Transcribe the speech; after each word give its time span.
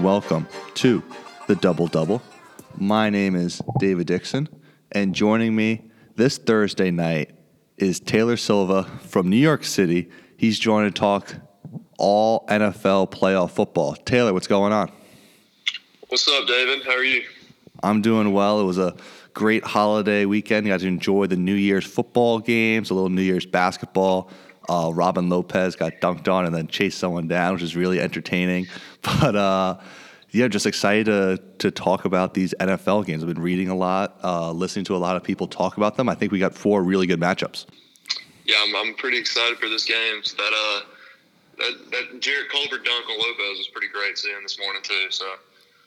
and 0.00 0.06
welcome 0.06 0.48
to 0.72 1.02
the 1.46 1.54
Double 1.56 1.86
Double. 1.86 2.22
My 2.74 3.10
name 3.10 3.36
is 3.36 3.60
David 3.78 4.06
Dixon, 4.06 4.48
and 4.92 5.14
joining 5.14 5.54
me 5.54 5.90
this 6.16 6.38
Thursday 6.38 6.90
night 6.90 7.32
is 7.76 8.00
Taylor 8.00 8.38
Silva 8.38 8.84
from 8.84 9.28
New 9.28 9.36
York 9.36 9.62
City. 9.62 10.08
He's 10.38 10.58
joining 10.58 10.90
to 10.90 10.98
talk 10.98 11.34
all 11.98 12.46
NFL 12.46 13.10
playoff 13.10 13.50
football. 13.50 13.94
Taylor, 13.94 14.32
what's 14.32 14.46
going 14.46 14.72
on? 14.72 14.90
What's 16.08 16.26
up, 16.28 16.46
David? 16.46 16.82
How 16.82 16.92
are 16.92 17.04
you? 17.04 17.22
I'm 17.82 18.00
doing 18.00 18.32
well. 18.32 18.58
It 18.58 18.64
was 18.64 18.78
a 18.78 18.96
great 19.34 19.64
holiday 19.64 20.24
weekend. 20.24 20.66
You 20.66 20.72
got 20.72 20.80
to 20.80 20.86
enjoy 20.86 21.26
the 21.26 21.36
New 21.36 21.54
Year's 21.54 21.84
football 21.84 22.38
games, 22.38 22.88
a 22.88 22.94
little 22.94 23.10
New 23.10 23.20
Year's 23.20 23.44
basketball. 23.44 24.30
Uh, 24.68 24.90
Robin 24.94 25.28
Lopez 25.28 25.76
got 25.76 25.94
dunked 26.00 26.32
on 26.32 26.46
and 26.46 26.54
then 26.54 26.66
chased 26.68 26.98
someone 26.98 27.26
down, 27.28 27.54
which 27.54 27.62
is 27.62 27.76
really 27.76 28.00
entertaining. 28.00 28.66
But 29.02 29.34
uh, 29.34 29.78
yeah, 30.30 30.46
just 30.48 30.66
excited 30.66 31.06
to 31.06 31.40
to 31.58 31.70
talk 31.70 32.04
about 32.04 32.34
these 32.34 32.54
NFL 32.60 33.06
games. 33.06 33.22
I've 33.22 33.28
been 33.28 33.42
reading 33.42 33.68
a 33.68 33.74
lot, 33.74 34.18
uh, 34.22 34.52
listening 34.52 34.84
to 34.86 34.96
a 34.96 34.98
lot 34.98 35.16
of 35.16 35.24
people 35.24 35.46
talk 35.46 35.78
about 35.78 35.96
them. 35.96 36.08
I 36.08 36.14
think 36.14 36.32
we 36.32 36.38
got 36.38 36.54
four 36.54 36.82
really 36.82 37.06
good 37.06 37.18
matchups. 37.18 37.64
Yeah, 38.44 38.56
I'm, 38.62 38.76
I'm 38.76 38.94
pretty 38.94 39.16
excited 39.18 39.58
for 39.58 39.68
this 39.70 39.84
game. 39.84 40.22
That 40.36 40.52
uh, 40.54 40.80
that, 41.58 41.90
that 41.90 42.20
Jarrett 42.20 42.50
Culver 42.50 42.76
dunk 42.76 43.08
on 43.08 43.18
Lopez 43.18 43.58
was 43.58 43.68
pretty 43.68 43.88
great 43.88 44.18
seeing 44.18 44.42
this 44.42 44.58
morning 44.58 44.82
too. 44.82 45.06
So 45.10 45.26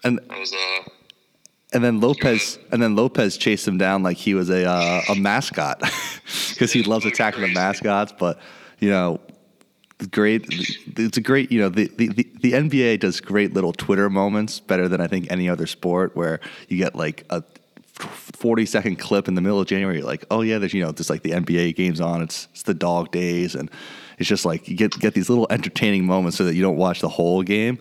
and 0.04 0.20
I 0.30 0.40
was 0.40 0.54
uh. 0.54 0.90
And 1.74 1.84
then 1.84 2.00
Lopez, 2.00 2.60
and 2.72 2.80
then 2.84 2.96
Lopez 2.96 3.36
chased 3.36 3.68
him 3.68 3.80
down 3.80 4.04
like 4.04 4.18
he 4.18 4.36
was 4.36 4.50
a 4.52 4.64
uh, 4.70 5.02
a 5.10 5.16
mascot, 5.16 5.80
because 6.50 6.72
he 6.72 6.84
loves 6.84 7.06
attacking 7.06 7.42
the 7.42 7.48
mascots. 7.48 8.14
But 8.18 8.40
you 8.84 8.90
know, 8.90 9.22
great. 10.12 10.46
It's 10.50 11.18
a 11.18 11.22
great, 11.22 11.54
you 11.54 11.62
know, 11.62 11.70
the, 11.70 11.88
the, 11.96 12.08
the 12.10 12.52
NBA 12.52 13.00
does 13.00 13.22
great 13.22 13.54
little 13.54 13.72
Twitter 13.72 14.10
moments 14.10 14.60
better 14.60 14.90
than 14.90 15.00
I 15.00 15.08
think 15.08 15.32
any 15.32 15.48
other 15.48 15.68
sport 15.68 16.18
where 16.18 16.42
you 16.68 16.78
get 16.78 16.94
like 16.94 17.26
a 17.30 17.42
40 17.94 18.66
second 18.66 18.98
clip 18.98 19.30
in 19.30 19.36
the 19.36 19.42
middle 19.42 19.62
of 19.62 19.68
January. 19.68 20.00
You're 20.00 20.06
like, 20.06 20.26
oh 20.30 20.42
yeah, 20.42 20.58
there's, 20.58 20.74
you 20.74 20.84
know, 20.84 20.92
just 20.92 21.10
like 21.10 21.24
the 21.24 21.32
NBA 21.32 21.78
games 21.78 22.02
on. 22.02 22.22
It's, 22.22 22.50
it's 22.52 22.64
the 22.64 22.74
dog 22.74 23.12
days. 23.14 23.56
And 23.56 23.72
it's 24.20 24.28
just 24.28 24.44
like 24.44 24.68
you 24.68 24.76
get, 24.76 25.00
get 25.00 25.14
these 25.14 25.30
little 25.30 25.48
entertaining 25.50 26.06
moments 26.06 26.38
so 26.38 26.44
that 26.44 26.56
you 26.56 26.62
don't 26.62 26.76
watch 26.76 27.00
the 27.00 27.08
whole 27.08 27.42
game 27.42 27.80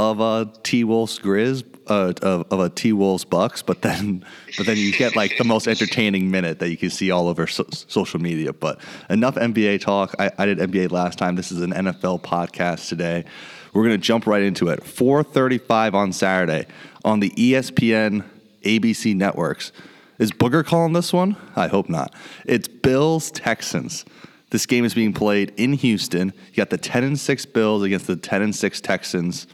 of 0.00 0.18
a 0.20 0.50
T 0.62 0.82
Wolves 0.82 1.18
Grizz 1.18 1.62
uh, 1.86 2.14
of, 2.22 2.46
of, 2.50 2.60
a 2.60 2.70
T 2.70 2.94
Wolves 2.94 3.26
Bucks, 3.26 3.60
but 3.60 3.82
then 3.82 4.24
but 4.56 4.64
then 4.64 4.78
you 4.78 4.92
get 4.92 5.14
like 5.14 5.36
the 5.36 5.44
most 5.44 5.68
entertaining 5.68 6.30
minute 6.30 6.58
that 6.60 6.70
you 6.70 6.78
can 6.78 6.88
see 6.88 7.10
all 7.10 7.28
over 7.28 7.46
so- 7.46 7.66
social 7.70 8.18
media. 8.18 8.54
But 8.54 8.80
enough 9.10 9.34
NBA 9.34 9.82
talk. 9.82 10.14
I, 10.18 10.30
I 10.38 10.46
did 10.46 10.58
NBA 10.58 10.90
last 10.90 11.18
time. 11.18 11.36
This 11.36 11.52
is 11.52 11.60
an 11.60 11.72
NFL 11.72 12.22
podcast 12.22 12.88
today. 12.88 13.26
We're 13.74 13.82
gonna 13.82 13.98
jump 13.98 14.26
right 14.26 14.42
into 14.42 14.68
it. 14.68 14.80
4:35 14.80 15.92
on 15.92 16.12
Saturday 16.14 16.66
on 17.04 17.20
the 17.20 17.30
ESPN 17.30 18.24
ABC 18.62 19.14
networks. 19.14 19.70
Is 20.18 20.32
Booger 20.32 20.64
calling 20.64 20.94
this 20.94 21.12
one? 21.12 21.36
I 21.56 21.68
hope 21.68 21.90
not. 21.90 22.14
It's 22.46 22.68
Bills 22.68 23.30
Texans. 23.30 24.06
This 24.48 24.64
game 24.64 24.86
is 24.86 24.94
being 24.94 25.12
played 25.12 25.52
in 25.58 25.74
Houston. 25.74 26.32
You 26.48 26.56
got 26.56 26.70
the 26.70 26.78
10 26.78 27.04
and 27.04 27.18
6 27.18 27.46
Bills 27.46 27.82
against 27.82 28.06
the 28.06 28.16
10 28.16 28.42
and 28.42 28.56
6 28.56 28.80
Texans. 28.80 29.46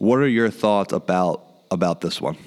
What 0.00 0.18
are 0.20 0.28
your 0.28 0.48
thoughts 0.48 0.94
about 0.94 1.44
about 1.70 2.00
this 2.00 2.22
one? 2.22 2.38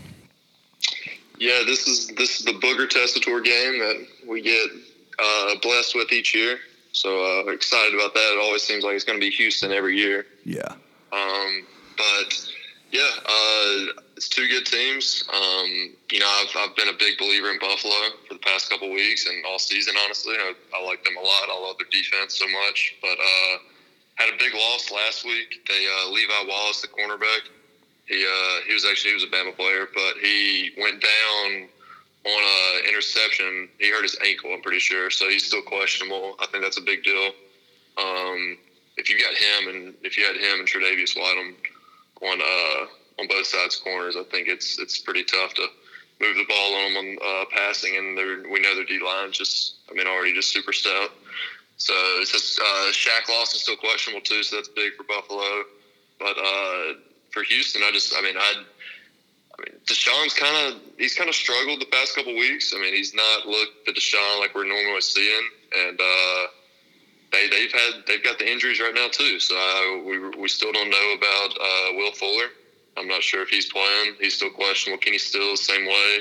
Yeah, 1.38 1.62
this 1.68 1.88
is 1.88 2.08
this 2.18 2.40
is 2.40 2.46
the 2.46 2.54
Booger 2.54 2.90
Tessitore 2.90 3.44
game 3.44 3.78
that 3.78 4.08
we 4.28 4.42
get 4.42 4.68
uh, 5.20 5.54
blessed 5.62 5.94
with 5.94 6.12
each 6.12 6.34
year. 6.34 6.58
So 6.94 7.10
uh, 7.24 7.52
excited 7.52 7.94
about 7.94 8.16
that. 8.16 8.34
It 8.34 8.40
always 8.42 8.64
seems 8.64 8.84
like 8.84 8.96
it's 8.96 9.04
going 9.04 9.20
to 9.20 9.24
be 9.24 9.30
Houston 9.30 9.72
every 9.72 9.96
year. 9.96 10.26
Yeah. 10.46 10.74
Um, 11.12 11.68
but 11.96 12.50
yeah, 12.92 13.10
uh, 13.24 14.02
it's 14.18 14.30
two 14.30 14.48
good 14.48 14.66
teams. 14.66 15.24
Um, 15.32 15.94
you 16.12 16.20
know, 16.20 16.28
I've, 16.28 16.58
I've 16.58 16.76
been 16.76 16.90
a 16.90 16.98
big 16.98 17.20
believer 17.20 17.52
in 17.52 17.60
Buffalo 17.60 18.18
for 18.28 18.34
the 18.34 18.40
past 18.40 18.72
couple 18.72 18.92
weeks 18.92 19.28
and 19.28 19.46
all 19.46 19.60
season. 19.60 19.94
Honestly, 20.04 20.34
I, 20.34 20.54
I 20.76 20.84
like 20.84 21.04
them 21.04 21.18
a 21.18 21.22
lot. 21.22 21.50
I 21.52 21.62
love 21.62 21.76
their 21.78 21.90
defense 21.92 22.36
so 22.36 22.46
much, 22.48 22.96
but 23.00 23.20
uh, 23.20 23.58
had 24.16 24.34
a 24.34 24.38
big 24.38 24.54
loss 24.54 24.92
last 24.92 25.26
week. 25.26 25.68
They 25.68 25.88
uh, 25.88 26.10
Levi 26.12 26.48
Wallace, 26.48 26.82
the 26.82 26.88
cornerback. 26.88 27.50
He 28.06 28.26
uh, 28.26 28.62
he 28.68 28.74
was 28.74 28.86
actually 28.86 29.12
he 29.12 29.16
was 29.16 29.24
a 29.24 29.28
Bama 29.28 29.56
player, 29.56 29.88
but 29.94 30.16
he 30.22 30.72
went 30.78 31.02
down 31.02 31.70
on 32.26 32.80
an 32.80 32.90
interception. 32.90 33.70
He 33.80 33.90
hurt 33.90 34.04
his 34.04 34.18
ankle, 34.26 34.54
I'm 34.54 34.62
pretty 34.62 34.80
sure. 34.80 35.10
So 35.10 35.28
he's 35.30 35.46
still 35.46 35.62
questionable. 35.62 36.36
I 36.40 36.48
think 36.48 36.64
that's 36.64 36.78
a 36.78 36.82
big 36.82 37.04
deal. 37.04 37.32
Um, 37.98 38.58
if 38.98 39.10
you 39.10 39.20
got 39.20 39.34
him 39.34 39.76
and 39.76 39.94
if 40.04 40.18
you 40.18 40.26
had 40.26 40.36
him 40.36 40.60
and 40.60 40.68
Tre'Davious 40.68 41.16
White 41.18 41.38
on 41.38 42.30
on 42.30 42.42
uh, 42.42 43.22
on 43.22 43.28
both 43.28 43.46
sides 43.46 43.76
corners, 43.78 44.16
I 44.16 44.24
think 44.24 44.48
it's 44.48 44.80
it's 44.80 45.00
pretty 45.00 45.24
tough 45.24 45.54
to 45.56 45.68
move 46.22 46.38
the 46.38 46.46
ball 46.48 46.76
on 46.76 46.94
them 46.94 47.06
on 47.06 47.18
uh, 47.22 47.46
passing. 47.52 47.98
And 47.98 48.16
we 48.50 48.60
know 48.60 48.76
their 48.76 48.86
D 48.86 49.00
line 49.04 49.32
just 49.32 49.76
I 49.90 49.94
mean 49.94 50.08
already 50.08 50.34
just 50.34 50.52
super 50.52 50.74
stout. 50.74 51.12
So 51.84 51.94
it's 52.22 52.32
just 52.32 52.62
uh, 52.62 52.92
Shaq 52.92 53.28
Lawson's 53.28 53.64
still 53.64 53.76
questionable 53.76 54.24
too, 54.24 54.42
so 54.42 54.56
that's 54.56 54.70
big 54.70 54.96
for 54.96 55.04
Buffalo. 55.04 55.64
But 56.18 56.38
uh, 56.38 56.94
for 57.30 57.44
Houston, 57.44 57.82
I 57.84 57.92
just 57.92 58.16
I 58.16 58.22
mean 58.22 58.38
I. 58.38 58.64
I 59.56 59.62
mean, 59.70 59.80
Deshaun's 59.86 60.34
kind 60.34 60.74
of 60.74 60.82
he's 60.98 61.14
kind 61.14 61.30
of 61.30 61.36
struggled 61.36 61.80
the 61.80 61.86
past 61.86 62.16
couple 62.16 62.34
weeks. 62.34 62.74
I 62.76 62.80
mean, 62.80 62.96
he's 62.96 63.14
not 63.14 63.46
looked 63.46 63.86
the 63.86 63.92
Deshaun 63.92 64.40
like 64.40 64.56
we're 64.56 64.66
normally 64.66 65.02
seeing, 65.02 65.48
and 65.78 66.00
uh, 66.00 66.48
they 67.34 67.50
they've 67.50 67.72
had 67.72 68.04
they've 68.08 68.24
got 68.24 68.40
the 68.40 68.50
injuries 68.50 68.80
right 68.80 68.96
now 68.96 69.10
too. 69.12 69.40
So 69.40 69.54
uh, 69.56 70.04
we 70.04 70.18
we 70.40 70.48
still 70.48 70.72
don't 70.72 70.90
know 70.90 71.14
about 71.18 71.52
uh, 71.52 71.98
Will 71.98 72.14
Fuller. 72.14 72.48
I'm 72.98 73.08
not 73.08 73.22
sure 73.22 73.44
if 73.44 73.50
he's 73.50 73.72
playing. 73.72 74.16
He's 74.20 74.36
still 74.36 74.52
questionable. 74.52 75.00
Kenny 75.02 75.20
Stills 75.20 75.62
same 75.62 75.86
way. 75.86 76.20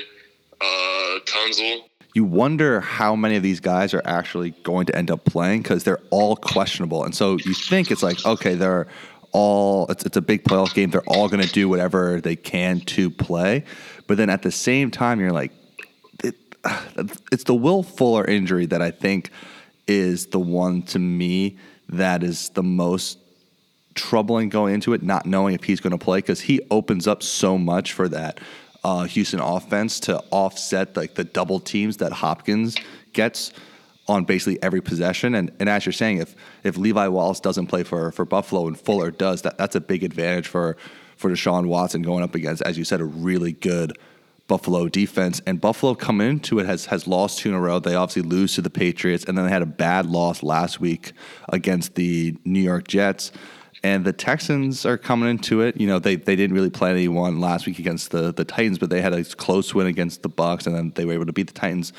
Uh, 0.61 1.19
Tunsil 1.25 1.85
you 2.13 2.23
wonder 2.23 2.79
how 2.79 3.15
many 3.15 3.35
of 3.35 3.43
these 3.43 3.59
guys 3.59 3.93
are 3.93 4.01
actually 4.05 4.51
going 4.63 4.85
to 4.85 4.95
end 4.95 5.09
up 5.09 5.25
playing 5.25 5.63
because 5.63 5.83
they're 5.83 6.01
all 6.11 6.35
questionable. 6.35 7.03
And 7.03 7.15
so 7.15 7.37
you 7.37 7.53
think 7.53 7.89
it's 7.89 8.03
like, 8.03 8.23
okay, 8.25 8.53
they're 8.53 8.87
all, 9.31 9.87
it's, 9.87 10.05
it's 10.05 10.17
a 10.17 10.21
big 10.21 10.43
playoff 10.43 10.75
game. 10.75 10.91
They're 10.91 11.01
all 11.07 11.27
going 11.27 11.43
to 11.43 11.51
do 11.51 11.67
whatever 11.67 12.21
they 12.21 12.35
can 12.35 12.81
to 12.81 13.09
play. 13.09 13.65
But 14.05 14.17
then 14.17 14.29
at 14.29 14.43
the 14.43 14.51
same 14.51 14.91
time, 14.91 15.19
you're 15.19 15.31
like, 15.31 15.51
it, 16.23 16.35
it's 17.31 17.45
the 17.45 17.55
Will 17.55 17.81
Fuller 17.81 18.25
injury 18.25 18.67
that 18.67 18.81
I 18.81 18.91
think 18.91 19.31
is 19.87 20.27
the 20.27 20.39
one 20.39 20.83
to 20.83 20.99
me 20.99 21.57
that 21.89 22.23
is 22.23 22.49
the 22.49 22.63
most 22.63 23.17
troubling 23.95 24.49
going 24.49 24.75
into 24.75 24.93
it, 24.93 25.01
not 25.01 25.25
knowing 25.25 25.55
if 25.55 25.63
he's 25.63 25.79
going 25.79 25.91
to 25.91 26.03
play 26.03 26.19
because 26.19 26.41
he 26.41 26.61
opens 26.71 27.07
up 27.07 27.21
so 27.23 27.57
much 27.57 27.93
for 27.93 28.07
that 28.07 28.39
uh, 28.83 29.03
Houston 29.03 29.39
offense 29.39 29.99
to 30.01 30.23
offset 30.31 30.95
like 30.95 31.15
the 31.15 31.23
double 31.23 31.59
teams 31.59 31.97
that 31.97 32.11
Hopkins 32.11 32.75
gets 33.13 33.53
on 34.07 34.25
basically 34.25 34.61
every 34.61 34.81
possession. 34.81 35.35
And, 35.35 35.51
and 35.59 35.69
as 35.69 35.85
you're 35.85 35.93
saying, 35.93 36.17
if 36.17 36.35
if 36.63 36.77
Levi 36.77 37.07
Wallace 37.07 37.39
doesn't 37.39 37.67
play 37.67 37.83
for 37.83 38.11
for 38.11 38.25
Buffalo 38.25 38.67
and 38.67 38.79
Fuller 38.79 39.11
does, 39.11 39.43
that 39.43 39.57
that's 39.57 39.75
a 39.75 39.81
big 39.81 40.03
advantage 40.03 40.47
for 40.47 40.75
for 41.15 41.29
Deshaun 41.29 41.67
Watson 41.67 42.01
going 42.01 42.23
up 42.23 42.35
against, 42.35 42.61
as 42.63 42.77
you 42.77 42.83
said, 42.83 42.99
a 42.99 43.05
really 43.05 43.53
good 43.53 43.97
Buffalo 44.47 44.89
defense. 44.89 45.41
And 45.47 45.61
Buffalo 45.61 45.95
coming 45.95 46.29
into 46.29 46.59
it 46.59 46.65
has 46.65 46.87
has 46.87 47.07
lost 47.07 47.39
two 47.39 47.49
in 47.49 47.55
a 47.55 47.61
row. 47.61 47.79
They 47.79 47.95
obviously 47.95 48.23
lose 48.23 48.55
to 48.55 48.61
the 48.61 48.69
Patriots, 48.69 49.23
and 49.23 49.37
then 49.37 49.45
they 49.45 49.51
had 49.51 49.61
a 49.61 49.67
bad 49.67 50.05
loss 50.05 50.43
last 50.43 50.81
week 50.81 51.13
against 51.49 51.95
the 51.95 52.35
New 52.43 52.59
York 52.59 52.87
Jets. 52.87 53.31
And 53.83 54.05
the 54.05 54.13
Texans 54.13 54.85
are 54.85 54.97
coming 54.97 55.29
into 55.29 55.61
it. 55.61 55.75
You 55.75 55.87
know, 55.87 55.99
they, 55.99 56.15
they 56.15 56.37
didn't 56.37 56.55
really 56.55 56.69
play 56.69 56.91
anyone 56.91 57.41
last 57.41 57.65
week 57.65 57.79
against 57.79 58.11
the, 58.11 58.31
the 58.31 58.45
Titans, 58.45 58.79
but 58.79 58.89
they 58.89 59.01
had 59.01 59.13
a 59.13 59.25
close 59.25 59.73
win 59.73 59.87
against 59.87 60.23
the 60.23 60.29
Bucs, 60.29 60.65
and 60.65 60.75
then 60.75 60.93
they 60.95 61.03
were 61.03 61.13
able 61.13 61.25
to 61.25 61.33
beat 61.33 61.47
the 61.47 61.53
Titans. 61.53 61.91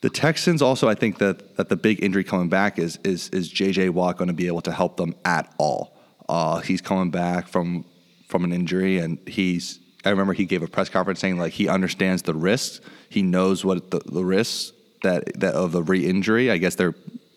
The 0.00 0.10
Texans 0.10 0.62
also, 0.62 0.88
I 0.88 0.94
think 0.94 1.18
that 1.18 1.56
that 1.56 1.68
the 1.68 1.76
big 1.76 2.02
injury 2.02 2.24
coming 2.24 2.48
back 2.48 2.78
is 2.78 2.98
is 3.02 3.28
is 3.30 3.52
JJ 3.52 3.90
Watt 3.90 4.16
going 4.18 4.28
to 4.28 4.34
be 4.34 4.46
able 4.46 4.60
to 4.62 4.72
help 4.72 4.96
them 4.96 5.14
at 5.24 5.52
all? 5.58 5.96
Uh, 6.28 6.60
he's 6.60 6.80
coming 6.80 7.10
back 7.10 7.48
from 7.48 7.84
from 8.28 8.44
an 8.44 8.52
injury, 8.52 8.98
and 8.98 9.18
he's. 9.26 9.80
I 10.04 10.10
remember 10.10 10.34
he 10.34 10.44
gave 10.44 10.62
a 10.62 10.68
press 10.68 10.88
conference 10.88 11.18
saying 11.18 11.38
like 11.38 11.52
he 11.52 11.68
understands 11.68 12.22
the 12.22 12.34
risks. 12.34 12.80
He 13.08 13.22
knows 13.22 13.64
what 13.64 13.90
the, 13.90 14.00
the 14.00 14.24
risks 14.24 14.72
that 15.02 15.40
that 15.40 15.54
of 15.54 15.72
the 15.72 15.82
re-injury. 15.82 16.50
I 16.50 16.58
guess 16.58 16.76
they're 16.76 16.94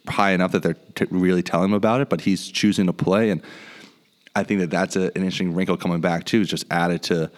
high 0.07 0.31
enough 0.31 0.51
that 0.51 0.61
they're 0.63 0.77
t- 0.95 1.07
really 1.09 1.41
telling 1.41 1.69
him 1.69 1.73
about 1.73 2.01
it, 2.01 2.09
but 2.09 2.21
he's 2.21 2.49
choosing 2.49 2.87
to 2.87 2.93
play 2.93 3.29
and 3.29 3.41
I 4.35 4.43
think 4.43 4.59
that 4.61 4.69
that's 4.69 4.95
a, 4.95 5.03
an 5.03 5.17
interesting 5.17 5.53
wrinkle 5.53 5.77
coming 5.77 6.01
back 6.01 6.25
too. 6.25 6.41
Is 6.41 6.49
just 6.49 6.65
added 6.71 7.03
to 7.03 7.31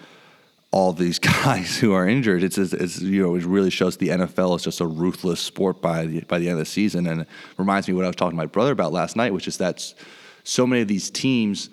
all 0.71 0.93
these 0.93 1.19
guys 1.43 1.77
who 1.77 1.93
are 1.93 2.07
injured. 2.07 2.43
It's, 2.43 2.57
it's 2.57 3.01
you 3.01 3.21
know 3.21 3.35
it 3.35 3.43
really 3.43 3.69
shows 3.69 3.97
the 3.97 4.09
NFL 4.09 4.55
is 4.55 4.63
just 4.63 4.79
a 4.79 4.85
ruthless 4.87 5.39
sport 5.39 5.81
by 5.81 6.05
the, 6.05 6.21
by 6.21 6.39
the 6.39 6.47
end 6.47 6.53
of 6.53 6.59
the 6.59 6.65
season, 6.65 7.07
and 7.07 7.21
it 7.21 7.27
reminds 7.57 7.87
me 7.87 7.93
what 7.93 8.05
I 8.05 8.07
was 8.07 8.15
talking 8.15 8.31
to 8.31 8.37
my 8.37 8.45
brother 8.45 8.71
about 8.71 8.91
last 8.91 9.15
night, 9.15 9.33
which 9.33 9.47
is 9.47 9.57
that 9.57 9.93
so 10.43 10.65
many 10.65 10.81
of 10.81 10.87
these 10.87 11.09
teams 11.09 11.69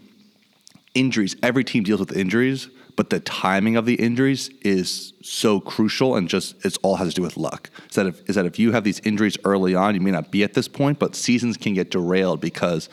injuries. 0.94 1.37
Every 1.43 1.65
team 1.65 1.85
deals 1.85 2.00
with 2.00 2.17
injuries, 2.17 2.69
but 2.97 3.11
the 3.11 3.20
timing 3.20 3.76
of 3.76 3.87
the 3.87 3.94
injuries 3.94 4.50
is 4.62 5.12
so 5.23 5.61
crucial, 5.61 6.17
and 6.17 6.29
just 6.29 6.55
it's 6.65 6.76
all 6.79 6.97
has 6.97 7.09
to 7.09 7.15
do 7.15 7.23
with 7.23 7.37
luck. 7.37 7.70
Is 7.88 7.94
that 7.94 8.06
if, 8.06 8.29
is 8.29 8.35
that 8.35 8.47
if 8.47 8.59
you 8.59 8.73
have 8.73 8.85
these 8.85 9.00
injuries 9.00 9.37
early 9.44 9.75
on, 9.75 9.94
you 9.94 10.00
may 10.00 10.11
not 10.11 10.31
be 10.31 10.43
at 10.43 10.55
this 10.55 10.69
point, 10.69 10.99
but 10.99 11.15
seasons 11.15 11.56
can 11.56 11.75
get 11.75 11.91
derailed 11.91 12.41
because 12.41 12.88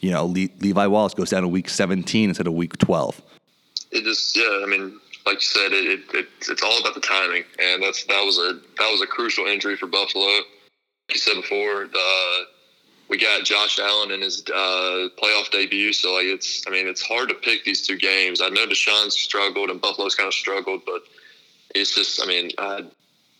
you 0.00 0.10
know, 0.10 0.26
Le- 0.26 0.48
Levi 0.60 0.86
Wallace 0.86 1.14
goes 1.14 1.30
down 1.30 1.42
to 1.42 1.48
week 1.48 1.68
17 1.68 2.28
instead 2.28 2.46
of 2.46 2.52
week 2.54 2.76
12. 2.78 3.20
it 3.90 4.04
just 4.04 4.36
yeah. 4.36 4.60
I 4.62 4.66
mean, 4.66 4.98
like 5.26 5.36
you 5.36 5.40
said, 5.40 5.72
it, 5.72 5.84
it, 5.86 6.14
it, 6.14 6.28
it's 6.48 6.62
all 6.62 6.78
about 6.80 6.94
the 6.94 7.00
timing, 7.00 7.44
and 7.62 7.82
that's 7.82 8.04
that 8.04 8.24
was 8.24 8.38
a 8.38 8.54
that 8.78 8.90
was 8.90 9.02
a 9.02 9.06
crucial 9.06 9.46
injury 9.46 9.76
for 9.76 9.86
Buffalo. 9.86 10.24
Like 10.24 10.44
you 11.14 11.18
said 11.18 11.34
before, 11.36 11.86
the, 11.86 12.44
we 13.08 13.18
got 13.18 13.44
Josh 13.44 13.78
Allen 13.78 14.10
in 14.10 14.20
his 14.20 14.42
uh, 14.48 15.08
playoff 15.22 15.50
debut, 15.50 15.92
so 15.92 16.14
like 16.14 16.26
it's 16.26 16.64
I 16.66 16.70
mean 16.70 16.86
it's 16.86 17.02
hard 17.02 17.28
to 17.30 17.34
pick 17.34 17.64
these 17.64 17.86
two 17.86 17.96
games. 17.96 18.40
I 18.40 18.48
know 18.48 18.66
Deshaun's 18.66 19.18
struggled 19.18 19.70
and 19.70 19.80
Buffalo's 19.80 20.14
kind 20.14 20.28
of 20.28 20.34
struggled, 20.34 20.82
but 20.86 21.02
it's 21.74 21.94
just 21.94 22.22
I 22.22 22.26
mean 22.26 22.50
I, 22.58 22.84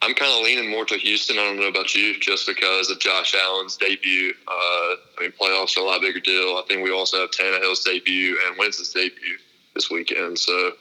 I'm 0.01 0.15
kind 0.15 0.33
of 0.33 0.45
leaning 0.45 0.71
more 0.71 0.85
to 0.85 0.97
Houston. 0.97 1.39
I 1.39 1.45
don't 1.45 1.59
know 1.59 1.67
about 1.67 1.95
you, 1.95 2.19
just 2.21 2.47
because 2.47 2.89
of 2.91 3.01
Josh 3.01 3.35
Allen's 3.35 3.77
debut. 3.77 4.33
Uh, 4.47 4.53
I 4.53 5.23
mean, 5.23 5.33
playoffs 5.33 5.77
are 5.77 5.81
a 5.81 5.85
lot 5.85 6.01
bigger 6.01 6.21
deal. 6.21 6.57
I 6.57 6.63
think 6.69 6.85
we 6.85 6.93
also 6.93 7.21
have 7.21 7.31
Tannehill's 7.31 7.83
debut 7.83 8.39
and 8.47 8.57
Wentz's 8.59 8.93
debut 8.93 9.39
this 9.75 9.91
weekend. 9.91 10.39
So 10.39 10.73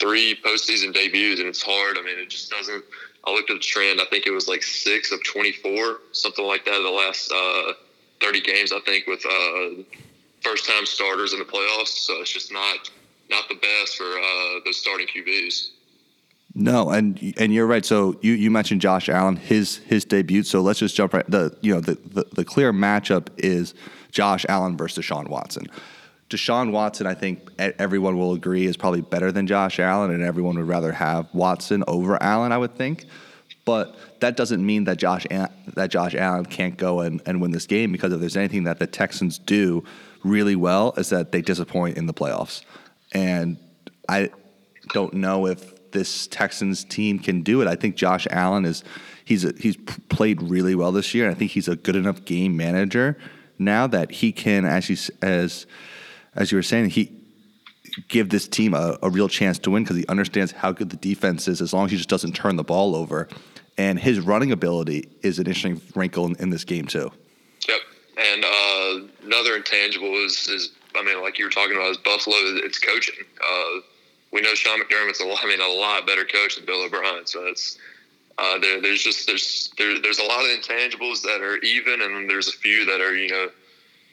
three 0.00 0.38
postseason 0.42 0.94
debuts, 0.94 1.40
and 1.40 1.48
it's 1.48 1.62
hard. 1.62 1.98
I 1.98 2.02
mean, 2.02 2.18
it 2.18 2.30
just 2.30 2.50
doesn't. 2.50 2.84
I 3.26 3.32
looked 3.32 3.50
at 3.50 3.56
the 3.56 3.60
trend. 3.60 4.00
I 4.00 4.06
think 4.06 4.26
it 4.26 4.32
was 4.32 4.48
like 4.48 4.62
six 4.62 5.12
of 5.12 5.20
24, 5.24 5.98
something 6.12 6.44
like 6.44 6.64
that, 6.64 6.76
in 6.76 6.84
the 6.84 6.90
last 6.90 7.32
uh, 7.32 7.72
30 8.20 8.40
games. 8.40 8.72
I 8.72 8.80
think 8.80 9.06
with 9.06 9.24
uh, 9.26 9.82
first 10.42 10.66
time 10.66 10.86
starters 10.86 11.32
in 11.32 11.38
the 11.38 11.44
playoffs. 11.44 11.88
So 11.88 12.20
it's 12.20 12.32
just 12.32 12.52
not 12.52 12.90
not 13.30 13.48
the 13.48 13.54
best 13.54 13.96
for 13.96 14.04
uh, 14.04 14.60
those 14.64 14.76
starting 14.76 15.06
QBs. 15.06 15.70
No, 16.54 16.90
and 16.90 17.34
and 17.36 17.52
you're 17.52 17.66
right. 17.66 17.84
So 17.84 18.16
you, 18.22 18.32
you 18.32 18.50
mentioned 18.50 18.80
Josh 18.80 19.08
Allen, 19.08 19.36
his 19.36 19.78
his 19.78 20.04
debut. 20.04 20.44
So 20.44 20.60
let's 20.60 20.78
just 20.78 20.94
jump 20.94 21.12
right. 21.12 21.28
The 21.28 21.56
you 21.60 21.74
know 21.74 21.80
the, 21.80 21.94
the, 21.94 22.24
the 22.32 22.44
clear 22.44 22.72
matchup 22.72 23.26
is 23.36 23.74
Josh 24.12 24.46
Allen 24.48 24.76
versus 24.76 25.04
Deshaun 25.04 25.28
Watson. 25.28 25.66
Deshaun 26.30 26.70
Watson, 26.70 27.06
I 27.06 27.14
think 27.14 27.50
everyone 27.58 28.18
will 28.18 28.32
agree, 28.32 28.66
is 28.66 28.76
probably 28.76 29.02
better 29.02 29.32
than 29.32 29.46
Josh 29.46 29.78
Allen, 29.80 30.12
and 30.12 30.22
everyone 30.22 30.56
would 30.56 30.68
rather 30.68 30.92
have 30.92 31.26
Watson 31.34 31.82
over 31.88 32.22
Allen. 32.22 32.52
I 32.52 32.58
would 32.58 32.76
think, 32.76 33.04
but 33.64 33.96
that 34.20 34.36
doesn't 34.36 34.64
mean 34.64 34.84
that 34.84 34.96
Josh 34.96 35.26
that 35.74 35.90
Josh 35.90 36.14
Allen 36.14 36.46
can't 36.46 36.76
go 36.76 37.00
and, 37.00 37.20
and 37.26 37.42
win 37.42 37.50
this 37.50 37.66
game 37.66 37.90
because 37.90 38.12
if 38.12 38.20
there's 38.20 38.36
anything 38.36 38.64
that 38.64 38.78
the 38.78 38.86
Texans 38.86 39.38
do 39.38 39.82
really 40.22 40.56
well 40.56 40.94
is 40.96 41.10
that 41.10 41.32
they 41.32 41.42
disappoint 41.42 41.98
in 41.98 42.06
the 42.06 42.14
playoffs, 42.14 42.62
and 43.10 43.58
I 44.08 44.30
don't 44.92 45.14
know 45.14 45.46
if 45.46 45.73
this 45.94 46.26
Texans 46.26 46.84
team 46.84 47.18
can 47.18 47.40
do 47.40 47.62
it. 47.62 47.66
I 47.66 47.74
think 47.74 47.96
Josh 47.96 48.26
Allen 48.30 48.66
is 48.66 48.84
he's 49.24 49.46
a, 49.46 49.54
he's 49.58 49.78
played 50.10 50.42
really 50.42 50.74
well 50.74 50.92
this 50.92 51.14
year. 51.14 51.30
I 51.30 51.34
think 51.34 51.52
he's 51.52 51.68
a 51.68 51.76
good 51.76 51.96
enough 51.96 52.26
game 52.26 52.54
manager 52.54 53.16
now 53.58 53.86
that 53.86 54.10
he 54.10 54.32
can, 54.32 54.64
as 54.64 54.90
you, 54.90 54.96
as 55.22 55.66
as 56.34 56.50
you 56.50 56.58
were 56.58 56.62
saying, 56.62 56.90
he 56.90 57.12
give 58.08 58.28
this 58.28 58.48
team 58.48 58.74
a, 58.74 58.98
a 59.02 59.10
real 59.10 59.28
chance 59.28 59.58
to 59.60 59.70
win 59.70 59.84
because 59.84 59.96
he 59.96 60.06
understands 60.08 60.50
how 60.50 60.72
good 60.72 60.90
the 60.90 60.96
defense 60.96 61.46
is 61.46 61.60
as 61.60 61.72
long 61.72 61.84
as 61.86 61.92
he 61.92 61.96
just 61.96 62.08
doesn't 62.08 62.32
turn 62.34 62.56
the 62.56 62.64
ball 62.64 62.96
over. 62.96 63.28
And 63.78 63.98
his 63.98 64.20
running 64.20 64.52
ability 64.52 65.08
is 65.22 65.38
an 65.38 65.46
interesting 65.46 65.80
wrinkle 65.94 66.26
in, 66.26 66.36
in 66.36 66.50
this 66.50 66.64
game 66.64 66.86
too. 66.86 67.10
Yep. 67.68 67.80
And 68.16 68.44
uh, 68.44 69.08
another 69.24 69.56
intangible 69.56 70.12
is, 70.24 70.48
is, 70.48 70.72
I 70.96 71.04
mean, 71.04 71.22
like 71.22 71.38
you 71.38 71.44
were 71.44 71.50
talking 71.50 71.76
about, 71.76 71.90
is 71.90 71.98
Buffalo. 71.98 72.36
It's 72.36 72.78
coaching. 72.78 73.24
Uh, 73.40 73.80
we 74.34 74.40
know 74.40 74.52
Sean 74.54 74.80
McDermott's 74.80 75.20
a 75.20 75.24
I 75.42 75.46
mean, 75.46 75.60
a 75.60 75.80
lot 75.80 76.06
better 76.06 76.24
coach 76.24 76.56
than 76.56 76.66
Bill 76.66 76.84
O'Brien. 76.84 77.26
So 77.26 77.46
it's 77.46 77.78
uh, 78.36 78.58
there, 78.58 78.82
there's 78.82 79.02
just 79.02 79.26
there's 79.26 79.72
there, 79.78 80.00
there's 80.00 80.18
a 80.18 80.24
lot 80.24 80.40
of 80.40 80.50
intangibles 80.50 81.22
that 81.22 81.40
are 81.40 81.56
even, 81.58 82.02
and 82.02 82.28
there's 82.28 82.48
a 82.48 82.52
few 82.52 82.84
that 82.84 83.00
are 83.00 83.14
you 83.14 83.30
know 83.30 83.48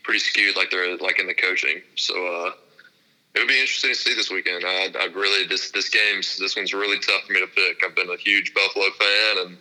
pretty 0.03 0.19
skewed, 0.19 0.55
like 0.55 0.69
they're 0.69 0.95
like 0.97 1.19
in 1.19 1.27
the 1.27 1.33
coaching. 1.33 1.81
So 1.95 2.13
uh, 2.13 2.51
it 3.33 3.39
would 3.39 3.47
be 3.47 3.59
interesting 3.59 3.89
to 3.89 3.95
see 3.95 4.13
this 4.13 4.29
weekend. 4.29 4.63
I, 4.65 4.89
I 4.99 5.05
really 5.13 5.47
this 5.47 5.71
this 5.71 5.89
game's 5.89 6.37
this 6.37 6.55
one's 6.55 6.73
really 6.73 6.99
tough 6.99 7.23
for 7.25 7.33
me 7.33 7.41
to 7.41 7.47
pick. 7.47 7.83
I've 7.83 7.95
been 7.95 8.09
a 8.09 8.17
huge 8.17 8.53
Buffalo 8.53 8.85
fan, 8.91 9.47
and 9.47 9.57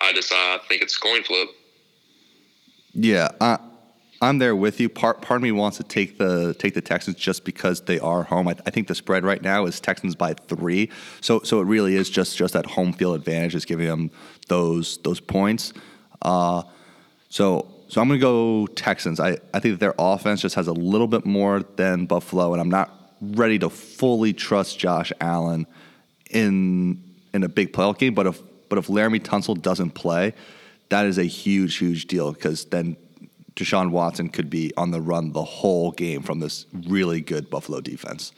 I 0.00 0.12
just 0.12 0.32
I 0.32 0.58
think 0.68 0.82
it's 0.82 0.98
coin 0.98 1.22
flip. 1.22 1.48
Yeah, 2.94 3.28
I, 3.40 3.58
I'm 4.22 4.38
there 4.38 4.54
with 4.54 4.78
you. 4.78 4.88
Part 4.88 5.20
part 5.20 5.38
of 5.38 5.42
me 5.42 5.50
wants 5.50 5.78
to 5.78 5.82
take 5.82 6.16
the 6.16 6.54
take 6.54 6.74
the 6.74 6.80
Texans 6.80 7.16
just 7.16 7.44
because 7.44 7.80
they 7.82 7.98
are 7.98 8.22
home. 8.22 8.46
I, 8.46 8.54
I, 8.64 8.70
think 8.70 8.86
the 8.86 8.94
spread 8.94 9.24
right 9.24 9.42
now 9.42 9.66
is 9.66 9.80
Texans 9.80 10.14
by 10.14 10.34
three. 10.34 10.90
So 11.20 11.40
so 11.40 11.60
it 11.60 11.64
really 11.64 11.96
is 11.96 12.08
just 12.08 12.36
just 12.36 12.54
that 12.54 12.64
home 12.64 12.92
field 12.92 13.16
advantage 13.16 13.56
is 13.56 13.64
giving 13.64 13.88
them 13.88 14.12
those 14.46 14.98
those 14.98 15.18
points. 15.18 15.72
Uh, 16.22 16.62
so 17.30 17.68
so 17.88 18.00
I'm 18.00 18.08
going 18.08 18.20
to 18.20 18.22
go 18.22 18.66
Texans. 18.68 19.18
I, 19.18 19.38
I 19.52 19.60
think 19.60 19.74
that 19.74 19.80
their 19.80 19.94
offense 19.98 20.40
just 20.40 20.54
has 20.54 20.68
a 20.68 20.72
little 20.72 21.08
bit 21.08 21.26
more 21.26 21.62
than 21.76 22.06
Buffalo, 22.06 22.52
and 22.52 22.60
I'm 22.62 22.70
not 22.70 23.16
ready 23.20 23.58
to 23.58 23.68
fully 23.68 24.32
trust 24.32 24.78
Josh 24.78 25.12
Allen 25.20 25.66
in 26.30 27.02
in 27.34 27.42
a 27.42 27.48
big 27.48 27.72
playoff 27.72 27.98
game. 27.98 28.14
But 28.14 28.28
if 28.28 28.40
but 28.68 28.78
if 28.78 28.86
Laremy 28.86 29.20
Tunsil 29.20 29.60
doesn't 29.60 29.90
play, 29.90 30.32
that 30.90 31.06
is 31.06 31.18
a 31.18 31.24
huge 31.24 31.78
huge 31.78 32.06
deal 32.06 32.32
because 32.32 32.66
then 32.66 32.96
Deshaun 33.62 33.90
Watson 33.90 34.28
could 34.28 34.50
be 34.50 34.72
on 34.76 34.90
the 34.90 35.00
run 35.00 35.32
the 35.32 35.44
whole 35.44 35.92
game 35.92 36.22
from 36.22 36.40
this 36.40 36.66
really 36.86 37.20
good 37.20 37.48
Buffalo 37.48 37.80
defense. 37.80 38.32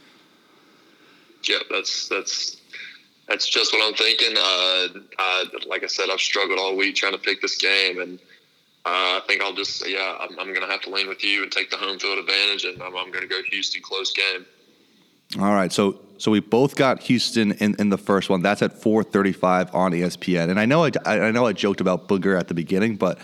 Yeah, 1.49 1.59
that's 1.71 2.09
that's 2.09 2.61
that's 3.29 3.49
just 3.49 3.73
what 3.73 3.87
I'm 3.87 3.95
thinking. 3.95 4.37
Uh, 4.37 5.01
I, 5.19 5.45
like 5.67 5.83
I 5.83 5.87
said, 5.87 6.09
I've 6.13 6.21
struggled 6.21 6.59
all 6.59 6.77
week 6.77 6.95
trying 6.95 7.13
to 7.13 7.19
pick 7.19 7.41
this 7.41 7.57
game, 7.57 8.01
and 8.01 8.19
uh, 8.85 9.19
I 9.19 9.23
think 9.27 9.43
I'll 9.43 9.55
just 9.55 9.89
yeah, 9.89 10.19
I'm, 10.21 10.39
I'm 10.39 10.49
going 10.49 10.61
to 10.61 10.71
have 10.71 10.83
to 10.83 10.91
lean 10.91 11.09
with 11.09 11.25
you 11.25 11.43
and 11.43 11.51
take 11.51 11.71
the 11.71 11.77
home 11.77 11.99
field 11.99 12.19
advantage, 12.19 12.65
and 12.65 12.83
I'm, 12.83 12.97
I'm 12.97 13.11
going 13.11 13.23
to 13.23 13.29
go 13.29 13.41
Houston 13.51 13.83
close 13.83 14.13
game. 14.13 14.45
All 15.41 15.55
right, 15.55 15.73
so 15.73 16.01
so 16.19 16.31
we 16.31 16.41
both 16.41 16.77
got 16.77 17.03
Houston 17.03 17.53
in, 17.53 17.75
in 17.79 17.89
the 17.89 17.99
first 17.99 18.29
one. 18.29 18.43
That's 18.43 18.63
at 18.63 18.81
4:35 18.81 19.75
on 19.75 19.93
ESPN, 19.93 20.51
and 20.51 20.61
I 20.61 20.67
know 20.67 20.85
I, 20.85 20.91
I 21.07 21.31
know 21.31 21.47
I 21.47 21.53
joked 21.55 21.81
about 21.81 22.09
Booger 22.09 22.39
at 22.39 22.49
the 22.49 22.55
beginning, 22.55 22.97
but 22.97 23.19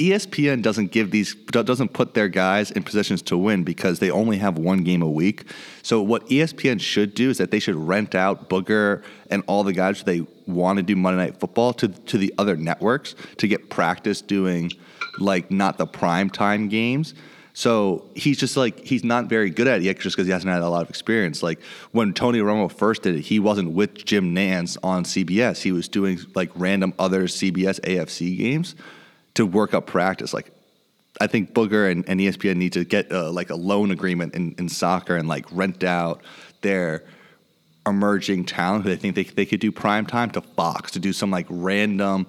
ESPN 0.00 0.62
doesn't 0.62 0.92
give 0.92 1.10
these 1.10 1.34
doesn't 1.34 1.92
put 1.92 2.14
their 2.14 2.28
guys 2.28 2.70
in 2.70 2.82
positions 2.82 3.20
to 3.20 3.36
win 3.36 3.64
because 3.64 3.98
they 3.98 4.10
only 4.10 4.38
have 4.38 4.56
one 4.56 4.82
game 4.82 5.02
a 5.02 5.08
week. 5.08 5.44
So 5.82 6.00
what 6.00 6.26
ESPN 6.28 6.80
should 6.80 7.14
do 7.14 7.28
is 7.28 7.36
that 7.36 7.50
they 7.50 7.58
should 7.58 7.74
rent 7.74 8.14
out 8.14 8.48
Booger 8.48 9.02
and 9.28 9.44
all 9.46 9.62
the 9.62 9.74
guys 9.74 10.02
they 10.02 10.26
want 10.46 10.78
to 10.78 10.82
do 10.82 10.96
Monday 10.96 11.22
Night 11.22 11.38
Football 11.38 11.74
to 11.74 11.88
to 11.88 12.16
the 12.16 12.32
other 12.38 12.56
networks 12.56 13.14
to 13.36 13.46
get 13.46 13.68
practice 13.68 14.22
doing 14.22 14.72
like 15.18 15.50
not 15.50 15.76
the 15.76 15.86
prime 15.86 16.30
time 16.30 16.68
games. 16.68 17.12
So 17.52 18.08
he's 18.14 18.38
just 18.38 18.56
like 18.56 18.80
he's 18.80 19.04
not 19.04 19.26
very 19.26 19.50
good 19.50 19.68
at 19.68 19.80
it 19.80 19.82
yet, 19.82 19.98
just 19.98 20.16
because 20.16 20.26
he 20.26 20.32
hasn't 20.32 20.50
had 20.50 20.62
a 20.62 20.68
lot 20.70 20.82
of 20.82 20.88
experience. 20.88 21.42
Like 21.42 21.60
when 21.92 22.14
Tony 22.14 22.38
Romo 22.38 22.72
first 22.72 23.02
did 23.02 23.16
it, 23.16 23.20
he 23.20 23.38
wasn't 23.38 23.72
with 23.72 24.02
Jim 24.06 24.34
Nantz 24.34 24.78
on 24.82 25.04
CBS. 25.04 25.60
He 25.60 25.72
was 25.72 25.88
doing 25.88 26.20
like 26.34 26.50
random 26.54 26.94
other 26.98 27.24
CBS 27.24 27.78
AFC 27.80 28.38
games 28.38 28.74
to 29.34 29.46
work 29.46 29.74
up 29.74 29.86
practice. 29.86 30.32
Like 30.34 30.52
I 31.20 31.26
think 31.26 31.52
Booger 31.52 31.90
and, 31.90 32.08
and 32.08 32.20
ESPN 32.20 32.56
need 32.56 32.72
to 32.74 32.84
get 32.84 33.10
uh, 33.12 33.30
like 33.30 33.50
a 33.50 33.56
loan 33.56 33.90
agreement 33.90 34.34
in, 34.34 34.54
in 34.58 34.68
soccer 34.68 35.16
and 35.16 35.28
like 35.28 35.46
rent 35.50 35.84
out 35.84 36.22
their 36.62 37.04
emerging 37.86 38.44
talent 38.44 38.84
who 38.84 38.90
they 38.90 38.96
think 38.96 39.14
they, 39.14 39.24
they 39.24 39.46
could 39.46 39.60
do 39.60 39.72
prime 39.72 40.06
time 40.06 40.30
to 40.30 40.40
Fox 40.40 40.92
to 40.92 40.98
do 40.98 41.12
some 41.12 41.30
like 41.30 41.46
random 41.48 42.26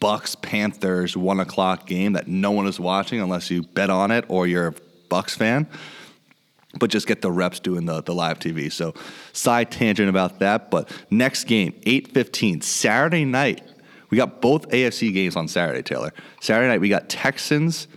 Bucs 0.00 0.40
Panthers 0.40 1.16
one 1.16 1.40
o'clock 1.40 1.86
game 1.86 2.14
that 2.14 2.26
no 2.26 2.50
one 2.50 2.66
is 2.66 2.80
watching 2.80 3.20
unless 3.20 3.50
you 3.50 3.62
bet 3.62 3.90
on 3.90 4.10
it 4.10 4.24
or 4.28 4.46
you're 4.46 4.68
a 4.68 4.74
Bucs 5.10 5.36
fan. 5.36 5.66
But 6.78 6.90
just 6.90 7.06
get 7.06 7.20
the 7.20 7.32
reps 7.32 7.58
doing 7.58 7.84
the, 7.84 8.00
the 8.00 8.14
live 8.14 8.38
TV. 8.38 8.72
So 8.72 8.94
side 9.32 9.70
tangent 9.70 10.08
about 10.08 10.38
that. 10.38 10.70
But 10.70 10.90
next 11.10 11.44
game, 11.44 11.72
8:15, 11.84 12.62
Saturday 12.62 13.24
night, 13.24 13.62
we 14.10 14.16
got 14.16 14.40
both 14.40 14.68
AFC 14.70 15.12
games 15.12 15.36
on 15.36 15.48
Saturday, 15.48 15.82
Taylor. 15.82 16.12
Saturday 16.40 16.68
night, 16.68 16.80
we 16.80 16.88
got 16.88 17.08
Texans, 17.08 17.88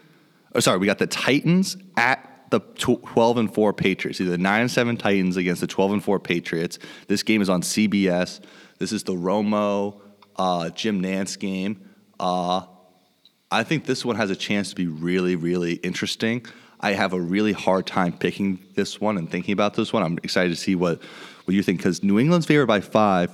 or 0.54 0.62
sorry, 0.62 0.78
we 0.78 0.86
got 0.86 1.00
the 1.00 1.08
Titans 1.08 1.78
at 1.98 2.30
the 2.52 2.60
12 2.60 3.38
and 3.38 3.54
4 3.54 3.74
Patriots, 3.74 4.22
either 4.22 4.32
the 4.32 4.38
9 4.38 4.62
and 4.62 4.72
7 4.72 4.96
Titans 4.98 5.38
against 5.38 5.62
the 5.62 5.68
12 5.68 5.94
and 5.94 6.04
4 6.04 6.20
Patriots. 6.20 6.78
This 7.08 7.24
game 7.24 7.42
is 7.42 7.50
on 7.50 7.62
CBS. 7.62 8.42
This 8.78 8.92
is 8.92 9.04
the 9.04 9.14
Romo 9.14 10.00
uh, 10.36 10.70
Jim 10.70 11.02
Nantz 11.02 11.38
game. 11.38 11.90
Uh, 12.20 12.62
I 13.50 13.64
think 13.64 13.86
this 13.86 14.06
one 14.06 14.16
has 14.18 14.30
a 14.30 14.36
chance 14.36 14.70
to 14.70 14.76
be 14.76 14.88
really, 14.88 15.36
really 15.36 15.74
interesting. 15.74 16.46
I 16.80 16.92
have 16.94 17.14
a 17.14 17.20
really 17.20 17.54
hard 17.54 17.88
time 17.88 18.14
picking 18.14 18.60
this 18.76 19.00
one 19.00 19.18
and 19.18 19.30
thinking 19.30 19.54
about 19.54 19.74
this 19.74 19.94
one. 19.94 20.04
I'm 20.04 20.18
excited 20.20 20.50
to 20.50 20.56
see 20.56 20.76
what, 20.76 21.02
what 21.46 21.56
you 21.56 21.64
think 21.64 21.80
because 21.80 22.04
New 22.04 22.20
England's 22.20 22.46
favored 22.46 22.68
by 22.68 22.82
five, 22.82 23.32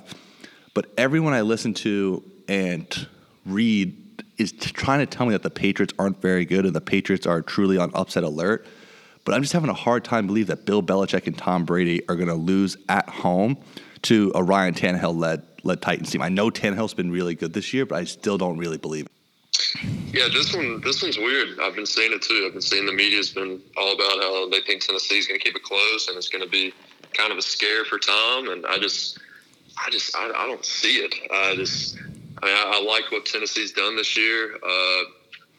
but 0.73 0.93
everyone 0.97 1.33
I 1.33 1.41
listen 1.41 1.73
to 1.75 2.23
and 2.49 3.07
read 3.45 3.95
is 4.37 4.51
trying 4.51 4.99
to 4.99 5.05
tell 5.05 5.25
me 5.25 5.33
that 5.33 5.43
the 5.43 5.49
Patriots 5.49 5.93
aren't 5.97 6.21
very 6.21 6.45
good 6.45 6.65
and 6.65 6.75
the 6.75 6.81
Patriots 6.81 7.25
are 7.25 7.41
truly 7.41 7.77
on 7.77 7.91
upset 7.93 8.23
alert. 8.23 8.65
But 9.23 9.35
I'm 9.35 9.41
just 9.41 9.53
having 9.53 9.69
a 9.69 9.73
hard 9.75 10.03
time 10.03 10.27
believe 10.27 10.47
that 10.47 10.65
Bill 10.65 10.81
Belichick 10.81 11.27
and 11.27 11.37
Tom 11.37 11.65
Brady 11.65 12.01
are 12.09 12.15
going 12.15 12.29
to 12.29 12.33
lose 12.33 12.77
at 12.87 13.07
home 13.07 13.57
to 14.03 14.31
a 14.33 14.43
Ryan 14.43 14.73
Tannehill 14.73 15.17
led 15.17 15.43
led 15.63 15.81
Titans 15.81 16.09
team. 16.09 16.21
I 16.21 16.29
know 16.29 16.49
Tannehill's 16.49 16.93
been 16.93 17.11
really 17.11 17.35
good 17.35 17.53
this 17.53 17.73
year, 17.73 17.85
but 17.85 17.97
I 17.97 18.05
still 18.05 18.37
don't 18.37 18.57
really 18.57 18.77
believe 18.77 19.05
it. 19.05 19.11
Yeah, 20.13 20.29
this 20.31 20.55
one 20.55 20.81
this 20.81 21.03
one's 21.03 21.17
weird. 21.17 21.59
I've 21.59 21.75
been 21.75 21.85
seeing 21.85 22.13
it 22.13 22.21
too. 22.21 22.45
I've 22.47 22.53
been 22.53 22.61
seeing 22.61 22.85
the 22.85 22.93
media's 22.93 23.31
been 23.31 23.61
all 23.77 23.93
about 23.93 24.19
how 24.19 24.49
they 24.49 24.61
think 24.61 24.81
Tennessee's 24.85 25.27
going 25.27 25.39
to 25.39 25.43
keep 25.43 25.55
it 25.55 25.63
close 25.63 26.07
and 26.07 26.17
it's 26.17 26.29
going 26.29 26.43
to 26.43 26.49
be 26.49 26.73
kind 27.13 27.31
of 27.31 27.37
a 27.37 27.41
scare 27.41 27.85
for 27.85 27.99
Tom, 27.99 28.49
and 28.49 28.65
I 28.65 28.77
just, 28.77 29.19
I 29.83 29.89
just, 29.89 30.15
I, 30.15 30.27
I 30.27 30.47
don't 30.47 30.63
see 30.63 30.97
it. 30.97 31.13
I 31.31 31.55
just, 31.55 31.97
I 32.41 32.45
mean, 32.45 32.55
I, 32.55 32.79
I 32.79 32.83
like 32.83 33.11
what 33.11 33.25
Tennessee's 33.25 33.71
done 33.71 33.95
this 33.95 34.17
year. 34.17 34.55
Uh, 34.55 35.03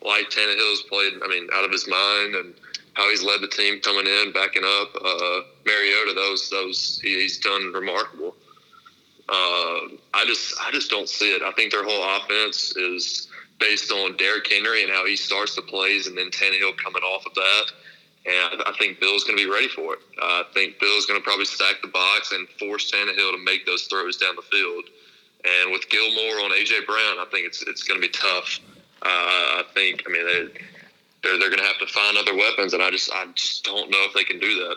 like 0.05 0.31
Tannehill's 0.31 0.83
played, 0.89 1.15
I 1.23 1.29
mean, 1.29 1.49
out 1.53 1.65
of 1.65 1.71
his 1.71 1.87
mind, 1.87 2.35
and 2.35 2.55
how 2.95 3.09
he's 3.11 3.23
led 3.23 3.41
the 3.41 3.49
team 3.49 3.81
coming 3.81 4.07
in, 4.07 4.33
backing 4.33 4.65
up. 4.65 4.95
Uh, 4.97 5.41
Mariota, 5.67 6.13
those, 6.15 6.49
those, 6.51 7.01
he, 7.03 7.21
he's 7.21 7.39
done 7.39 7.73
remarkable. 7.73 8.35
Uh, 9.29 9.95
I 10.15 10.25
just, 10.27 10.55
I 10.61 10.71
just 10.73 10.91
don't 10.91 11.09
see 11.09 11.35
it. 11.35 11.43
I 11.43 11.53
think 11.53 11.71
their 11.71 11.85
whole 11.85 12.03
offense 12.17 12.77
is 12.77 13.29
based 13.61 13.93
on 13.93 14.17
Derrick 14.17 14.51
Henry 14.51 14.83
and 14.83 14.91
how 14.91 15.07
he 15.07 15.17
starts 15.17 15.55
the 15.55 15.63
plays, 15.63 16.07
and 16.07 16.17
then 16.17 16.31
Tannehill 16.31 16.77
coming 16.83 17.03
off 17.03 17.27
of 17.27 17.35
that. 17.35 17.65
And 18.27 18.63
I 18.67 18.73
think 18.79 19.01
Bill's 19.01 19.25
going 19.25 19.39
to 19.39 19.45
be 19.45 19.51
ready 19.51 19.69
for 19.69 19.95
it. 19.95 20.01
I 20.21 20.45
think 20.53 20.79
Bill's 20.81 21.07
going 21.07 21.21
to 21.21 21.25
probably 21.25 21.45
stack 21.45 21.77
the 21.83 21.89
box 21.89 22.33
and 22.33 22.49
force 22.59 22.91
Tannehill 22.91 23.33
to 23.33 23.39
make 23.45 23.65
those 23.67 23.85
throws 23.85 24.17
down 24.17 24.35
the 24.37 24.43
field. 24.43 24.85
And 25.45 25.73
with 25.73 25.89
Gilmore 25.89 26.41
on 26.45 26.51
AJ 26.51 26.87
Brown, 26.87 27.19
I 27.19 27.27
think 27.31 27.47
it's 27.47 27.63
it's 27.63 27.83
going 27.83 28.01
to 28.01 28.07
be 28.07 28.13
tough. 28.13 28.61
Uh, 29.03 29.07
I 29.09 29.65
think, 29.73 30.03
I 30.07 30.11
mean, 30.13 30.27
they, 30.27 30.61
they're 31.23 31.39
they're 31.39 31.49
going 31.49 31.61
to 31.61 31.65
have 31.65 31.79
to 31.79 31.87
find 31.87 32.19
other 32.19 32.35
weapons, 32.37 32.75
and 32.75 32.83
I 32.83 32.91
just 32.91 33.11
I 33.13 33.25
just 33.35 33.65
don't 33.65 33.91
know 33.91 34.05
if 34.09 34.15
they 34.15 34.25
can 34.25 34.39
do 34.39 34.55
that. 34.69 34.77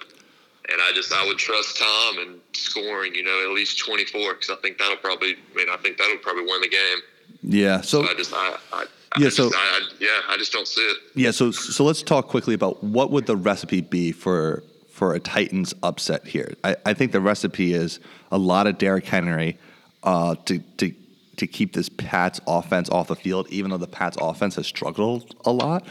And 0.71 0.81
I 0.81 0.93
just 0.93 1.11
I 1.13 1.25
would 1.27 1.37
trust 1.37 1.77
Tom 1.77 2.19
and 2.19 2.39
scoring, 2.53 3.13
you 3.15 3.23
know, 3.23 3.41
at 3.43 3.49
least 3.53 3.79
twenty 3.79 4.05
four 4.05 4.33
because 4.35 4.49
I 4.49 4.55
think 4.61 4.77
that'll 4.77 4.95
probably, 4.97 5.31
I 5.35 5.55
mean, 5.57 5.67
I 5.69 5.75
think 5.77 5.97
that'll 5.97 6.17
probably 6.19 6.43
win 6.43 6.61
the 6.61 6.69
game. 6.69 6.97
Yeah. 7.41 7.81
So, 7.81 8.03
So 8.05 8.09
I 8.09 8.13
just 8.15 8.33
I, 8.33 8.55
I 8.71 8.85
Yeah, 9.19 9.27
I 9.27 9.29
so- 9.29 9.49
just, 9.49 9.55
I, 9.55 9.59
I, 9.59 9.81
yeah, 9.99 10.19
I 10.29 10.37
just 10.37 10.53
don't 10.53 10.67
see 10.67 10.79
it. 10.81 10.97
yeah. 11.15 11.31
So 11.31 11.51
so 11.51 11.83
let's 11.83 12.01
talk 12.01 12.27
quickly 12.29 12.53
about 12.53 12.81
what 12.81 13.11
would 13.11 13.25
the 13.25 13.35
recipe 13.35 13.81
be 13.81 14.13
for 14.13 14.63
for 14.89 15.13
a 15.13 15.19
Titans 15.19 15.73
upset 15.83 16.25
here. 16.25 16.53
I, 16.63 16.77
I 16.85 16.93
think 16.93 17.11
the 17.11 17.19
recipe 17.19 17.73
is 17.73 17.99
a 18.31 18.37
lot 18.37 18.65
of 18.67 18.77
Derrick 18.77 19.05
Henry 19.05 19.57
uh, 20.03 20.35
to 20.45 20.59
to 20.77 20.93
to 21.37 21.47
keep 21.47 21.73
this 21.73 21.89
Pats 21.89 22.39
offense 22.45 22.89
off 22.89 23.07
the 23.07 23.15
field, 23.15 23.47
even 23.49 23.71
though 23.71 23.77
the 23.77 23.87
Pats 23.87 24.17
offense 24.19 24.55
has 24.55 24.67
struggled 24.67 25.35
a 25.45 25.51
lot. 25.51 25.85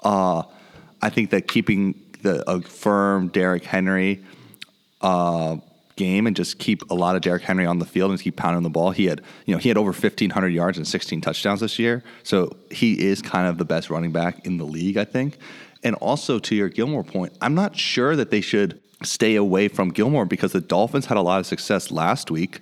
Uh, 0.00 0.42
I 1.00 1.08
think 1.08 1.30
that 1.30 1.48
keeping 1.48 1.94
the 2.22 2.48
a 2.48 2.60
firm 2.60 3.28
Derrick 3.28 3.64
Henry 3.64 4.22
uh, 5.00 5.56
game 5.96 6.26
and 6.26 6.34
just 6.34 6.58
keep 6.58 6.90
a 6.90 6.94
lot 6.94 7.16
of 7.16 7.22
Derrick 7.22 7.42
Henry 7.42 7.66
on 7.66 7.78
the 7.78 7.84
field 7.84 8.10
and 8.10 8.20
keep 8.20 8.36
pounding 8.36 8.62
the 8.62 8.70
ball. 8.70 8.90
He 8.90 9.06
had, 9.06 9.20
you 9.46 9.54
know, 9.54 9.58
he 9.58 9.68
had 9.68 9.76
over 9.76 9.92
1,500 9.92 10.48
yards 10.48 10.78
and 10.78 10.86
16 10.86 11.20
touchdowns 11.20 11.60
this 11.60 11.78
year. 11.78 12.02
So 12.22 12.56
he 12.70 12.98
is 13.00 13.20
kind 13.22 13.48
of 13.48 13.58
the 13.58 13.64
best 13.64 13.90
running 13.90 14.12
back 14.12 14.46
in 14.46 14.58
the 14.58 14.64
league, 14.64 14.96
I 14.96 15.04
think. 15.04 15.38
And 15.84 15.94
also 15.96 16.38
to 16.38 16.54
your 16.54 16.68
Gilmore 16.68 17.04
point, 17.04 17.36
I'm 17.40 17.54
not 17.54 17.76
sure 17.76 18.16
that 18.16 18.30
they 18.30 18.40
should 18.40 18.80
stay 19.02 19.34
away 19.34 19.68
from 19.68 19.90
Gilmore 19.90 20.24
because 20.24 20.52
the 20.52 20.60
Dolphins 20.60 21.06
had 21.06 21.16
a 21.16 21.22
lot 21.22 21.40
of 21.40 21.46
success 21.46 21.90
last 21.90 22.30
week 22.30 22.60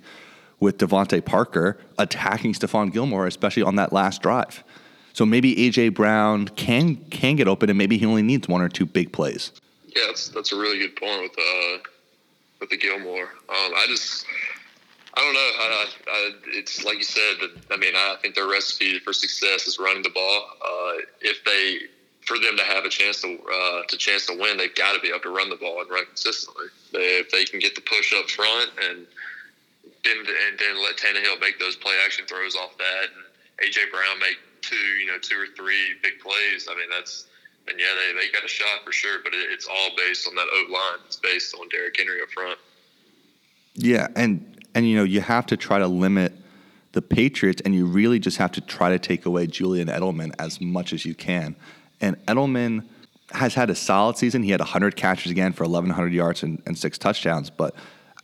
with 0.61 0.77
DeVante 0.77 1.25
Parker 1.25 1.77
attacking 1.97 2.53
Stephon 2.53 2.93
Gilmore, 2.93 3.27
especially 3.27 3.63
on 3.63 3.75
that 3.75 3.91
last 3.91 4.21
drive. 4.21 4.63
So 5.11 5.25
maybe 5.25 5.53
AJ 5.55 5.93
Brown 5.93 6.47
can 6.47 6.95
can 7.09 7.35
get 7.35 7.49
open, 7.49 7.69
and 7.69 7.77
maybe 7.77 7.97
he 7.97 8.05
only 8.05 8.21
needs 8.21 8.47
one 8.47 8.61
or 8.61 8.69
two 8.69 8.85
big 8.85 9.11
plays. 9.11 9.51
Yeah, 9.87 10.03
that's 10.07 10.29
that's 10.29 10.53
a 10.53 10.55
really 10.55 10.79
good 10.79 10.95
point 10.95 11.23
with 11.23 11.37
uh 11.37 11.77
with 12.61 12.69
the 12.69 12.77
Gilmore. 12.77 13.23
Um, 13.23 13.73
I 13.75 13.85
just 13.89 14.25
I 15.13 15.19
don't 15.19 15.33
know. 15.33 15.39
I, 15.39 15.85
I, 16.07 16.31
it's 16.57 16.85
like 16.85 16.97
you 16.97 17.03
said. 17.03 17.35
I 17.69 17.75
mean, 17.75 17.93
I 17.93 18.15
think 18.21 18.35
their 18.35 18.47
recipe 18.47 18.99
for 18.99 19.11
success 19.11 19.67
is 19.67 19.77
running 19.77 20.03
the 20.03 20.11
ball. 20.11 20.45
Uh, 20.61 21.01
if 21.19 21.43
they 21.43 21.87
for 22.25 22.37
them 22.37 22.55
to 22.55 22.63
have 22.63 22.85
a 22.85 22.89
chance 22.89 23.21
to 23.21 23.37
uh, 23.37 23.81
to 23.89 23.97
chance 23.97 24.27
to 24.27 24.37
win, 24.39 24.55
they've 24.55 24.73
got 24.75 24.93
to 24.93 25.01
be 25.01 25.09
able 25.09 25.19
to 25.19 25.29
run 25.29 25.49
the 25.49 25.57
ball 25.57 25.81
and 25.81 25.89
run 25.89 26.05
consistently. 26.05 26.67
They, 26.93 27.19
if 27.19 27.31
they 27.31 27.43
can 27.43 27.59
get 27.59 27.75
the 27.75 27.81
push 27.81 28.13
up 28.13 28.29
front 28.29 28.71
and 28.89 29.05
then 30.03 30.17
and 30.17 30.59
then 30.59 30.81
let 30.81 30.97
Tannehill 30.97 31.39
make 31.39 31.59
those 31.59 31.75
play 31.75 31.93
action 32.05 32.25
throws 32.25 32.55
off 32.55 32.77
that, 32.77 33.09
and 33.13 33.69
AJ 33.69 33.91
Brown 33.91 34.19
make 34.19 34.37
two, 34.61 34.75
you 34.75 35.07
know, 35.07 35.17
two 35.19 35.35
or 35.35 35.47
three 35.55 35.93
big 36.01 36.19
plays. 36.19 36.67
I 36.69 36.75
mean, 36.75 36.89
that's 36.89 37.27
and 37.67 37.79
yeah, 37.79 37.87
they, 37.95 38.19
they 38.19 38.31
got 38.31 38.43
a 38.43 38.47
shot 38.47 38.83
for 38.83 38.91
sure, 38.91 39.19
but 39.23 39.33
it, 39.33 39.49
it's 39.51 39.67
all 39.67 39.89
based 39.95 40.27
on 40.27 40.35
that 40.35 40.47
O 40.51 40.65
line. 40.71 40.99
It's 41.05 41.17
based 41.17 41.55
on 41.55 41.69
Derrick 41.69 41.95
Henry 41.97 42.21
up 42.21 42.29
front. 42.29 42.59
Yeah, 43.75 44.07
and 44.15 44.65
and 44.73 44.87
you 44.87 44.95
know 44.95 45.03
you 45.03 45.21
have 45.21 45.45
to 45.47 45.57
try 45.57 45.79
to 45.79 45.87
limit 45.87 46.33
the 46.93 47.01
Patriots, 47.01 47.61
and 47.63 47.73
you 47.73 47.85
really 47.85 48.19
just 48.19 48.37
have 48.37 48.51
to 48.53 48.61
try 48.61 48.89
to 48.89 48.99
take 48.99 49.25
away 49.25 49.47
Julian 49.47 49.87
Edelman 49.87 50.33
as 50.39 50.59
much 50.59 50.93
as 50.93 51.05
you 51.05 51.15
can. 51.15 51.55
And 52.01 52.17
Edelman 52.25 52.85
has 53.31 53.53
had 53.53 53.69
a 53.69 53.75
solid 53.75 54.17
season. 54.17 54.43
He 54.43 54.51
had 54.51 54.59
100 54.59 54.95
catches 54.95 55.31
again 55.31 55.53
for 55.53 55.63
1,100 55.63 56.11
yards 56.11 56.43
and, 56.43 56.61
and 56.65 56.77
six 56.77 56.97
touchdowns. 56.97 57.49
But 57.49 57.75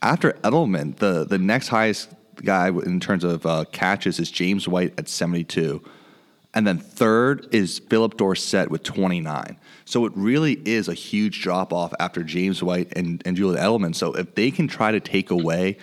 after 0.02 0.34
Edelman, 0.44 0.96
the 0.98 1.26
the 1.26 1.38
next 1.38 1.70
highest 1.70 2.10
guy 2.44 2.70
in 2.70 3.00
terms 3.00 3.24
of 3.24 3.46
uh, 3.46 3.66
catches 3.72 4.20
is 4.20 4.32
James 4.32 4.68
White 4.68 4.94
at 4.98 5.10
72. 5.10 5.82
And 6.54 6.66
then 6.66 6.80
third 6.80 7.48
is 7.52 7.80
Philip 7.80 8.18
Dorsett 8.18 8.72
with 8.72 8.84
29. 8.84 9.58
So 9.86 10.06
it 10.06 10.14
really 10.16 10.54
is 10.66 10.88
a 10.88 10.94
huge 10.94 11.42
drop 11.42 11.72
off 11.72 11.94
after 12.00 12.24
James 12.24 12.64
White 12.64 12.92
and, 12.96 13.22
and 13.26 13.38
Julian 13.38 13.64
Edelman. 13.64 13.94
So 13.94 14.14
if 14.14 14.34
they 14.34 14.50
can 14.50 14.68
try 14.68 14.92
to 14.92 15.00
take 15.00 15.30
away 15.30 15.78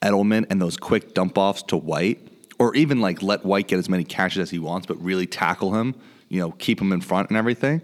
Edelman 0.00 0.46
and 0.48 0.60
those 0.60 0.76
quick 0.76 1.12
dump 1.12 1.36
offs 1.36 1.62
to 1.64 1.76
White, 1.76 2.26
or 2.58 2.74
even 2.74 3.00
like 3.00 3.22
let 3.22 3.44
White 3.44 3.68
get 3.68 3.78
as 3.78 3.88
many 3.88 4.04
catches 4.04 4.38
as 4.38 4.50
he 4.50 4.58
wants, 4.58 4.86
but 4.86 5.00
really 5.02 5.26
tackle 5.26 5.74
him, 5.74 5.94
you 6.28 6.40
know, 6.40 6.52
keep 6.52 6.80
him 6.80 6.92
in 6.92 7.00
front 7.00 7.28
and 7.28 7.36
everything, 7.36 7.82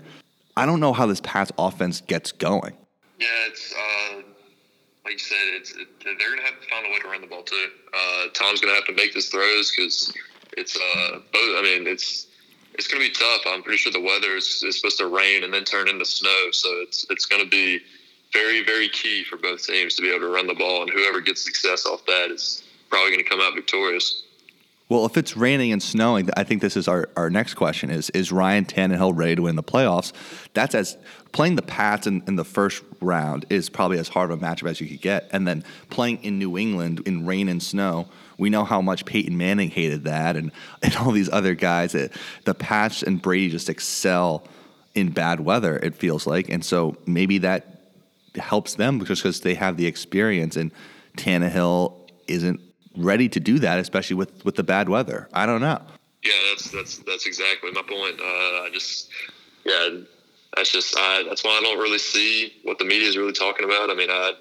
I 0.57 0.65
don't 0.65 0.81
know 0.81 0.93
how 0.93 1.07
this 1.07 1.21
pass 1.21 1.53
offense 1.59 2.01
gets 2.01 2.33
going. 2.33 2.73
Yeah, 3.19 3.27
it's 3.49 3.75
uh, 3.75 4.22
like 5.13 5.21
you 5.21 5.27
said, 5.27 5.61
it's 5.61 5.73
it, 5.73 5.89
they're 6.05 6.31
gonna 6.31 6.43
have 6.43 6.59
to 6.59 6.69
find 6.69 6.87
a 6.87 6.89
way 6.89 6.99
to 7.01 7.09
run 7.09 7.21
the 7.21 7.27
ball 7.27 7.43
too. 7.43 7.69
Uh, 7.93 8.29
Tom's 8.33 8.61
gonna 8.63 8.75
have 8.75 8.87
to 8.87 8.95
make 8.95 9.13
those 9.13 9.29
throws 9.29 9.71
because 9.71 10.11
it's 10.57 10.75
uh, 10.75 11.19
both. 11.33 11.57
I 11.59 11.61
mean, 11.63 11.87
it's 11.87 12.29
it's 12.75 12.89
gonna 12.89 13.05
be 13.05 13.11
tough. 13.11 13.43
I'm 13.47 13.63
pretty 13.63 13.77
sure 13.77 13.93
the 13.93 14.01
weather 14.01 14.37
is, 14.37 14.63
is 14.67 14.77
supposed 14.81 14.97
to 14.99 15.09
rain 15.09 15.45
and 15.45 15.53
then 15.53 15.65
turn 15.65 15.89
into 15.89 16.07
snow, 16.07 16.49
so 16.53 16.69
it's 16.81 17.05
it's 17.11 17.27
gonna 17.27 17.45
be 17.45 17.81
very 18.33 18.65
very 18.65 18.89
key 18.89 19.23
for 19.25 19.37
both 19.37 19.67
teams 19.67 19.97
to 19.97 20.03
be 20.03 20.09
able 20.09 20.21
to 20.21 20.33
run 20.33 20.47
the 20.47 20.55
ball, 20.55 20.81
and 20.81 20.91
whoever 20.91 21.21
gets 21.21 21.45
success 21.45 21.85
off 21.85 22.07
that 22.07 22.31
is 22.31 22.63
probably 22.89 23.11
gonna 23.11 23.29
come 23.29 23.41
out 23.43 23.55
victorious. 23.55 24.25
Well, 24.93 25.07
if 25.07 25.17
it's 25.17 25.39
raining 25.39 25.73
and 25.73 25.83
snowing, 25.83 26.29
I 26.37 26.45
think 26.45 26.61
this 26.61 26.77
is 26.77 26.87
our, 26.87 27.09
our 27.17 27.31
next 27.31 27.55
question 27.55 27.89
is 27.89 28.11
is 28.11 28.31
Ryan 28.31 28.67
Tannehill 28.67 29.17
ready 29.17 29.35
to 29.37 29.41
win 29.41 29.57
the 29.57 29.63
playoffs? 29.63 30.13
That's 30.53 30.75
as 30.75 30.99
playing 31.33 31.57
the 31.57 31.63
Pats 31.63 32.07
in, 32.07 32.23
in 32.27 32.37
the 32.37 32.45
first 32.45 32.83
round 33.01 33.47
is 33.49 33.71
probably 33.71 33.99
as 33.99 34.09
hard 34.09 34.31
of 34.31 34.43
a 34.43 34.45
matchup 34.45 34.69
as 34.69 34.83
you 34.83 34.87
could 34.87 35.01
get. 35.01 35.31
And 35.33 35.49
then 35.49 35.65
playing 35.89 36.23
in 36.23 36.39
New 36.39 36.59
England 36.59 37.01
in 37.07 37.25
rain 37.25 37.49
and 37.49 37.63
snow, 37.63 38.07
we 38.37 38.51
know 38.51 38.65
how 38.65 38.83
much 38.83 39.07
Peyton 39.07 39.35
Manning 39.39 39.71
hated 39.71 40.05
that 40.05 40.37
and, 40.37 40.53
and 40.83 40.95
all 40.97 41.11
these 41.11 41.31
other 41.31 41.55
guys. 41.55 41.93
That 41.93 42.13
the 42.45 42.53
Pats 42.53 43.03
and 43.03 43.23
Brady 43.23 43.49
just 43.49 43.71
excel 43.71 44.47
in 44.95 45.09
bad 45.13 45.41
weather, 45.41 45.79
it 45.79 45.95
feels 45.95 46.27
like. 46.27 46.51
And 46.51 46.63
so 46.63 46.99
maybe 47.07 47.39
that 47.39 47.95
helps 48.35 48.75
them 48.75 49.03
just 49.07 49.23
because 49.23 49.41
they 49.41 49.55
have 49.55 49.79
the 49.79 49.87
experience 49.87 50.55
and 50.55 50.71
Tannehill 51.17 52.11
isn't 52.29 52.61
ready 52.97 53.29
to 53.29 53.41
do 53.41 53.59
that, 53.61 53.79
especially 53.79 54.17
with, 54.17 54.45
with 54.45 54.57
the 54.57 54.63
bad 54.63 54.89
weather. 54.89 55.29
I 55.33 55.47
don't 55.47 55.61
know. 55.61 55.81
Yeah, 56.23 56.33
that's 56.51 56.71
that's 56.71 56.99
that's 56.99 57.27
exactly 57.27 57.73
my 57.73 57.83
point. 57.83 58.21
Uh, 58.21 58.63
I 58.63 58.69
just 58.73 59.11
yeah, 59.65 59.89
that's 60.55 60.71
just 60.71 60.95
I, 60.97 61.25
that's 61.29 61.43
why 61.43 61.51
I 61.51 61.61
don't 61.63 61.79
really 61.79 61.99
see 61.99 62.53
what 62.63 62.79
the 62.79 62.85
media 62.85 63.09
is 63.09 63.17
really 63.17 63.33
talking 63.33 63.65
about. 63.65 63.91
I 63.91 63.95
mean, 63.95 64.11
I, 64.11 64.33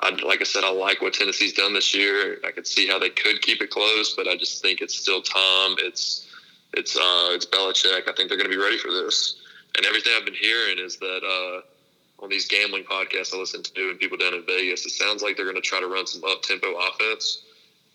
I 0.00 0.10
like 0.24 0.40
I 0.40 0.44
said, 0.44 0.62
I 0.62 0.70
like 0.70 1.02
what 1.02 1.14
Tennessee's 1.14 1.54
done 1.54 1.74
this 1.74 1.92
year. 1.94 2.38
I 2.46 2.52
could 2.52 2.68
see 2.68 2.86
how 2.86 3.00
they 3.00 3.10
could 3.10 3.42
keep 3.42 3.60
it 3.60 3.70
close, 3.70 4.14
but 4.14 4.28
I 4.28 4.36
just 4.36 4.62
think 4.62 4.80
it's 4.80 4.96
still 4.96 5.20
Tom. 5.20 5.74
It's 5.78 6.28
it's 6.74 6.96
uh, 6.96 7.30
it's 7.30 7.46
Belichick. 7.46 8.08
I 8.08 8.12
think 8.12 8.28
they're 8.28 8.38
going 8.38 8.50
to 8.50 8.56
be 8.56 8.62
ready 8.62 8.78
for 8.78 8.92
this. 8.92 9.40
And 9.76 9.86
everything 9.86 10.12
I've 10.16 10.24
been 10.24 10.34
hearing 10.34 10.78
is 10.78 10.98
that 10.98 11.20
uh, 11.24 12.22
on 12.24 12.30
these 12.30 12.46
gambling 12.46 12.84
podcasts 12.84 13.34
I 13.34 13.38
listen 13.38 13.62
to 13.62 13.90
and 13.90 13.98
people 13.98 14.18
down 14.18 14.34
in 14.34 14.44
Vegas, 14.46 14.86
it 14.86 14.90
sounds 14.90 15.22
like 15.22 15.36
they're 15.36 15.46
going 15.46 15.56
to 15.56 15.62
try 15.62 15.80
to 15.80 15.88
run 15.88 16.06
some 16.06 16.22
up 16.24 16.42
tempo 16.42 16.74
offense 16.74 17.42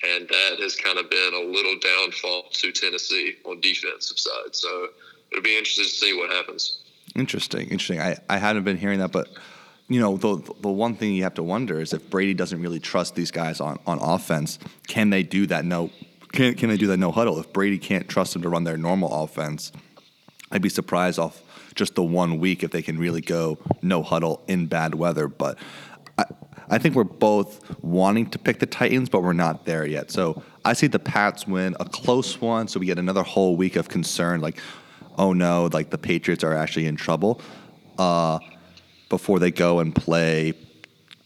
and 0.04 0.28
that 0.28 0.60
has 0.60 0.76
kind 0.76 0.98
of 0.98 1.10
been 1.10 1.34
a 1.34 1.40
little 1.40 1.76
downfall 1.80 2.44
to 2.52 2.72
Tennessee 2.72 3.36
on 3.46 3.62
defensive 3.62 4.20
side. 4.20 4.54
So 4.54 4.90
it'll 5.32 5.44
be 5.44 5.58
interesting 5.58 5.86
to 5.86 5.90
see 5.90 6.18
what 6.18 6.30
happens. 6.30 6.80
Interesting, 7.16 7.70
interesting. 7.70 8.00
I, 8.00 8.18
I 8.30 8.38
hadn't 8.38 8.64
been 8.64 8.78
hearing 8.78 9.00
that, 9.00 9.12
but 9.12 9.30
you 9.90 10.00
know, 10.00 10.18
the 10.18 10.38
the 10.62 10.70
one 10.70 10.96
thing 10.96 11.14
you 11.14 11.24
have 11.24 11.36
to 11.36 11.44
wonder 11.44 11.80
is 11.80 11.94
if 11.94 12.10
Brady 12.10 12.34
doesn't 12.34 12.62
really 12.62 12.80
trust 12.80 13.16
these 13.16 13.32
guys 13.32 13.60
on, 13.60 13.80
on 13.86 14.00
offense, 14.00 14.58
can 14.88 15.10
they 15.10 15.24
do 15.24 15.46
that 15.48 15.66
no 15.66 15.92
can 16.32 16.56
can 16.56 16.70
they 16.70 16.78
do 16.78 16.88
that 16.88 16.98
no 16.98 17.12
huddle? 17.12 17.40
If 17.40 17.54
Brady 17.54 17.78
can't 17.78 18.08
trust 18.08 18.34
them 18.34 18.42
to 18.42 18.50
run 18.50 18.64
their 18.64 18.78
normal 18.78 19.24
offense, 19.24 19.72
I'd 20.52 20.62
be 20.62 20.70
surprised 20.70 21.20
off 21.20 21.42
just 21.76 21.96
the 21.96 22.04
one 22.04 22.40
week 22.40 22.64
if 22.64 22.72
they 22.72 22.82
can 22.82 22.98
really 22.98 23.22
go 23.22 23.58
no 23.82 24.04
huddle 24.04 24.42
in 24.48 24.68
bad 24.68 24.96
weather. 24.96 25.28
But 25.28 25.58
I, 26.70 26.78
think 26.78 26.96
we're 26.96 27.04
both 27.04 27.84
wanting 27.84 28.30
to 28.32 28.40
pick 28.40 28.60
the 28.60 28.66
Titans, 28.66 29.10
but 29.10 29.22
we're 29.24 29.34
not 29.34 29.66
there 29.66 29.86
yet. 29.86 30.12
So 30.12 30.42
I 30.66 30.74
see 30.74 30.88
the 30.88 31.00
Pats 31.00 31.48
win 31.48 31.76
a 31.80 31.86
close 31.86 32.40
one, 32.42 32.68
so 32.68 32.80
we 32.80 32.86
get 32.86 33.00
another 33.00 33.24
whole 33.24 33.56
week 33.56 33.76
of 33.76 33.90
concern, 33.90 34.42
like, 34.42 34.60
oh 35.18 35.34
no, 35.34 35.70
like 35.74 35.90
the 35.90 35.98
Patriots 35.98 36.44
are 36.44 36.56
actually 36.56 36.86
in 36.88 36.96
trouble, 36.96 37.42
uh, 37.98 38.40
before 39.10 39.40
they 39.40 39.52
go 39.52 39.80
and 39.80 39.94
play 39.96 40.54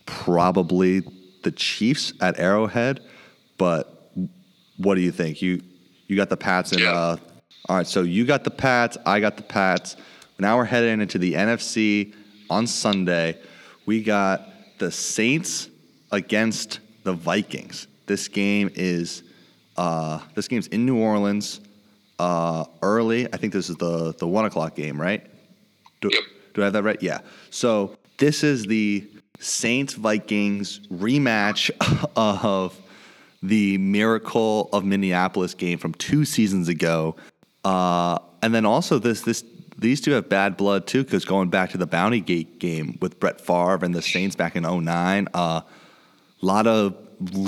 probably 0.06 1.03
the 1.44 1.51
Chiefs 1.51 2.13
at 2.20 2.39
Arrowhead. 2.39 3.01
But 3.58 4.12
what 4.77 4.96
do 4.96 5.01
you 5.01 5.12
think? 5.12 5.41
You 5.41 5.62
you 6.08 6.15
got 6.15 6.29
the 6.29 6.38
Pats 6.38 6.72
and 6.72 6.82
Yeah. 6.82 6.91
uh, 6.94 7.17
all 7.70 7.77
right. 7.77 7.88
So 7.88 8.01
you 8.01 8.25
got 8.25 8.44
the 8.44 8.51
Pats. 8.51 8.98
I 9.06 9.20
got 9.20 9.38
the 9.38 9.44
Pats. 9.44 9.98
Now 10.39 10.58
we're 10.58 10.65
heading 10.65 11.01
into 11.01 11.17
the 11.17 11.34
NFC 11.34 12.13
on 12.50 12.67
Sunday. 12.67 13.38
We 13.86 14.01
got 14.03 14.48
the 14.77 14.91
Saints 14.91 15.69
against 16.12 16.79
the 17.03 17.13
Vikings. 17.13 17.88
This 18.05 18.27
game 18.27 18.69
is 18.75 19.24
uh, 19.75 20.19
this 20.36 20.48
game's 20.48 20.67
in 20.67 20.86
New 20.86 20.98
Orleans 20.98 21.62
uh, 22.19 22.65
early. 22.81 23.31
I 23.31 23.38
think 23.38 23.53
this 23.53 23.69
is 23.69 23.75
the 23.77 24.13
the 24.17 24.27
one 24.27 24.46
o'clock 24.46 24.75
game, 24.75 25.00
right? 25.00 25.25
Do, 26.01 26.10
Yep. 26.12 26.24
do 26.53 26.62
I 26.62 26.65
have 26.65 26.74
that 26.74 26.84
right? 26.84 27.01
Yeah. 27.01 27.19
So 27.50 27.98
this 28.17 28.43
is 28.43 28.65
the 28.65 29.07
Saints 29.39 29.93
Vikings 29.93 30.79
rematch 30.91 31.69
of 32.15 32.79
the 33.43 33.77
Miracle 33.77 34.69
of 34.74 34.84
Minneapolis 34.84 35.53
game 35.53 35.77
from 35.77 35.93
two 35.93 36.25
seasons 36.25 36.67
ago, 36.69 37.15
uh, 37.63 38.17
and 38.41 38.53
then 38.53 38.65
also 38.65 38.98
this 39.00 39.22
this 39.22 39.43
these 39.77 40.01
two 40.01 40.12
have 40.12 40.27
bad 40.29 40.57
blood 40.57 40.88
too 40.88 41.03
because 41.03 41.25
going 41.25 41.50
back 41.50 41.72
to 41.72 41.77
the 41.77 41.86
Bounty 41.86 42.19
Gate 42.19 42.60
game 42.60 42.98
with 43.01 43.19
Brett 43.19 43.39
Favre 43.39 43.84
and 43.84 43.93
the 43.93 44.01
Saints 44.01 44.36
back 44.36 44.55
in 44.55 44.63
09, 44.63 45.27
a 45.34 45.38
uh, 45.38 45.62
lot 46.41 46.67
of 46.67 46.96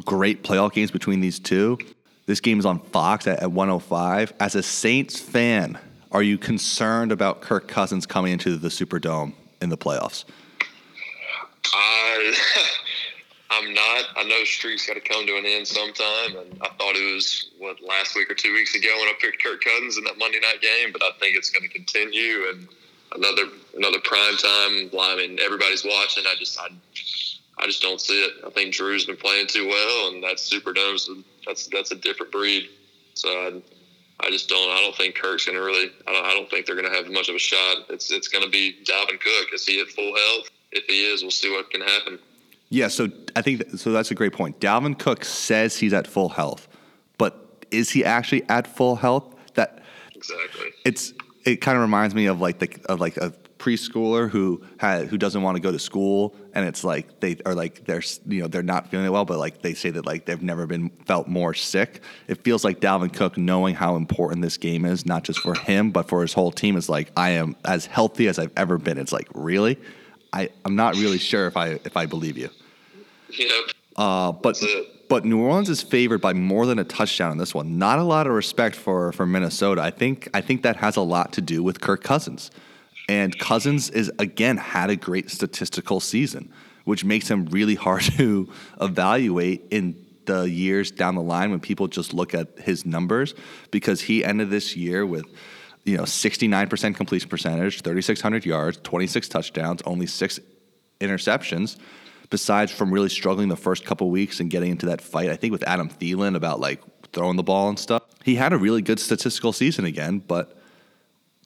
great 0.06 0.44
playoff 0.44 0.74
games 0.74 0.92
between 0.92 1.20
these 1.20 1.40
two. 1.40 1.78
This 2.26 2.40
game 2.40 2.60
is 2.60 2.66
on 2.66 2.80
Fox 2.80 3.26
at, 3.28 3.42
at 3.42 3.52
105. 3.52 4.34
As 4.40 4.56
a 4.56 4.62
Saints 4.62 5.20
fan, 5.20 5.80
are 6.12 6.22
you 6.22 6.38
concerned 6.38 7.12
about 7.12 7.42
Kirk 7.42 7.68
Cousins 7.68 8.06
coming 8.06 8.32
into 8.34 8.58
the 8.58 8.70
Superdome 8.70 9.34
in 9.62 9.70
the 9.70 9.78
playoffs? 9.78 10.26
I 11.74 12.36
I'm 13.52 13.74
not. 13.74 14.06
I 14.16 14.24
know 14.24 14.44
streaks 14.44 14.86
got 14.86 14.94
to 14.94 15.00
come 15.00 15.26
to 15.26 15.36
an 15.38 15.46
end 15.46 15.68
sometime, 15.68 16.38
and 16.38 16.62
I 16.62 16.70
thought 16.78 16.96
it 16.96 17.14
was 17.14 17.50
what 17.58 17.82
last 17.82 18.16
week 18.16 18.30
or 18.30 18.36
two 18.36 18.54
weeks 18.54 18.76
ago 18.76 18.90
when 18.98 19.08
I 19.08 19.14
picked 19.20 19.44
Kirk 19.44 19.64
Cousins 19.64 19.98
in 19.98 20.04
that 20.04 20.20
Monday 20.20 20.40
night 20.40 20.62
game, 20.62 20.92
but 20.94 21.02
I 21.04 21.12
think 21.20 21.36
it's 21.36 21.50
going 21.50 21.64
to 21.64 21.74
continue 21.74 22.50
and 22.50 22.68
another 23.16 23.44
another 23.76 24.00
prime 24.04 24.38
time. 24.38 24.90
I 24.94 25.16
mean, 25.18 25.40
everybody's 25.44 25.84
watching. 25.84 26.24
I 26.28 26.36
just 26.38 26.60
I, 26.60 26.68
I 27.58 27.66
just 27.66 27.82
don't 27.82 28.00
see 28.00 28.24
it. 28.24 28.34
I 28.46 28.52
think 28.52 28.74
Drew's 28.74 29.06
been 29.06 29.18
playing 29.18 29.48
too 29.48 29.68
well, 29.68 30.14
and 30.14 30.24
that 30.24 30.40
Superdome's 30.40 31.10
that's 31.46 31.68
that's 31.68 31.92
a 31.92 31.96
different 31.96 32.32
breed. 32.32 32.70
So 33.16 33.30
I, 33.30 33.62
I 34.20 34.30
just 34.30 34.48
don't. 34.48 34.70
I 34.70 34.80
don't 34.82 34.96
think 34.96 35.16
Kirk's 35.16 35.46
going 35.46 35.58
to 35.58 35.64
really. 35.64 35.92
I 36.08 36.14
don't. 36.14 36.26
I 36.26 36.34
don't 36.34 36.50
think 36.50 36.68
they're 36.68 36.76
going 36.76 36.90
to 36.90 36.96
have 36.96 37.08
much 37.08 37.30
of 37.30 37.36
a 37.36 37.40
shot. 37.40 37.86
It's 37.90 38.12
it's 38.12 38.28
going 38.28 38.44
to 38.44 38.50
be 38.50 38.78
Dalvin 38.84 39.20
Cook. 39.20 39.54
Is 39.54 39.66
he 39.66 39.82
at 39.82 39.88
full 39.88 40.16
health? 40.16 40.50
If 40.72 40.86
he 40.86 41.12
is, 41.12 41.24
we'll 41.24 41.32
see 41.32 41.52
what 41.52 41.72
can 41.72 41.82
happen. 41.82 42.20
Yeah, 42.70 42.88
so 42.88 43.10
I 43.36 43.42
think 43.42 43.60
that, 43.60 43.80
so. 43.80 43.92
That's 43.92 44.12
a 44.12 44.16
great 44.16 44.34
point. 44.34 44.60
Dalvin 44.60 44.98
Cook 44.98 45.26
says 45.26 45.78
he's 45.78 45.94
at 45.94 46.06
full 46.06 46.30
health, 46.30 46.68
but 47.18 47.66
is 47.72 47.90
he 47.90 48.06
actually 48.06 48.48
at 48.48 48.68
full 48.68 48.96
health? 48.96 49.36
That 49.56 49.84
Exactly. 50.16 50.68
it's 50.86 51.14
it 51.46 51.62
kind 51.62 51.78
of 51.78 51.82
reminds 51.82 52.14
me 52.14 52.28
of 52.28 52.42
like 52.42 52.60
the 52.60 52.70
of 52.88 53.00
like 53.00 53.18
a 53.18 53.34
preschooler 53.58 54.30
who 54.30 54.64
had 54.78 55.08
who 55.08 55.18
doesn't 55.18 55.42
want 55.42 55.56
to 55.56 55.62
go 55.62 55.72
to 55.72 55.80
school, 55.80 56.36
and 56.54 56.66
it's 56.66 56.84
like 56.84 57.20
they 57.20 57.38
are 57.46 57.56
like 57.56 57.86
they're 57.86 58.04
you 58.28 58.42
know 58.42 58.48
they're 58.48 58.62
not 58.62 58.90
feeling 58.90 59.06
it 59.06 59.10
well, 59.10 59.26
but 59.26 59.40
like 59.40 59.62
they 59.62 59.74
say 59.74 59.90
that 59.90 60.06
like 60.06 60.26
they've 60.26 60.42
never 60.42 60.68
been 60.68 60.90
felt 61.06 61.28
more 61.28 61.54
sick. 61.54 62.02
It 62.28 62.44
feels 62.44 62.64
like 62.64 62.80
Dalvin 62.80 63.12
Cook 63.14 63.38
knowing 63.38 63.76
how 63.76 63.96
important 63.96 64.42
this 64.42 64.58
game 64.58 64.86
is, 64.86 65.06
not 65.06 65.24
just 65.24 65.40
for 65.40 65.56
him 65.56 65.92
but 65.92 66.08
for 66.08 66.22
his 66.22 66.34
whole 66.34 66.52
team, 66.52 66.78
is 66.78 66.88
like 66.88 67.12
I 67.18 67.32
am 67.32 67.56
as 67.66 67.86
healthy 67.86 68.28
as 68.28 68.40
I've 68.40 68.54
ever 68.56 68.78
been. 68.78 68.98
It's 68.98 69.12
like 69.12 69.28
really, 69.34 69.78
I 70.34 70.50
I'm 70.66 70.76
not 70.76 70.96
really 70.96 71.18
sure 71.18 71.48
if 71.48 71.58
I 71.58 71.80
if 71.86 71.98
I 71.98 72.06
believe 72.06 72.38
you. 72.38 72.50
Yep. 73.38 73.52
Uh, 73.96 74.32
but 74.32 74.62
but 75.10 75.26
New 75.26 75.42
Orleans 75.42 75.70
is 75.70 75.82
favored 75.82 76.22
by 76.22 76.34
more 76.34 76.66
than 76.66 76.80
a 76.80 76.84
touchdown 76.84 77.32
in 77.32 77.38
this 77.38 77.54
one. 77.54 77.78
Not 77.78 78.00
a 78.00 78.04
lot 78.04 78.28
of 78.28 78.34
respect 78.34 78.76
for 78.76 79.12
for 79.12 79.26
Minnesota. 79.26 79.82
I 79.82 79.92
think 79.92 80.30
I 80.34 80.42
think 80.42 80.64
that 80.64 80.78
has 80.78 80.96
a 80.96 81.02
lot 81.02 81.34
to 81.34 81.42
do 81.42 81.64
with 81.64 81.82
Kirk 81.82 82.04
Cousins. 82.04 82.52
And 83.08 83.38
Cousins 83.40 83.90
is 83.90 84.12
again 84.20 84.58
had 84.58 84.90
a 84.90 84.96
great 84.96 85.32
statistical 85.32 86.00
season, 86.00 86.54
which 86.86 87.04
makes 87.04 87.28
him 87.30 87.46
really 87.48 87.76
hard 87.76 88.04
to 88.18 88.50
evaluate 88.80 89.66
in 89.72 90.06
the 90.26 90.44
years 90.44 90.92
down 90.92 91.16
the 91.16 91.22
line 91.24 91.50
when 91.50 91.60
people 91.60 91.88
just 91.88 92.14
look 92.14 92.36
at 92.36 92.60
his 92.60 92.86
numbers 92.86 93.34
because 93.72 94.02
he 94.02 94.24
ended 94.24 94.52
this 94.52 94.76
year 94.76 95.04
with 95.04 95.26
you 95.90 95.98
know 95.98 96.04
69% 96.04 96.96
completion 96.96 97.30
percentage, 97.30 97.82
3600 97.82 98.46
yards, 98.46 98.80
26 98.84 99.28
touchdowns, 99.30 99.82
only 99.86 100.06
6 100.06 100.40
interceptions 101.00 101.78
besides 102.30 102.72
from 102.72 102.94
really 102.94 103.10
struggling 103.10 103.50
the 103.50 103.58
first 103.58 103.86
couple 103.86 104.10
weeks 104.10 104.40
and 104.40 104.50
getting 104.50 104.72
into 104.72 104.86
that 104.88 105.02
fight, 105.02 105.30
I 105.30 105.36
think 105.36 105.52
with 105.52 105.64
Adam 105.68 105.90
Thielen 105.90 106.36
about 106.36 106.60
like 106.60 106.82
throwing 107.12 107.38
the 107.38 107.44
ball 107.44 107.70
and 107.70 107.80
stuff. 107.80 108.04
He 108.24 108.36
had 108.36 108.54
a 108.54 108.58
really 108.58 108.82
good 108.82 109.00
statistical 109.00 109.54
season 109.54 109.86
again, 109.86 110.20
but 110.20 110.58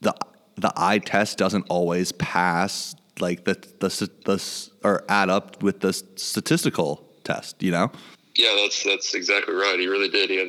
the 0.02 0.14
the 0.56 0.72
eye 0.76 1.00
test 1.00 1.38
doesn't 1.38 1.66
always 1.70 2.12
pass 2.14 2.96
like 3.20 3.46
the 3.46 3.54
the, 3.80 4.10
the 4.26 4.70
or 4.84 5.04
add 5.08 5.30
up 5.30 5.64
with 5.64 5.80
the 5.80 5.94
statistical 5.94 7.08
test, 7.24 7.62
you 7.64 7.72
know? 7.72 7.92
Yeah, 8.36 8.54
that's 8.62 8.84
that's 8.84 9.14
exactly 9.14 9.54
right. 9.54 9.80
He 9.80 9.88
really 9.88 10.10
did. 10.10 10.30
He 10.30 10.38
had 10.38 10.48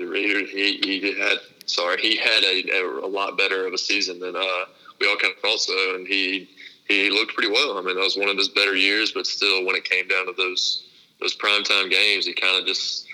he 0.48 0.78
he, 0.78 1.00
he 1.00 1.18
had 1.18 1.38
sorry 1.66 2.00
he 2.00 2.16
had 2.16 2.42
a, 2.44 3.04
a, 3.04 3.06
lot 3.06 3.38
better 3.38 3.66
of 3.66 3.72
a 3.72 3.78
season 3.78 4.18
than 4.18 4.36
uh, 4.36 4.64
we 5.00 5.08
all 5.08 5.16
kind 5.16 5.34
of 5.34 5.40
thought 5.40 5.60
so, 5.60 5.94
and 5.94 6.06
he 6.06 6.48
he 6.88 7.10
looked 7.10 7.34
pretty 7.34 7.50
well. 7.50 7.78
I 7.78 7.82
mean, 7.82 7.96
that 7.96 8.02
was 8.02 8.16
one 8.16 8.28
of 8.28 8.36
his 8.36 8.48
better 8.48 8.74
years, 8.74 9.12
but 9.12 9.26
still, 9.26 9.64
when 9.64 9.76
it 9.76 9.84
came 9.84 10.08
down 10.08 10.26
to 10.26 10.34
those 10.36 10.84
those 11.20 11.36
primetime 11.36 11.90
games, 11.90 12.26
he 12.26 12.34
kind 12.34 12.60
of 12.60 12.66
just 12.66 13.06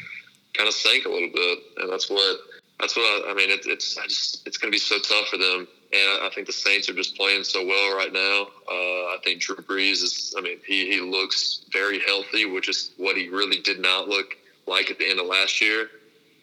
kind 0.55 0.69
of 0.69 0.75
sank 0.75 1.05
a 1.05 1.09
little 1.09 1.31
bit, 1.33 1.59
and 1.79 1.91
that's 1.91 2.11
what 2.11 2.41
that's 2.81 2.97
what 2.97 3.05
I, 3.05 3.31
I 3.31 3.35
mean. 3.35 3.51
It, 3.51 3.61
it's 3.67 3.97
I 3.99 4.05
just 4.05 4.47
it's 4.47 4.59
going 4.59 4.71
to 4.71 4.75
be 4.75 4.81
so 4.81 4.99
tough 4.99 5.29
for 5.29 5.37
them, 5.37 5.69
and 5.93 6.23
I, 6.23 6.27
I 6.27 6.31
think 6.35 6.47
the 6.47 6.53
Saints 6.53 6.89
are 6.89 6.95
just 6.95 7.17
playing 7.17 7.45
so 7.45 7.65
well 7.65 7.97
right 7.97 8.13
now. 8.13 8.49
Uh, 8.69 9.15
I 9.15 9.19
think 9.23 9.41
Drew 9.41 9.57
Brees 9.57 10.03
is. 10.03 10.35
I 10.37 10.41
mean, 10.41 10.59
he 10.67 10.91
he 10.91 11.01
looks 11.01 11.65
very 11.73 12.01
healthy, 12.01 12.47
which 12.47 12.69
is 12.69 12.91
what 12.97 13.17
he 13.17 13.29
really 13.29 13.61
did 13.61 13.81
not 13.81 14.09
look 14.09 14.37
like 14.67 14.91
at 14.91 14.99
the 14.99 15.09
end 15.09 15.21
of 15.21 15.27
last 15.27 15.61
year. 15.61 15.89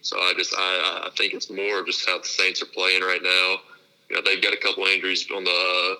So 0.01 0.17
I 0.17 0.33
just 0.37 0.53
I, 0.57 1.07
I 1.07 1.09
think 1.17 1.33
it's 1.33 1.49
more 1.49 1.83
just 1.85 2.07
how 2.07 2.19
the 2.19 2.27
Saints 2.27 2.61
are 2.61 2.67
playing 2.67 3.01
right 3.01 3.21
now. 3.21 3.57
You 4.09 4.15
know, 4.15 4.21
they've 4.23 4.41
got 4.41 4.53
a 4.53 4.57
couple 4.57 4.85
injuries 4.85 5.27
on 5.35 5.43
the 5.43 5.97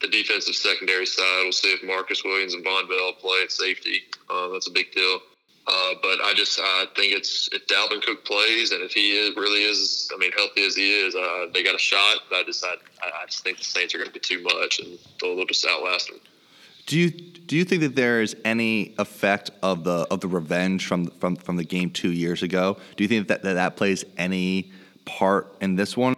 the 0.00 0.08
defensive 0.08 0.54
secondary 0.54 1.06
side. 1.06 1.42
We'll 1.42 1.52
see 1.52 1.72
if 1.72 1.82
Marcus 1.82 2.24
Williams 2.24 2.54
and 2.54 2.64
Vonn 2.64 2.88
Bell 2.88 3.12
play 3.14 3.42
at 3.42 3.50
safety. 3.50 4.02
Uh, 4.30 4.48
that's 4.48 4.68
a 4.68 4.72
big 4.72 4.92
deal. 4.92 5.20
Uh, 5.66 5.94
but 6.00 6.18
I 6.22 6.32
just 6.34 6.58
I 6.58 6.86
think 6.96 7.12
it's 7.12 7.48
if 7.52 7.66
Dalvin 7.66 8.02
Cook 8.02 8.24
plays 8.24 8.70
and 8.70 8.82
if 8.82 8.92
he 8.92 9.18
is, 9.18 9.36
really 9.36 9.64
is, 9.64 10.10
I 10.14 10.18
mean, 10.18 10.32
healthy 10.32 10.64
as 10.64 10.74
he 10.74 10.94
is, 10.94 11.14
uh, 11.14 11.46
they 11.52 11.62
got 11.62 11.74
a 11.74 11.78
shot. 11.78 12.20
But 12.30 12.36
I 12.36 12.44
just 12.44 12.64
I, 12.64 12.74
I 13.02 13.26
just 13.26 13.44
think 13.44 13.58
the 13.58 13.64
Saints 13.64 13.94
are 13.94 13.98
going 13.98 14.08
to 14.08 14.14
be 14.14 14.20
too 14.20 14.42
much 14.42 14.80
and 14.80 14.98
they'll, 15.20 15.36
they'll 15.36 15.44
just 15.44 15.66
outlast 15.66 16.08
them. 16.08 16.20
Do 16.88 16.98
you 16.98 17.10
do 17.10 17.54
you 17.54 17.64
think 17.64 17.82
that 17.82 17.94
there 17.96 18.22
is 18.22 18.34
any 18.46 18.94
effect 18.98 19.50
of 19.62 19.84
the 19.84 20.06
of 20.10 20.22
the 20.22 20.26
revenge 20.26 20.86
from 20.86 21.08
from 21.20 21.36
from 21.36 21.56
the 21.56 21.64
game 21.64 21.90
two 21.90 22.12
years 22.12 22.42
ago? 22.42 22.78
Do 22.96 23.04
you 23.04 23.08
think 23.08 23.28
that 23.28 23.42
that, 23.42 23.54
that 23.54 23.76
plays 23.76 24.06
any 24.16 24.72
part 25.04 25.54
in 25.60 25.76
this 25.76 25.98
one? 25.98 26.16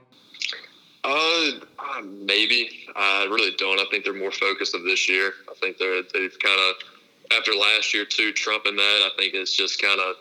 Uh, 1.02 1.08
uh, 1.10 2.02
maybe. 2.04 2.70
I 2.94 3.24
really 3.24 3.50
don't. 3.58 3.80
I 3.80 3.84
think 3.90 4.04
they're 4.04 4.14
more 4.14 4.30
focused 4.30 4.76
of 4.76 4.84
this 4.84 5.08
year. 5.08 5.32
I 5.50 5.54
think 5.54 5.76
they're 5.76 6.02
they've 6.14 6.38
kind 6.38 6.60
of 6.60 7.36
after 7.36 7.52
last 7.52 7.92
year 7.92 8.04
too, 8.04 8.30
Trump 8.32 8.66
and 8.66 8.78
that. 8.78 8.82
I 8.82 9.10
think 9.18 9.34
it's 9.34 9.56
just 9.56 9.82
kind 9.82 10.00
of 10.00 10.14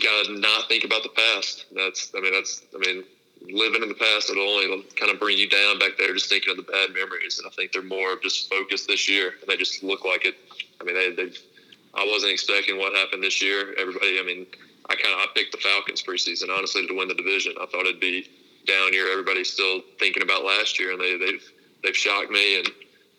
gotta 0.00 0.32
not 0.40 0.66
think 0.70 0.84
about 0.84 1.02
the 1.02 1.10
past. 1.10 1.66
That's 1.74 2.10
I 2.16 2.20
mean 2.20 2.32
that's 2.32 2.62
I 2.74 2.78
mean 2.78 3.04
living 3.42 3.82
in 3.82 3.88
the 3.88 3.94
past 3.94 4.30
it'll 4.30 4.42
only 4.42 4.82
kind 4.96 5.12
of 5.12 5.18
bring 5.18 5.38
you 5.38 5.48
down 5.48 5.78
back 5.78 5.92
there 5.98 6.12
just 6.12 6.28
thinking 6.28 6.50
of 6.50 6.56
the 6.56 6.70
bad 6.70 6.92
memories. 6.94 7.38
And 7.38 7.46
I 7.46 7.50
think 7.50 7.72
they're 7.72 7.82
more 7.82 8.16
just 8.22 8.50
focused 8.50 8.88
this 8.88 9.08
year, 9.08 9.34
and 9.40 9.48
they 9.48 9.56
just 9.56 9.82
look 9.82 10.04
like 10.04 10.24
it. 10.24 10.36
I 10.80 10.84
mean 10.84 10.94
they 10.94 11.14
they've. 11.14 11.38
I 11.94 12.06
wasn't 12.12 12.32
expecting 12.32 12.78
what 12.78 12.92
happened 12.94 13.22
this 13.24 13.42
year. 13.42 13.74
Everybody, 13.78 14.20
I 14.20 14.22
mean, 14.22 14.46
I 14.90 14.94
kind 14.94 15.14
of 15.14 15.20
I 15.20 15.26
picked 15.34 15.52
the 15.52 15.58
Falcons 15.58 16.02
preseason 16.02 16.54
honestly 16.56 16.86
to 16.86 16.96
win 16.96 17.08
the 17.08 17.14
division. 17.14 17.54
I 17.60 17.66
thought 17.66 17.86
it'd 17.86 17.98
be 17.98 18.28
down 18.66 18.92
year. 18.92 19.10
Everybody's 19.10 19.50
still 19.50 19.80
thinking 19.98 20.22
about 20.22 20.44
last 20.44 20.78
year, 20.78 20.92
and 20.92 21.00
they, 21.00 21.16
they've 21.16 21.52
they've 21.82 21.96
shocked 21.96 22.30
me, 22.30 22.58
and 22.58 22.68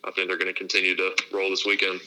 I 0.04 0.12
think 0.12 0.28
they're 0.28 0.38
going 0.38 0.54
to 0.54 0.58
continue 0.58 0.96
to 0.96 1.16
roll 1.34 1.50
this 1.50 1.66
weekend. 1.66 2.00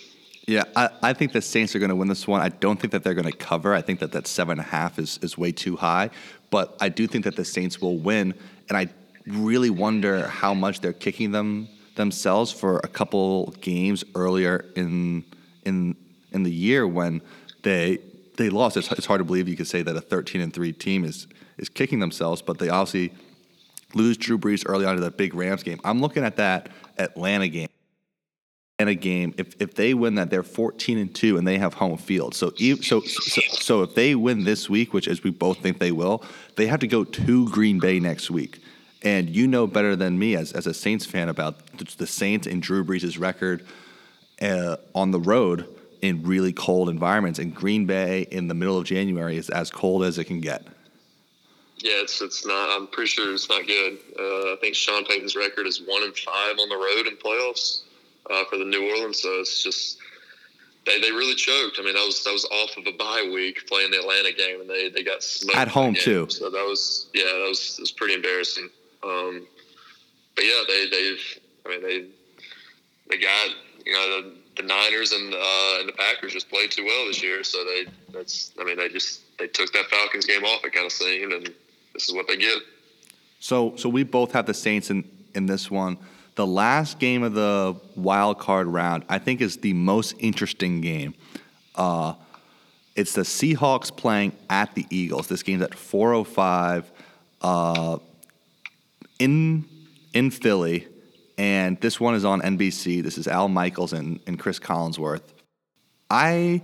Yeah, 0.47 0.65
I, 0.75 0.89
I 1.03 1.13
think 1.13 1.33
the 1.33 1.43
Saints 1.43 1.77
are 1.77 1.79
going 1.79 1.91
to 1.91 1.97
win 1.97 2.09
this 2.09 2.27
one. 2.27 2.41
I 2.41 2.49
don't 2.49 2.81
think 2.81 2.93
that 2.93 3.05
they're 3.05 3.15
going 3.15 3.31
to 3.31 3.37
cover. 3.37 3.75
I 3.75 3.81
think 3.81 4.01
that 4.01 4.13
that 4.13 4.27
seven 4.27 4.59
and 4.59 4.67
a 4.67 4.71
half 4.71 4.99
is, 4.99 5.19
is 5.23 5.39
way 5.39 5.53
too 5.53 5.77
high. 5.77 6.11
But 6.53 6.77
I 6.83 6.91
do 6.91 7.07
think 7.07 7.25
that 7.25 7.35
the 7.35 7.47
Saints 7.47 7.81
will 7.81 7.97
win, 7.97 8.35
and 8.69 8.77
I 8.77 8.89
really 9.27 9.71
wonder 9.71 10.29
how 10.29 10.53
much 10.53 10.81
they're 10.81 10.93
kicking 10.93 11.33
them 11.33 11.67
themselves 11.95 12.53
for 12.53 12.77
a 12.85 12.89
couple 12.89 13.47
games 13.63 14.05
earlier 14.15 14.67
in 14.77 15.25
in 15.65 15.97
in 16.31 16.43
the 16.43 16.53
year 16.53 16.87
when 16.87 17.23
they 17.63 17.99
they 18.37 18.51
lost. 18.51 18.77
It's, 18.77 18.93
it's 18.93 19.07
hard 19.07 19.21
to 19.21 19.25
believe 19.25 19.49
you 19.49 19.57
could 19.57 19.67
say 19.67 19.81
that 19.81 19.97
a 19.97 20.01
13 20.03 20.43
and 20.43 20.53
three 20.53 20.75
team 20.75 21.05
is 21.05 21.27
is 21.57 21.71
kicking 21.71 22.01
themselves, 22.01 22.43
but 22.43 22.59
they 22.59 22.69
obviously 22.69 23.15
lose 23.95 24.19
Drew 24.19 24.37
Brees 24.37 24.63
early 24.67 24.85
on 24.85 24.97
to 24.97 25.01
that 25.01 25.17
big 25.17 25.35
Rams 25.35 25.63
game. 25.63 25.81
I'm 25.85 26.03
looking 26.03 26.23
at 26.23 26.37
that 26.37 26.69
Atlanta 26.99 27.49
game 27.49 27.69
Atlanta 28.83 28.95
game. 29.01 29.35
If 29.39 29.55
if 29.61 29.75
they 29.75 29.95
win 29.95 30.17
that, 30.17 30.31
they're 30.31 30.43
14 30.43 30.99
and 30.99 31.15
two, 31.15 31.37
and 31.37 31.47
they 31.47 31.59
have 31.59 31.75
home 31.75 31.97
field. 31.97 32.35
So 32.35 32.53
so 32.57 33.01
so, 33.01 33.41
so 33.51 33.83
if 33.83 33.95
they 33.95 34.15
win 34.15 34.45
this 34.45 34.69
week, 34.69 34.93
which 34.93 35.09
as 35.09 35.23
we 35.23 35.31
both 35.31 35.59
think 35.59 35.79
they 35.79 35.93
will, 35.93 36.25
they 36.57 36.67
have 36.67 36.81
to 36.81 36.87
go 36.87 37.05
to 37.05 37.49
Green 37.49 37.79
Bay 37.79 38.01
next 38.01 38.31
week. 38.31 38.63
And 39.03 39.29
you 39.29 39.49
know 39.49 39.67
better 39.67 39.97
than 39.97 40.19
me 40.19 40.37
as, 40.37 40.53
as 40.53 40.67
a 40.67 40.75
Saints 40.75 41.05
fan 41.05 41.29
about 41.29 41.57
the 41.99 42.07
Saints 42.07 42.47
and 42.47 42.63
Drew 42.63 42.85
Brees' 42.85 43.19
record 43.19 43.67
uh, 44.41 44.77
on 44.95 45.11
the 45.11 45.21
road 45.21 45.69
in 46.03 46.23
really 46.23 46.53
cold 46.53 46.89
environments. 46.89 47.39
And 47.39 47.55
Green 47.55 47.87
Bay 47.87 48.27
in 48.31 48.49
the 48.49 48.55
middle 48.55 48.79
of 48.79 48.85
January 48.85 49.37
is 49.37 49.51
as 49.51 49.71
cold 49.71 50.05
as 50.05 50.19
it 50.19 50.25
can 50.25 50.41
get. 50.41 50.67
Yeah, 51.79 51.95
it's 51.97 52.23
it's 52.23 52.47
not. 52.47 52.77
I'm 52.77 52.87
pretty 52.87 53.09
sure 53.09 53.35
it's 53.35 53.49
not 53.49 53.67
good. 53.67 53.99
Uh, 54.17 54.53
I 54.53 54.57
think 54.61 54.77
Sean 54.77 55.05
Payton's 55.05 55.35
record 55.35 55.67
is 55.67 55.83
one 55.85 56.05
and 56.05 56.17
five 56.17 56.57
on 56.61 56.69
the 56.69 56.77
road 56.77 57.09
in 57.09 57.17
playoffs 57.17 57.83
uh, 58.31 58.45
for 58.45 58.57
the 58.57 58.65
New 58.65 58.89
Orleans. 58.89 59.21
So 59.21 59.41
it's 59.41 59.65
just 59.65 59.99
they, 60.85 61.01
they 61.01 61.11
really 61.11 61.35
choked. 61.35 61.79
I 61.79 61.83
mean, 61.83 61.95
that 61.95 62.05
was 62.05 62.23
that 62.25 62.33
was 62.33 62.45
off 62.47 62.77
of 62.77 62.87
a 62.87 62.97
bye 62.97 63.29
week 63.33 63.67
playing 63.67 63.91
the 63.91 63.99
Atlanta 63.99 64.33
game, 64.33 64.61
and 64.61 64.69
they, 64.69 64.89
they 64.89 65.03
got 65.03 65.23
smoked 65.23 65.57
at 65.57 65.69
home 65.69 65.95
too. 65.95 66.27
So 66.29 66.51
that 66.51 66.65
was 66.65 67.09
yeah, 67.15 67.25
that 67.25 67.47
was 67.49 67.77
was 67.81 67.93
pretty 67.93 68.15
embarrassing. 68.15 68.69
Um, 69.03 69.47
but 70.35 70.45
yeah, 70.45 70.63
they 70.67 70.89
they've 70.91 71.39
I 71.67 71.69
mean 71.69 71.83
they 71.83 72.07
they 73.11 73.23
got 73.23 73.49
you 73.85 73.93
know 73.93 74.23
the, 74.23 74.35
the 74.57 74.63
Niners 74.63 75.13
and 75.13 75.33
uh, 75.33 75.81
and 75.81 75.89
the 75.89 75.93
Packers 75.93 76.33
just 76.33 76.49
played 76.49 76.71
too 76.71 76.85
well 76.85 77.07
this 77.07 77.23
year, 77.23 77.45
so 77.45 77.65
they 77.65 77.87
that's 78.13 78.53
I 78.61 78.65
mean 78.65 78.77
they 78.77 78.89
just 78.89 79.23
they 79.39 79.47
took 79.47 79.73
that 79.73 79.87
Falcons 79.87 80.27
game 80.27 80.45
off. 80.45 80.65
It 80.65 80.73
kind 80.73 80.87
of 80.87 80.93
seemed, 80.93 81.33
and 81.33 81.53
this 81.93 82.09
is 82.09 82.15
what 82.15 82.27
they 82.27 82.37
get. 82.37 82.59
So, 83.43 83.75
so 83.77 83.89
we 83.89 84.05
both 84.05 84.31
have 84.33 84.47
the 84.47 84.55
Saints 84.55 84.89
in, 84.89 85.03
in 85.35 85.47
this 85.47 85.69
one. 85.69 85.99
The 86.35 86.47
last 86.47 86.99
game 86.99 87.23
of 87.23 87.35
the 87.35 87.77
wild 87.95 88.39
card 88.39 88.67
round, 88.67 89.05
I 89.09 89.19
think, 89.19 89.41
is 89.41 89.59
the 89.59 89.75
most 89.75 90.15
interesting 90.19 90.81
game. 90.81 91.15
Uh, 91.75 92.15
it's 92.97 93.15
the 93.15 93.23
Seahawks 93.23 93.95
playing 93.95 94.33
at 94.49 94.75
the 94.75 94.87
Eagles. 94.91 95.29
This 95.29 95.43
game's 95.43 95.63
at 95.63 95.73
4:05 95.73 96.85
uh, 97.43 97.99
in 99.19 99.65
in 100.13 100.31
Philly, 100.31 100.89
and 101.39 101.81
this 101.81 102.01
one 102.01 102.15
is 102.15 102.25
on 102.25 102.41
NBC. 102.41 103.03
This 103.03 103.19
is 103.19 103.29
Al 103.29 103.49
Michaels 103.49 103.93
and, 103.93 104.21
and 104.27 104.39
Chris 104.39 104.59
Collinsworth. 104.59 105.23
I 106.11 106.63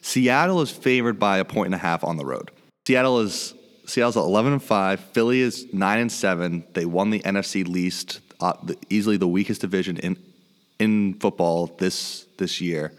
Seattle 0.00 0.60
is 0.60 0.70
favored 0.70 1.18
by 1.18 1.38
a 1.38 1.44
point 1.44 1.66
and 1.66 1.74
a 1.74 1.78
half 1.78 2.04
on 2.04 2.16
the 2.16 2.24
road. 2.24 2.50
Seattle 2.86 3.20
is 3.20 3.54
Seattle's 3.86 4.16
11 4.16 4.52
and 4.52 4.62
5. 4.62 5.00
Philly 5.00 5.40
is 5.40 5.72
9 5.72 5.98
and 5.98 6.12
7. 6.12 6.64
They 6.74 6.84
won 6.84 7.10
the 7.10 7.20
NFC 7.20 7.66
least, 7.66 8.20
uh, 8.40 8.54
easily 8.90 9.16
the 9.16 9.28
weakest 9.28 9.60
division 9.60 9.96
in 9.98 10.16
in 10.78 11.14
football 11.14 11.66
this 11.78 12.26
this 12.38 12.60
year. 12.60 12.92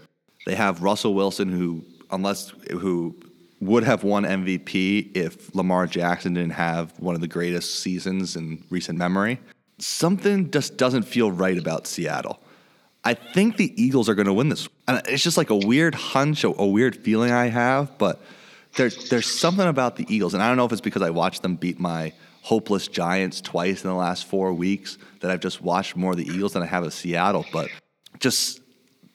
They 0.45 0.55
have 0.55 0.81
Russell 0.81 1.13
Wilson, 1.13 1.51
who 1.51 1.83
unless 2.11 2.49
who 2.71 3.15
would 3.59 3.83
have 3.83 4.03
won 4.03 4.23
MVP 4.23 5.15
if 5.15 5.53
Lamar 5.55 5.87
Jackson 5.87 6.33
didn't 6.35 6.51
have 6.51 6.93
one 6.99 7.15
of 7.15 7.21
the 7.21 7.27
greatest 7.27 7.79
seasons 7.79 8.35
in 8.35 8.63
recent 8.69 8.97
memory. 8.97 9.39
Something 9.79 10.51
just 10.51 10.77
doesn't 10.77 11.03
feel 11.03 11.31
right 11.31 11.57
about 11.57 11.87
Seattle. 11.87 12.39
I 13.03 13.13
think 13.13 13.57
the 13.57 13.81
Eagles 13.81 14.09
are 14.09 14.15
going 14.15 14.27
to 14.27 14.33
win 14.33 14.49
this. 14.49 14.67
And 14.87 15.01
it's 15.07 15.23
just 15.23 15.37
like 15.37 15.49
a 15.49 15.55
weird 15.55 15.95
hunch, 15.95 16.43
a, 16.43 16.49
a 16.49 16.65
weird 16.65 16.97
feeling 16.97 17.31
I 17.31 17.47
have, 17.47 17.97
but 17.97 18.21
there's 18.75 19.09
there's 19.09 19.25
something 19.25 19.67
about 19.67 19.95
the 19.95 20.05
Eagles, 20.13 20.33
and 20.33 20.41
I 20.41 20.47
don't 20.47 20.57
know 20.57 20.65
if 20.65 20.71
it's 20.71 20.81
because 20.81 21.01
I 21.01 21.09
watched 21.09 21.41
them 21.41 21.55
beat 21.55 21.79
my 21.79 22.13
hopeless 22.47 22.87
Giants 22.87 23.41
twice 23.41 23.83
in 23.83 23.89
the 23.89 23.95
last 23.95 24.25
four 24.25 24.53
weeks 24.53 24.97
that 25.19 25.29
I've 25.29 25.41
just 25.41 25.61
watched 25.61 25.97
more 25.97 26.11
of 26.11 26.17
the 26.17 26.25
Eagles 26.25 26.53
than 26.53 26.63
I 26.63 26.65
have 26.65 26.85
of 26.85 26.93
Seattle. 26.93 27.45
But 27.51 27.69
just 28.19 28.61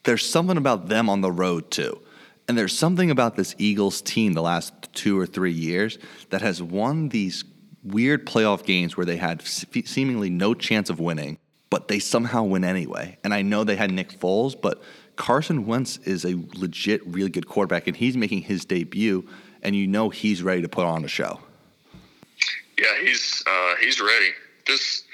there's 0.05 0.29
something 0.29 0.59
about 0.59 0.89
them 0.89 1.09
on 1.09 1.23
the 1.23 1.33
road 1.33 1.71
too. 1.71 1.99
And 2.47 2.59
there's 2.59 2.77
something 2.77 3.11
about 3.11 3.37
this 3.37 3.55
Eagles 3.57 4.03
team 4.03 4.35
the 4.35 4.43
last 4.43 4.75
two 4.93 5.19
or 5.19 5.25
three 5.25 5.53
years 5.53 5.99
that 6.29 6.43
has 6.43 6.63
won 6.63 7.09
these 7.09 7.43
weird 7.83 8.27
playoff 8.27 8.67
games 8.67 8.99
where 8.99 9.07
they 9.07 9.17
had 9.17 9.41
seemingly 9.41 10.29
no 10.29 10.53
chance 10.53 10.91
of 10.91 11.01
winning, 11.01 11.39
but 11.71 11.89
they 11.89 12.01
somehow 12.01 12.43
win 12.43 12.65
anyway. 12.65 13.17
And 13.25 13.33
I 13.33 13.41
know 13.41 13.65
they 13.65 13.77
had 13.77 13.91
Nick 13.91 14.13
Foles, 14.21 14.61
but 14.61 14.83
Carson 15.17 15.65
Wentz 15.65 15.97
is 16.05 16.27
a 16.27 16.39
legit, 16.53 17.01
really 17.07 17.31
good 17.31 17.49
quarterback, 17.49 17.87
and 17.87 17.97
he's 17.97 18.15
making 18.15 18.43
his 18.43 18.67
debut 18.67 19.27
and 19.63 19.75
you 19.75 19.87
know 19.87 20.11
he's 20.11 20.43
ready 20.43 20.61
to 20.61 20.69
put 20.69 20.85
on 20.85 21.03
a 21.03 21.09
show. 21.09 21.41
Yeah, 22.83 23.01
he's 23.01 23.45
uh, 23.47 23.75
he's 23.81 24.01
ready. 24.01 24.31
This 24.67 25.05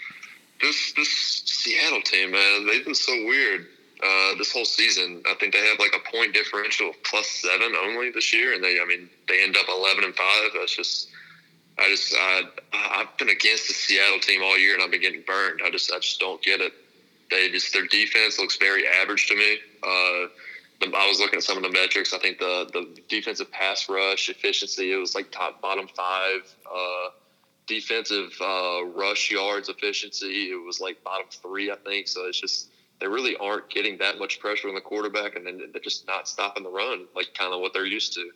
this 0.62 0.92
this 0.94 1.42
Seattle 1.44 2.00
team, 2.00 2.30
man, 2.30 2.66
they've 2.66 2.84
been 2.84 2.94
so 2.94 3.12
weird 3.12 3.66
uh, 4.02 4.38
this 4.38 4.52
whole 4.52 4.64
season. 4.64 5.22
I 5.28 5.34
think 5.34 5.52
they 5.52 5.66
have 5.66 5.78
like 5.78 5.92
a 5.94 6.16
point 6.16 6.32
differential 6.32 6.90
of 6.90 7.02
plus 7.02 7.28
seven 7.28 7.74
only 7.84 8.10
this 8.10 8.32
year, 8.32 8.54
and 8.54 8.64
they 8.64 8.80
I 8.80 8.86
mean 8.86 9.10
they 9.28 9.42
end 9.42 9.56
up 9.56 9.68
eleven 9.68 10.04
and 10.04 10.14
five. 10.14 10.50
That's 10.58 10.74
just 10.74 11.10
I 11.78 11.90
just 11.90 12.14
I 12.16 12.42
I've 12.72 13.18
been 13.18 13.28
against 13.28 13.68
the 13.68 13.74
Seattle 13.74 14.20
team 14.20 14.42
all 14.42 14.58
year, 14.58 14.72
and 14.72 14.82
I've 14.82 14.90
been 14.90 15.02
getting 15.02 15.22
burned. 15.26 15.60
I 15.62 15.70
just 15.70 15.92
I 15.92 15.98
just 15.98 16.18
don't 16.18 16.40
get 16.42 16.62
it. 16.62 16.72
They 17.30 17.50
just 17.50 17.74
their 17.74 17.86
defense 17.86 18.38
looks 18.38 18.56
very 18.56 18.84
average 19.02 19.26
to 19.28 19.36
me. 19.36 19.58
Uh, 19.82 20.28
I 20.80 21.06
was 21.06 21.20
looking 21.20 21.36
at 21.36 21.42
some 21.42 21.58
of 21.58 21.64
the 21.64 21.70
metrics. 21.70 22.14
I 22.14 22.18
think 22.18 22.38
the 22.38 22.70
the 22.72 22.98
defensive 23.10 23.52
pass 23.52 23.90
rush 23.90 24.30
efficiency 24.30 24.90
it 24.90 24.96
was 24.96 25.14
like 25.14 25.30
top 25.30 25.60
bottom 25.60 25.86
five. 25.94 26.54
Uh, 26.64 27.10
defensive 27.68 28.32
uh, 28.40 28.84
rush 28.84 29.30
yards 29.30 29.68
efficiency 29.68 30.50
it 30.50 30.64
was 30.64 30.80
like 30.80 31.02
bottom 31.04 31.26
three, 31.30 31.70
I 31.70 31.76
think. 31.76 32.08
So 32.08 32.26
it's 32.26 32.40
just 32.40 32.70
they 33.00 33.06
really 33.06 33.36
aren't 33.36 33.70
getting 33.70 33.98
that 33.98 34.18
much 34.18 34.40
pressure 34.40 34.68
on 34.68 34.74
the 34.74 34.80
quarterback, 34.80 35.36
and 35.36 35.46
then 35.46 35.62
they're 35.72 35.80
just 35.80 36.06
not 36.06 36.28
stopping 36.28 36.64
the 36.64 36.70
run 36.70 37.06
like 37.14 37.34
kind 37.34 37.52
of 37.52 37.60
what 37.60 37.72
they're 37.72 37.86
used 37.86 38.14
to. 38.14 38.30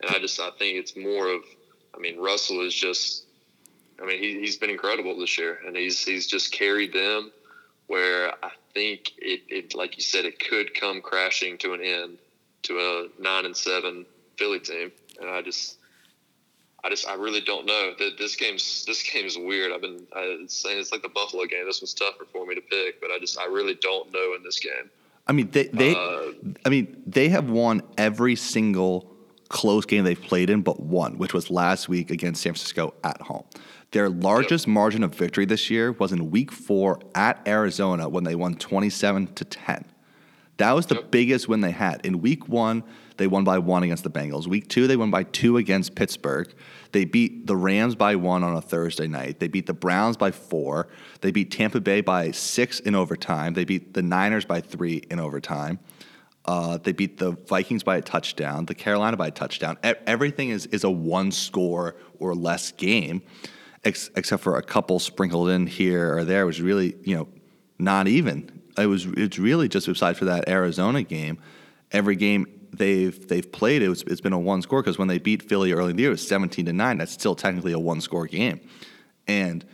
And 0.00 0.10
I 0.10 0.18
just 0.18 0.38
I 0.40 0.50
think 0.58 0.78
it's 0.78 0.96
more 0.96 1.28
of 1.28 1.42
I 1.94 1.98
mean 1.98 2.18
Russell 2.18 2.60
is 2.66 2.74
just 2.74 3.24
I 4.02 4.04
mean 4.04 4.18
he, 4.18 4.40
he's 4.40 4.56
been 4.56 4.70
incredible 4.70 5.18
this 5.18 5.38
year, 5.38 5.58
and 5.66 5.76
he's 5.76 6.04
he's 6.04 6.26
just 6.26 6.52
carried 6.52 6.92
them 6.92 7.30
where 7.86 8.32
I 8.42 8.50
think 8.72 9.12
it, 9.18 9.42
it, 9.48 9.74
like 9.74 9.96
you 9.96 10.02
said, 10.02 10.24
it 10.24 10.38
could 10.38 10.74
come 10.74 11.02
crashing 11.02 11.58
to 11.58 11.74
an 11.74 11.82
end 11.82 12.18
to 12.62 12.78
a 12.78 13.22
nine 13.22 13.44
and 13.44 13.56
seven 13.56 14.06
Philly 14.38 14.60
team, 14.60 14.92
and 15.20 15.28
I 15.28 15.42
just, 15.42 15.76
I 16.84 16.90
just, 16.90 17.06
I 17.06 17.14
really 17.14 17.40
don't 17.40 17.64
know. 17.64 17.92
That 17.98 18.18
this 18.18 18.34
game's 18.36 18.84
this 18.86 19.02
game 19.02 19.24
is 19.24 19.38
weird. 19.38 19.72
I've 19.72 19.82
been 19.82 20.06
I, 20.14 20.38
saying 20.48 20.80
it's 20.80 20.92
like 20.92 21.02
the 21.02 21.08
Buffalo 21.08 21.44
game. 21.44 21.64
This 21.64 21.80
was 21.80 21.94
tougher 21.94 22.26
for 22.32 22.44
me 22.46 22.54
to 22.54 22.60
pick, 22.60 23.00
but 23.00 23.10
I 23.10 23.18
just, 23.18 23.38
I 23.38 23.46
really 23.46 23.74
don't 23.74 24.12
know 24.12 24.34
in 24.36 24.42
this 24.42 24.58
game. 24.58 24.90
I 25.26 25.32
mean, 25.32 25.50
they, 25.50 25.68
they 25.68 25.94
uh, 25.94 26.32
I 26.66 26.68
mean, 26.68 27.00
they 27.06 27.28
have 27.28 27.48
won 27.48 27.82
every 27.96 28.34
single 28.34 29.12
close 29.48 29.84
game 29.86 30.02
they've 30.02 30.20
played 30.20 30.50
in, 30.50 30.62
but 30.62 30.80
one, 30.80 31.18
which 31.18 31.32
was 31.32 31.50
last 31.50 31.88
week 31.88 32.10
against 32.10 32.42
San 32.42 32.52
Francisco 32.54 32.94
at 33.04 33.20
home. 33.20 33.44
Their 33.92 34.08
largest 34.08 34.66
yep. 34.66 34.74
margin 34.74 35.04
of 35.04 35.14
victory 35.14 35.44
this 35.44 35.70
year 35.70 35.92
was 35.92 36.12
in 36.12 36.30
week 36.30 36.50
four 36.50 36.98
at 37.14 37.46
Arizona 37.46 38.08
when 38.08 38.24
they 38.24 38.34
won 38.34 38.54
27 38.54 39.28
to 39.34 39.44
10. 39.44 39.84
That 40.56 40.72
was 40.72 40.86
the 40.86 40.96
yep. 40.96 41.10
biggest 41.10 41.46
win 41.46 41.60
they 41.60 41.70
had. 41.70 42.04
In 42.04 42.20
week 42.20 42.48
one, 42.48 42.82
they 43.16 43.26
won 43.26 43.44
by 43.44 43.58
one 43.58 43.82
against 43.82 44.04
the 44.04 44.10
Bengals. 44.10 44.46
Week 44.46 44.68
two, 44.68 44.86
they 44.86 44.96
won 44.96 45.10
by 45.10 45.24
two 45.24 45.56
against 45.56 45.94
Pittsburgh. 45.94 46.52
They 46.92 47.04
beat 47.04 47.46
the 47.46 47.56
Rams 47.56 47.94
by 47.94 48.16
one 48.16 48.42
on 48.42 48.56
a 48.56 48.60
Thursday 48.60 49.06
night. 49.06 49.40
They 49.40 49.48
beat 49.48 49.66
the 49.66 49.74
Browns 49.74 50.16
by 50.16 50.30
four. 50.30 50.88
They 51.20 51.30
beat 51.30 51.50
Tampa 51.50 51.80
Bay 51.80 52.00
by 52.00 52.30
six 52.30 52.80
in 52.80 52.94
overtime. 52.94 53.54
They 53.54 53.64
beat 53.64 53.94
the 53.94 54.02
Niners 54.02 54.44
by 54.44 54.60
three 54.60 55.02
in 55.10 55.20
overtime. 55.20 55.78
Uh, 56.44 56.76
they 56.78 56.92
beat 56.92 57.18
the 57.18 57.32
Vikings 57.46 57.84
by 57.84 57.98
a 57.98 58.02
touchdown, 58.02 58.66
the 58.66 58.74
Carolina 58.74 59.16
by 59.16 59.28
a 59.28 59.30
touchdown. 59.30 59.78
E- 59.84 59.92
everything 60.06 60.50
is, 60.50 60.66
is 60.66 60.82
a 60.82 60.90
one 60.90 61.30
score 61.30 61.94
or 62.18 62.34
less 62.34 62.72
game 62.72 63.22
ex- 63.84 64.10
except 64.16 64.42
for 64.42 64.56
a 64.56 64.62
couple 64.62 64.98
sprinkled 64.98 65.50
in 65.50 65.66
here 65.66 66.16
or 66.16 66.24
there, 66.24 66.46
was 66.46 66.60
really 66.60 66.96
you 67.02 67.16
know 67.16 67.28
not 67.78 68.08
even. 68.08 68.62
It 68.78 68.86
was 68.86 69.06
it's 69.06 69.38
really 69.38 69.68
just 69.68 69.88
aside 69.88 70.16
for 70.16 70.26
that 70.26 70.48
Arizona 70.48 71.02
game, 71.02 71.38
every 71.90 72.16
game 72.16 72.46
they've 72.72 73.28
they've 73.28 73.50
played 73.50 73.82
it 73.82 73.90
it's 74.06 74.20
been 74.20 74.32
a 74.32 74.38
one 74.38 74.62
score 74.62 74.82
because 74.82 74.98
when 74.98 75.08
they 75.08 75.18
beat 75.18 75.42
Philly 75.42 75.72
early 75.72 75.90
in 75.90 75.96
the 75.96 76.02
year 76.02 76.10
it 76.10 76.14
was 76.14 76.26
seventeen 76.26 76.66
to 76.66 76.72
nine. 76.72 76.98
That's 76.98 77.12
still 77.12 77.34
technically 77.34 77.72
a 77.72 77.78
one 77.78 78.00
score 78.00 78.26
game, 78.26 78.60
and 79.26 79.64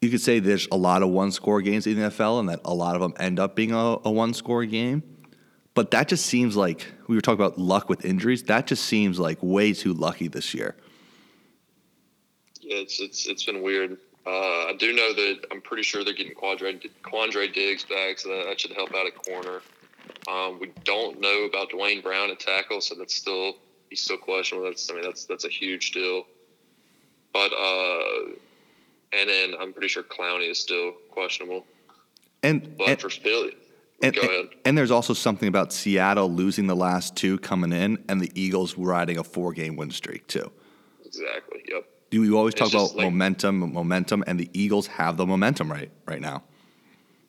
you 0.00 0.10
could 0.10 0.20
say 0.20 0.38
there's 0.38 0.68
a 0.70 0.76
lot 0.76 1.02
of 1.02 1.08
one 1.10 1.32
score 1.32 1.60
games 1.60 1.86
in 1.86 1.96
the 1.96 2.08
NFL 2.08 2.40
and 2.40 2.48
that 2.48 2.60
a 2.64 2.74
lot 2.74 2.94
of 2.94 3.00
them 3.00 3.14
end 3.18 3.40
up 3.40 3.56
being 3.56 3.72
a, 3.72 3.98
a 4.04 4.10
one 4.10 4.32
score 4.34 4.64
game. 4.64 5.02
But 5.74 5.90
that 5.92 6.08
just 6.08 6.26
seems 6.26 6.56
like 6.56 6.86
we 7.06 7.14
were 7.14 7.20
talking 7.20 7.44
about 7.44 7.58
luck 7.58 7.88
with 7.88 8.04
injuries. 8.04 8.44
That 8.44 8.66
just 8.66 8.84
seems 8.84 9.18
like 9.18 9.38
way 9.40 9.72
too 9.72 9.92
lucky 9.92 10.28
this 10.28 10.54
year 10.54 10.76
it's 12.68 13.00
it's 13.00 13.26
it's 13.26 13.44
been 13.44 13.62
weird. 13.62 13.96
Uh, 14.26 14.66
I 14.66 14.74
do 14.78 14.92
know 14.92 15.14
that 15.14 15.46
I'm 15.50 15.62
pretty 15.62 15.82
sure 15.82 16.04
they're 16.04 16.12
getting 16.12 16.34
Quandre, 16.34 16.78
Quandre 17.02 17.52
Diggs 17.52 17.84
back, 17.84 18.18
so 18.18 18.28
that, 18.28 18.44
that 18.46 18.60
should 18.60 18.72
help 18.72 18.94
out 18.94 19.06
at 19.06 19.14
corner. 19.24 19.62
Um, 20.30 20.58
we 20.60 20.70
don't 20.84 21.20
know 21.20 21.44
about 21.44 21.70
Duane 21.70 22.00
Brown 22.02 22.30
at 22.30 22.38
tackle, 22.40 22.80
so 22.80 22.94
that's 22.94 23.14
still 23.14 23.54
he's 23.88 24.02
still 24.02 24.18
questionable. 24.18 24.66
That's 24.68 24.90
I 24.90 24.94
mean 24.94 25.02
that's 25.02 25.24
that's 25.24 25.44
a 25.44 25.48
huge 25.48 25.92
deal. 25.92 26.24
But 27.32 27.52
uh, 27.52 28.30
and 29.12 29.28
then 29.28 29.54
I'm 29.58 29.72
pretty 29.72 29.88
sure 29.88 30.02
Clowney 30.02 30.50
is 30.50 30.58
still 30.58 30.92
questionable. 31.10 31.64
And 32.42 32.76
but 32.76 32.88
and, 32.90 33.00
for 33.00 33.08
Philly, 33.10 33.56
And, 34.02 34.14
Go 34.14 34.20
ahead. 34.22 34.46
and 34.64 34.78
there's 34.78 34.90
also 34.90 35.12
something 35.12 35.48
about 35.48 35.72
Seattle 35.72 36.30
losing 36.30 36.66
the 36.66 36.76
last 36.76 37.16
two 37.16 37.38
coming 37.38 37.72
in, 37.72 38.04
and 38.08 38.20
the 38.20 38.30
Eagles 38.34 38.76
riding 38.78 39.18
a 39.18 39.24
four-game 39.24 39.76
win 39.76 39.90
streak 39.90 40.26
too. 40.28 40.50
Exactly. 41.04 41.62
Yep. 41.68 41.84
You, 42.10 42.22
you 42.22 42.38
always 42.38 42.54
talk 42.54 42.68
about 42.70 42.94
like- 42.94 43.04
momentum, 43.04 43.72
momentum, 43.72 44.24
and 44.26 44.38
the 44.38 44.48
Eagles 44.52 44.86
have 44.86 45.16
the 45.16 45.26
momentum 45.26 45.70
right 45.70 45.90
right 46.06 46.20
now. 46.20 46.42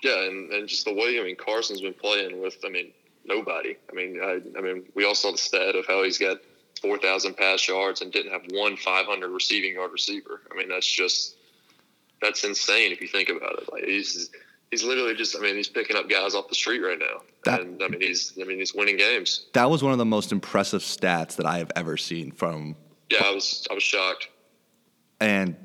Yeah, 0.02 0.24
and, 0.26 0.52
and 0.52 0.68
just 0.68 0.86
the 0.86 0.94
way 0.94 1.20
I 1.20 1.24
mean 1.24 1.36
Carson's 1.36 1.82
been 1.82 1.94
playing 1.94 2.42
with 2.42 2.58
I 2.66 2.70
mean 2.70 2.92
nobody. 3.26 3.76
I 3.92 3.96
mean 3.96 4.20
I, 4.22 4.40
I 4.58 4.62
mean 4.62 4.84
we 4.96 5.06
all 5.06 5.16
saw 5.16 5.32
the 5.32 5.38
stat 5.38 5.76
of 5.76 5.86
how 5.88 6.04
he's 6.04 6.18
got 6.18 6.38
four 6.82 6.98
thousand 6.98 7.36
pass 7.36 7.68
yards 7.68 8.02
and 8.02 8.12
didn't 8.12 8.32
have 8.32 8.44
one 8.52 8.78
five 8.78 9.06
hundred 9.06 9.30
receiving 9.30 9.74
yard 9.74 9.92
receiver. 9.92 10.42
I 10.52 10.56
mean 10.58 10.70
that's 10.70 10.90
just 10.90 11.36
that's 12.22 12.44
insane 12.44 12.92
if 12.92 13.02
you 13.02 13.08
think 13.08 13.30
about 13.30 13.60
it. 13.60 13.72
Like 13.72 13.84
he's 13.84 14.30
he's 14.72 14.84
literally 14.84 15.16
just 15.16 15.36
I 15.38 15.42
mean 15.42 15.56
he's 15.56 15.68
picking 15.70 15.98
up 15.98 16.10
guys 16.10 16.34
off 16.36 16.48
the 16.48 16.56
street 16.56 16.80
right 16.80 17.00
now, 17.00 17.22
That- 17.46 17.62
and 17.62 17.82
I 17.84 17.88
mean 17.90 18.02
he's 18.02 18.34
I 18.42 18.46
mean 18.46 18.60
he's 18.60 18.74
winning 18.74 18.98
games. 18.98 19.48
That 19.54 19.70
was 19.70 19.84
one 19.84 19.92
of 19.92 19.98
the 19.98 20.06
most 20.06 20.32
impressive 20.32 20.82
stats 20.82 21.36
that 21.36 21.46
I 21.46 21.58
have 21.58 21.72
ever 21.76 21.98
seen 21.98 22.32
from 22.32 22.76
Yeah, 23.10 23.24
I 23.26 23.32
was 23.34 23.68
I 23.70 23.74
was 23.74 23.84
shocked. 23.84 24.30
and 25.20 25.56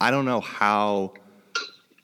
I 0.00 0.10
don't 0.10 0.24
know 0.24 0.40
how 0.40 1.12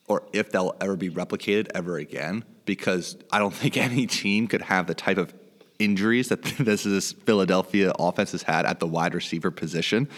or 0.08 0.22
if 0.32 0.50
they'll 0.50 0.76
ever 0.80 0.96
be 0.96 1.10
replicated 1.10 1.68
ever 1.74 1.98
again 1.98 2.44
because 2.64 3.16
I 3.32 3.38
don't 3.38 3.54
think 3.54 3.76
any 3.76 4.06
team 4.06 4.46
could 4.46 4.62
have 4.62 4.86
the 4.86 4.94
type 4.94 5.18
of 5.18 5.34
injuries 5.78 6.28
that 6.28 6.42
this 6.58 6.84
this 6.84 7.12
Philadelphia 7.12 7.92
offense 7.98 8.32
has 8.32 8.42
had 8.42 8.66
at 8.66 8.80
the 8.80 8.86
wide 8.86 9.14
receiver 9.14 9.50
position 9.50 10.08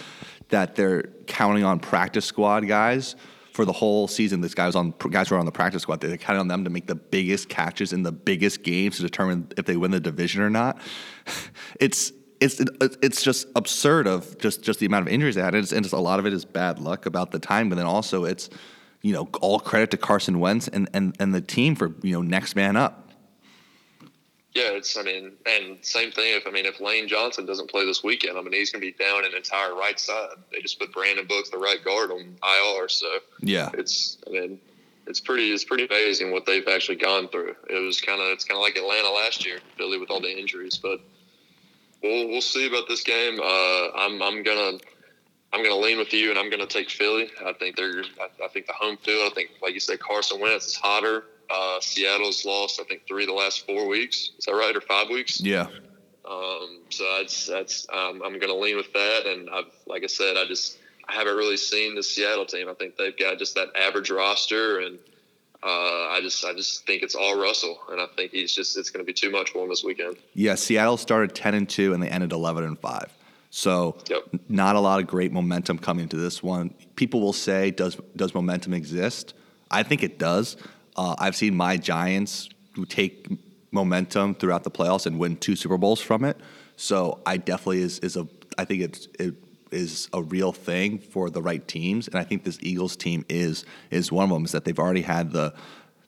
that 0.49 0.75
they're 0.75 1.03
counting 1.27 1.65
on 1.65 1.79
practice 1.79 2.25
squad 2.25 2.67
guys 2.67 3.17
for 3.53 3.65
the 3.65 3.73
whole 3.73 4.09
season. 4.09 4.41
This 4.41 4.55
guys 4.55 4.75
on 4.75 4.95
guys 5.11 5.29
who 5.29 5.35
are 5.35 5.39
on 5.39 5.47
the 5.47 5.53
practice 5.53 5.83
squad. 5.83 6.01
They're 6.01 6.17
counting 6.17 6.41
on 6.41 6.49
them 6.49 6.65
to 6.65 6.71
make 6.71 6.87
the 6.87 6.95
biggest 6.95 7.49
catches 7.49 7.93
in 7.93 8.03
the 8.03 8.13
biggest 8.13 8.63
games 8.63 8.97
to 8.97 9.03
determine 9.03 9.49
if 9.57 9.67
they 9.67 9.77
win 9.77 9.91
the 9.91 10.01
division 10.01 10.43
or 10.43 10.51
not. 10.51 10.81
It's 11.81 12.13
it's 12.41 12.61
it's 12.81 13.21
just 13.21 13.49
absurd 13.57 14.07
of 14.07 14.39
just 14.39 14.63
just 14.63 14.79
the 14.79 14.87
amount 14.87 15.09
of 15.09 15.13
injuries 15.13 15.35
they 15.35 15.43
had, 15.43 15.55
and, 15.55 15.63
it's, 15.65 15.73
and 15.73 15.93
a 15.93 15.99
lot 15.99 16.21
of 16.21 16.27
it 16.27 16.33
is 16.33 16.45
bad 16.45 16.79
luck 16.79 17.05
about 17.05 17.33
the 17.33 17.41
time, 17.41 17.69
but 17.69 17.77
then 17.77 17.87
also 17.87 18.25
it's 18.25 18.49
you 19.03 19.13
know 19.13 19.29
all 19.41 19.61
credit 19.61 19.91
to 19.93 19.97
Carson 19.97 20.41
Wentz 20.41 20.69
and 20.69 20.89
and 20.93 21.17
and 21.19 21.35
the 21.35 21.41
team 21.41 21.75
for 21.75 21.95
you 22.03 22.13
know 22.13 22.23
next 22.23 22.57
man 22.57 22.77
up. 22.77 23.09
Yeah, 24.55 24.71
it's 24.71 24.97
I 24.97 25.03
mean, 25.03 25.33
and 25.47 25.79
same 25.83 26.11
thing. 26.11 26.37
If 26.37 26.47
I 26.47 26.51
mean, 26.51 26.67
if 26.67 26.81
Lane 26.81 27.07
Johnson 27.07 27.47
doesn't 27.47 27.71
play 27.71 27.85
this 27.85 28.03
weekend, 28.03 28.39
I 28.39 28.43
mean, 28.43 28.53
he's 28.53 28.73
going 28.73 28.81
to 28.81 28.91
be 28.91 29.05
down 29.05 29.25
an 29.25 29.35
entire 29.35 29.75
right 29.75 30.01
side. 30.01 30.31
They 30.51 30.61
just 30.61 30.81
put 30.81 30.93
Brandon 30.93 31.27
Brooks, 31.27 31.51
the 31.51 31.59
right 31.59 31.83
guard, 31.85 32.11
on 32.11 32.37
IR. 32.43 32.89
So 32.89 33.07
Yeah, 33.41 33.71
it's 33.75 34.19
I 34.27 34.31
mean, 34.31 34.59
it's 35.07 35.21
pretty 35.21 35.53
it's 35.53 35.65
pretty 35.65 35.87
amazing 35.87 36.33
what 36.33 36.45
they've 36.45 36.67
actually 36.67 36.97
gone 36.97 37.29
through. 37.29 37.55
It 37.69 37.85
was 37.85 38.01
kind 38.01 38.21
of 38.21 38.29
it's 38.29 38.45
kind 38.45 38.57
of 38.57 38.63
like 38.63 38.77
Atlanta 38.77 39.11
last 39.11 39.47
year, 39.47 39.59
Philly 39.77 39.99
with 39.99 40.11
all 40.11 40.21
the 40.21 40.37
injuries. 40.37 40.77
But 40.77 41.01
we'll 42.03 42.29
we'll 42.29 42.41
see 42.41 42.67
about 42.67 42.89
this 42.89 43.03
game. 43.03 43.39
Uh, 43.41 43.89
I'm 43.97 44.23
I'm 44.23 44.43
gonna. 44.43 44.79
I'm 45.53 45.63
going 45.63 45.75
to 45.75 45.81
lean 45.81 45.99
with 45.99 46.13
you, 46.13 46.31
and 46.31 46.39
I'm 46.39 46.51
going 46.51 46.61
to 46.61 46.67
take 46.67 46.91
Philly. 46.91 47.31
I 47.45 47.53
think 47.55 47.77
they're. 47.77 48.03
I, 48.21 48.45
I 48.45 48.49
think 48.49 48.67
the 48.67 48.75
home 48.75 48.99
field. 48.99 49.31
I 49.31 49.35
think, 49.35 49.51
like 49.63 49.75
you 49.75 49.81
said, 49.81 49.99
Carson 50.01 50.41
Wentz 50.41 50.67
is 50.67 50.77
hotter. 50.77 51.25
Uh, 51.51 51.81
Seattle's 51.81 52.45
lost, 52.45 52.79
I 52.81 52.85
think, 52.85 53.07
three 53.09 53.23
of 53.23 53.29
the 53.29 53.35
last 53.35 53.65
four 53.67 53.89
weeks. 53.89 54.33
Is 54.39 54.45
that 54.45 54.53
right, 54.53 54.77
or 54.77 54.83
five 54.83 55.09
weeks? 55.09 55.41
yeah, 55.41 55.69
Um, 56.29 56.81
so 56.91 57.05
that's 57.19 57.47
that's 57.47 57.87
um, 57.91 58.21
I'm 58.23 58.39
going 58.39 58.49
to 58.49 58.55
lean 58.55 58.77
with 58.77 58.93
that, 58.93 59.23
and 59.27 59.49
I've 59.49 59.73
like 59.87 60.05
I 60.05 60.09
said, 60.09 60.37
I 60.37 60.45
just 60.45 60.79
I 61.09 61.15
haven't 61.15 61.37
really 61.37 61.57
seen 61.57 61.95
the 61.95 62.03
Seattle 62.03 62.45
team. 62.45 62.69
I 62.69 62.75
think 62.75 62.97
they've 62.97 63.17
got 63.19 63.39
just 63.39 63.55
that 63.55 63.69
average 63.75 64.11
roster, 64.11 64.81
and 64.81 64.99
uh, 65.63 65.67
I 65.67 66.19
just 66.23 66.45
I 66.45 66.53
just 66.53 66.87
think 66.87 67.03
it's 67.03 67.15
all 67.15 67.41
Russell, 67.41 67.79
and 67.91 67.99
I 67.99 68.07
think 68.15 68.33
he's 68.33 68.55
just 68.55 68.77
it's 68.77 68.91
going 68.91 69.03
to 69.03 69.07
be 69.07 69.15
too 69.15 69.31
much 69.31 69.51
for 69.51 69.63
him 69.65 69.71
this 69.71 69.83
weekend. 69.83 70.17
yeah. 70.35 70.55
Seattle 70.57 70.99
started 70.99 71.35
ten 71.35 71.55
and 71.55 71.67
two, 71.67 71.95
and 71.95 72.03
they 72.03 72.11
ended 72.11 72.33
eleven 72.33 72.65
and 72.65 72.79
five. 72.79 73.11
So 73.51 73.97
Yep. 74.11 74.41
not 74.49 74.77
a 74.77 74.81
lot 74.81 75.01
of 75.01 75.07
great 75.07 75.33
momentum 75.33 75.79
coming 75.79 76.09
to 76.09 76.17
this 76.17 76.43
one. 76.43 76.75
People 76.97 77.21
will 77.21 77.33
say, 77.33 77.71
"Does 77.71 77.97
does 78.17 78.35
momentum 78.35 78.75
exist?" 78.75 79.35
I 79.71 79.83
think 79.83 80.03
it 80.03 80.19
does. 80.19 80.57
Uh, 80.97 81.15
I've 81.19 81.37
seen 81.37 81.55
my 81.57 81.77
Giants 81.77 82.49
who 82.75 82.85
take 82.85 83.29
momentum 83.71 84.35
throughout 84.35 84.65
the 84.65 84.71
playoffs 84.71 85.07
and 85.07 85.19
win 85.19 85.37
two 85.37 85.57
Super 85.57 85.79
Bowls 85.79 86.01
from 86.01 86.25
it. 86.25 86.37
So 86.77 87.21
I 87.27 87.37
definitely 87.39 87.83
is 87.83 87.99
is 88.01 88.17
a. 88.17 88.27
I 88.59 88.65
think 88.65 88.83
it's 88.83 89.09
it 89.19 89.35
is 89.71 90.09
a 90.13 90.23
real 90.23 90.53
thing 90.53 90.99
for 90.99 91.29
the 91.31 91.43
right 91.43 91.67
teams, 91.67 92.09
and 92.09 92.17
I 92.17 92.25
think 92.25 92.45
this 92.45 92.59
Eagles 92.61 92.97
team 92.97 93.25
is 93.29 93.65
is 93.91 94.13
one 94.13 94.25
of 94.25 94.31
them. 94.31 94.45
Is 94.45 94.53
that 94.53 94.65
they've 94.65 94.79
already 94.79 95.03
had 95.03 95.33
the 95.33 95.55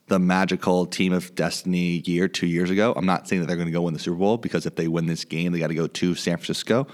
the 0.09 0.19
magical 0.19 0.87
team 0.87 1.13
of 1.13 1.33
destiny 1.37 2.03
year 2.05 2.27
two 2.27 2.47
years 2.47 2.69
ago. 2.69 2.93
I'm 2.97 3.07
not 3.07 3.29
saying 3.29 3.41
that 3.43 3.47
they're 3.47 3.57
going 3.57 3.69
to 3.69 3.73
go 3.73 3.83
win 3.83 3.95
the 3.95 4.01
Super 4.01 4.17
Bowl 4.17 4.37
because 4.39 4.67
if 4.67 4.75
they 4.75 4.89
win 4.89 5.07
this 5.07 5.25
game, 5.25 5.53
they 5.53 5.61
got 5.61 5.69
to 5.69 5.75
go 5.75 5.87
to 5.87 6.15
San 6.17 6.37
Francisco. 6.37 6.89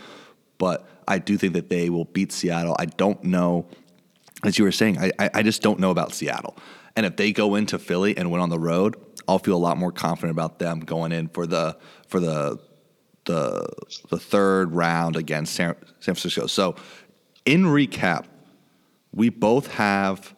But 0.59 0.88
I 1.09 1.19
do 1.19 1.37
think 1.37 1.53
that 1.55 1.69
they 1.69 1.90
will 1.90 2.05
beat 2.05 2.33
Seattle. 2.33 2.77
I 2.79 2.87
don't 2.87 3.23
know, 3.25 3.66
as 4.45 4.59
you 4.59 4.64
were 4.64 4.73
saying, 4.73 4.99
I, 4.99 5.12
I, 5.19 5.31
I 5.35 5.42
just 5.42 5.62
don't 5.62 5.79
know 5.79 5.90
about 5.90 6.12
Seattle. 6.12 6.57
And 6.97 7.05
if 7.05 7.16
they 7.16 7.33
go 7.33 7.55
into 7.55 7.79
Philly 7.79 8.16
and 8.16 8.31
win 8.31 8.40
on 8.40 8.49
the 8.49 8.59
road, 8.59 8.97
I'll 9.29 9.38
feel 9.38 9.57
a 9.57 9.59
lot 9.59 9.77
more 9.77 9.92
confident 9.92 10.31
about 10.31 10.59
them 10.59 10.81
going 10.81 11.12
in 11.12 11.29
for 11.29 11.47
the 11.47 11.77
for 12.09 12.21
the 12.21 12.59
the 13.25 13.66
the 14.09 14.19
third 14.19 14.73
round 14.73 15.16
against 15.16 15.55
San, 15.55 15.75
San 16.01 16.14
Francisco. 16.14 16.47
So, 16.47 16.77
in 17.45 17.64
recap, 17.64 18.25
we 19.12 19.29
both 19.29 19.66
have 19.73 20.35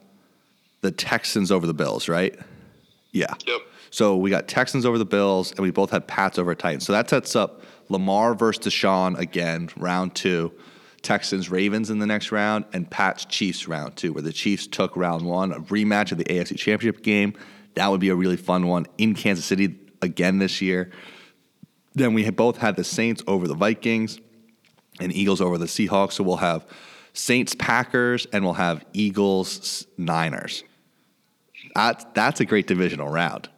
the 0.81 0.91
Texans 0.91 1.53
over 1.53 1.67
the 1.67 1.75
Bills, 1.75 2.09
right? 2.09 2.37
Yeah. 3.13 3.35
Yep. 3.47 3.61
So 3.91 4.17
we 4.17 4.31
got 4.31 4.49
Texans 4.49 4.85
over 4.85 4.99
the 4.99 5.05
Bills, 5.05 5.53
and 5.53 5.61
we 5.61 5.71
both 5.71 5.91
had 5.91 6.07
Pats 6.07 6.39
over 6.39 6.55
Titans. 6.55 6.87
So 6.87 6.93
that 6.93 7.09
sets 7.09 7.35
up 7.35 7.63
Lamar 7.89 8.35
versus 8.35 8.65
Deshaun 8.65 9.19
again, 9.19 9.71
round 9.77 10.15
two. 10.15 10.53
Texans 11.03 11.49
Ravens 11.49 11.91
in 11.91 12.01
the 12.01 12.07
next 12.07 12.33
round, 12.33 12.65
and 12.73 12.91
Pats 12.91 13.25
Chiefs 13.25 13.69
round 13.69 13.97
two, 13.97 14.13
where 14.13 14.23
the 14.23 14.33
Chiefs 14.33 14.67
took 14.67 14.97
round 14.97 15.25
one, 15.25 15.53
a 15.53 15.61
rematch 15.61 16.13
of 16.13 16.19
the 16.19 16.25
AFC 16.25 16.57
Championship 16.57 17.03
game. 17.03 17.35
That 17.75 17.89
would 17.91 18.01
be 18.01 18.09
a 18.09 18.15
really 18.15 18.37
fun 18.37 18.67
one 18.67 18.87
in 18.99 19.15
Kansas 19.15 19.45
City 19.45 19.79
again 20.03 20.39
this 20.39 20.61
year. 20.61 20.91
Then 21.95 22.15
we 22.15 22.29
both 22.31 22.59
had 22.59 22.77
the 22.77 22.85
Saints 22.85 23.23
over 23.27 23.47
the 23.47 23.55
Vikings 23.55 24.21
and 25.01 25.13
Eagles 25.13 25.41
over 25.41 25.59
the 25.59 25.67
Seahawks. 25.67 26.13
So 26.13 26.25
we'll 26.25 26.37
have 26.37 26.67
Saints 27.13 27.55
Packers 27.55 28.27
and 28.33 28.45
we'll 28.45 28.55
have 28.55 28.85
Eagles 28.93 29.87
Niners. 29.97 30.65
That's, 31.75 32.05
that's 32.15 32.41
a 32.41 32.45
great 32.45 32.67
divisional 32.67 33.09
round. 33.09 33.49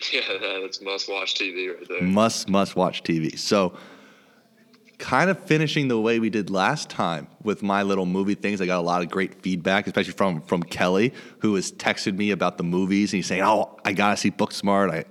Yeah, 0.12 0.20
that's 0.62 0.80
must 0.80 1.08
watch 1.08 1.34
TV 1.34 1.74
right 1.76 1.88
there. 1.88 2.02
Must 2.02 2.48
must 2.48 2.76
watch 2.76 3.02
TV. 3.02 3.38
So 3.38 3.74
kind 4.98 5.30
of 5.30 5.38
finishing 5.44 5.88
the 5.88 5.98
way 5.98 6.18
we 6.20 6.28
did 6.30 6.50
last 6.50 6.90
time 6.90 7.26
with 7.42 7.62
my 7.62 7.82
little 7.82 8.04
movie 8.06 8.34
things. 8.34 8.60
I 8.60 8.66
got 8.66 8.78
a 8.78 8.82
lot 8.82 9.02
of 9.02 9.08
great 9.10 9.42
feedback, 9.42 9.86
especially 9.86 10.12
from 10.12 10.42
from 10.42 10.62
Kelly, 10.62 11.12
who 11.40 11.54
has 11.54 11.72
texted 11.72 12.16
me 12.16 12.30
about 12.30 12.58
the 12.58 12.64
movies 12.64 13.12
and 13.12 13.18
he's 13.18 13.26
saying, 13.26 13.42
"Oh, 13.42 13.78
I 13.84 13.92
gotta 13.92 14.16
see 14.16 14.30
Booksmart. 14.30 14.90
I 14.90 15.04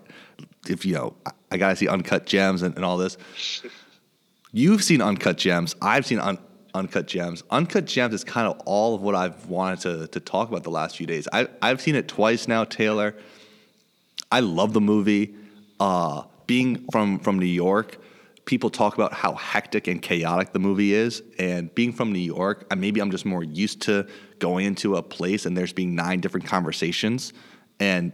if 0.67 0.85
you 0.85 0.93
know, 0.95 1.15
I- 1.25 1.31
I 1.51 1.57
gotta 1.57 1.75
see 1.75 1.87
Uncut 1.87 2.25
Gems 2.25 2.61
and, 2.61 2.75
and 2.75 2.83
all 2.85 2.97
this." 2.97 3.17
You've 4.51 4.83
seen 4.83 5.01
Uncut 5.01 5.37
Gems. 5.37 5.75
I've 5.81 6.05
seen 6.07 6.19
un, 6.19 6.39
Uncut 6.73 7.07
Gems. 7.07 7.43
Uncut 7.51 7.85
Gems 7.85 8.13
is 8.15 8.23
kind 8.23 8.47
of 8.47 8.59
all 8.65 8.95
of 8.95 9.01
what 9.01 9.13
I've 9.15 9.45
wanted 9.47 9.79
to 9.81 10.07
to 10.07 10.19
talk 10.19 10.49
about 10.49 10.63
the 10.63 10.71
last 10.71 10.97
few 10.97 11.05
days. 11.05 11.27
I, 11.31 11.47
I've 11.61 11.79
seen 11.81 11.95
it 11.95 12.07
twice 12.07 12.47
now, 12.47 12.63
Taylor. 12.63 13.15
I 14.31 14.41
love 14.41 14.73
the 14.73 14.81
movie. 14.81 15.35
Uh, 15.79 16.23
being 16.47 16.85
from 16.91 17.19
from 17.19 17.39
New 17.39 17.45
York, 17.45 18.01
people 18.45 18.69
talk 18.69 18.95
about 18.95 19.13
how 19.13 19.33
hectic 19.35 19.87
and 19.87 20.01
chaotic 20.01 20.53
the 20.53 20.59
movie 20.59 20.93
is, 20.93 21.21
and 21.37 21.73
being 21.75 21.93
from 21.93 22.11
New 22.11 22.19
York, 22.19 22.65
maybe 22.75 22.99
I'm 22.99 23.11
just 23.11 23.25
more 23.25 23.43
used 23.43 23.81
to 23.83 24.07
going 24.39 24.65
into 24.65 24.95
a 24.95 25.03
place 25.03 25.45
and 25.45 25.55
there's 25.55 25.73
being 25.73 25.93
nine 25.93 26.19
different 26.19 26.47
conversations 26.47 27.33
and 27.79 28.13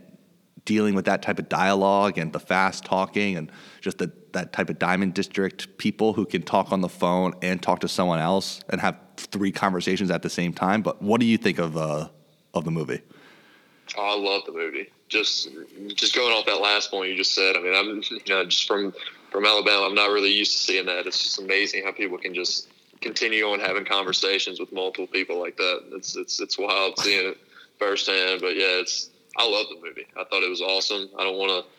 dealing 0.66 0.96
with 0.96 1.06
that 1.06 1.22
type 1.22 1.40
of 1.40 1.48
dialogue 1.48 2.18
and 2.18 2.34
the 2.34 2.40
fast 2.40 2.84
talking 2.84 3.38
and 3.38 3.52
just 3.82 4.00
the, 4.00 4.12
that 4.34 4.52
type 4.52 4.70
of 4.70 4.80
diamond 4.80 5.14
district 5.14 5.78
people 5.78 6.14
who 6.14 6.26
can 6.26 6.42
talk 6.42 6.72
on 6.72 6.82
the 6.82 6.90
phone 6.90 7.34
and 7.42 7.62
talk 7.62 7.80
to 7.80 7.88
someone 7.88 8.20
else 8.20 8.62
and 8.70 8.82
have 8.82 8.98
three 9.16 9.52
conversations 9.52 10.10
at 10.12 10.24
the 10.24 10.30
same 10.30 10.52
time. 10.52 10.82
But 10.82 11.02
what 11.02 11.22
do 11.22 11.28
you 11.28 11.38
think 11.38 11.60
of 11.60 11.78
uh, 11.78 12.10
of 12.54 12.66
the 12.66 12.72
movie? 12.72 13.02
I 13.98 14.16
love 14.16 14.44
the 14.46 14.52
movie. 14.52 14.90
Just 15.08 15.50
just 15.88 16.16
going 16.16 16.34
off 16.34 16.46
that 16.46 16.62
last 16.62 16.92
point 16.92 17.10
you 17.10 17.18
just 17.18 17.34
said. 17.34 17.56
I 17.56 17.62
mean, 17.62 17.76
I'm 17.76 18.02
you 18.10 18.34
know 18.34 18.46
just 18.46 18.68
from 18.68 18.94
from 19.32 19.46
Alabama. 19.46 19.86
I'm 19.86 19.96
not 19.96 20.10
really 20.10 20.32
used 20.32 20.54
to 20.54 20.60
seeing 20.60 20.86
that. 20.88 21.06
It's 21.06 21.22
just 21.22 21.40
amazing 21.40 21.84
how 21.84 21.92
people 21.92 22.18
can 22.18 22.34
just 22.34 22.68
continue 23.02 23.46
on 23.46 23.60
having 23.60 23.86
conversations 23.86 24.60
with 24.60 24.72
multiple 24.72 25.08
people 25.08 25.40
like 25.40 25.58
that. 25.58 25.84
It's 25.94 26.16
it's 26.16 26.40
it's 26.40 26.58
wild 26.58 26.98
seeing 27.00 27.30
it 27.30 27.38
firsthand. 27.78 28.42
But 28.42 28.56
yeah, 28.56 28.80
it's 28.82 29.10
I 29.38 29.48
love 29.48 29.68
the 29.70 29.86
movie. 29.86 30.08
I 30.18 30.24
thought 30.24 30.44
it 30.44 30.50
was 30.50 30.62
awesome. 30.62 31.10
I 31.18 31.24
don't 31.24 31.38
want 31.38 31.52
to 31.52 31.72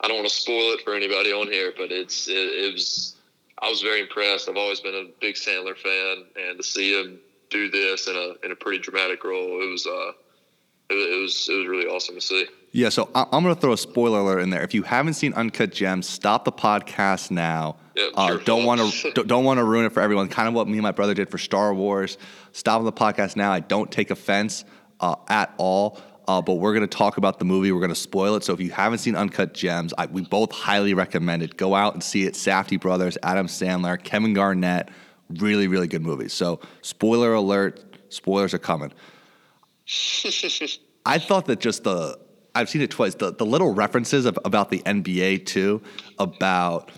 I 0.00 0.08
don't 0.08 0.16
want 0.18 0.28
to 0.28 0.34
spoil 0.34 0.72
it 0.72 0.82
for 0.82 0.94
anybody 0.94 1.32
on 1.32 1.46
here, 1.46 1.72
but 1.76 1.90
it's 1.90 2.28
it, 2.28 2.36
it 2.36 2.72
was 2.72 3.16
I 3.60 3.70
was 3.70 3.82
very 3.82 4.00
impressed. 4.00 4.48
I've 4.48 4.56
always 4.56 4.80
been 4.80 4.94
a 4.94 5.04
big 5.20 5.36
Sandler 5.36 5.76
fan, 5.76 6.24
and 6.36 6.58
to 6.58 6.62
see 6.62 6.92
him 7.00 7.18
do 7.50 7.70
this 7.70 8.08
in 8.08 8.16
a 8.16 8.44
in 8.44 8.52
a 8.52 8.56
pretty 8.56 8.78
dramatic 8.78 9.24
role, 9.24 9.62
it 9.62 9.70
was 9.70 9.86
uh 9.86 10.12
it, 10.90 11.20
was 11.22 11.48
it 11.50 11.56
was 11.56 11.66
really 11.66 11.86
awesome 11.86 12.14
to 12.16 12.20
see. 12.20 12.46
Yeah, 12.72 12.88
so 12.88 13.08
I- 13.14 13.26
I'm 13.32 13.42
going 13.42 13.54
to 13.54 13.60
throw 13.60 13.72
a 13.72 13.78
spoiler 13.78 14.20
alert 14.20 14.40
in 14.40 14.50
there. 14.50 14.62
If 14.62 14.74
you 14.74 14.82
haven't 14.82 15.14
seen 15.14 15.32
Uncut 15.34 15.70
Gems, 15.72 16.08
stop 16.08 16.44
the 16.44 16.52
podcast 16.52 17.30
now. 17.30 17.76
Yep, 17.94 18.10
uh, 18.16 18.36
don't 18.38 18.64
want 18.64 18.80
to 18.80 19.12
don't, 19.14 19.28
don't 19.28 19.44
want 19.44 19.58
to 19.58 19.64
ruin 19.64 19.86
it 19.86 19.92
for 19.92 20.00
everyone. 20.00 20.28
Kind 20.28 20.48
of 20.48 20.54
what 20.54 20.66
me 20.66 20.74
and 20.74 20.82
my 20.82 20.90
brother 20.90 21.14
did 21.14 21.30
for 21.30 21.38
Star 21.38 21.72
Wars. 21.72 22.18
Stop 22.52 22.82
the 22.82 22.92
podcast 22.92 23.36
now. 23.36 23.52
I 23.52 23.60
don't 23.60 23.90
take 23.90 24.10
offense 24.10 24.64
uh, 25.00 25.16
at 25.28 25.54
all. 25.56 26.00
Uh, 26.26 26.40
but 26.40 26.54
we're 26.54 26.72
going 26.72 26.88
to 26.88 26.96
talk 26.96 27.18
about 27.18 27.38
the 27.38 27.44
movie. 27.44 27.70
We're 27.70 27.80
going 27.80 27.90
to 27.90 27.94
spoil 27.94 28.34
it. 28.36 28.44
So 28.44 28.54
if 28.54 28.60
you 28.60 28.70
haven't 28.70 28.98
seen 29.00 29.14
Uncut 29.14 29.52
Gems, 29.52 29.92
I, 29.98 30.06
we 30.06 30.22
both 30.22 30.52
highly 30.52 30.94
recommend 30.94 31.42
it. 31.42 31.58
Go 31.58 31.74
out 31.74 31.92
and 31.92 32.02
see 32.02 32.24
it. 32.24 32.32
Safdie 32.32 32.80
brothers, 32.80 33.18
Adam 33.22 33.46
Sandler, 33.46 34.02
Kevin 34.02 34.32
Garnett. 34.32 34.88
Really, 35.28 35.68
really 35.68 35.86
good 35.86 36.00
movie. 36.00 36.28
So 36.28 36.60
spoiler 36.80 37.34
alert. 37.34 37.84
Spoilers 38.08 38.54
are 38.54 38.58
coming. 38.58 38.90
I 41.06 41.18
thought 41.18 41.46
that 41.46 41.60
just 41.60 41.84
the 41.84 42.18
I've 42.54 42.68
seen 42.68 42.82
it 42.82 42.90
twice. 42.90 43.14
The 43.14 43.32
the 43.32 43.46
little 43.46 43.74
references 43.74 44.26
of, 44.26 44.38
about 44.44 44.70
the 44.70 44.80
NBA 44.80 45.46
too, 45.46 45.82
about 46.18 46.90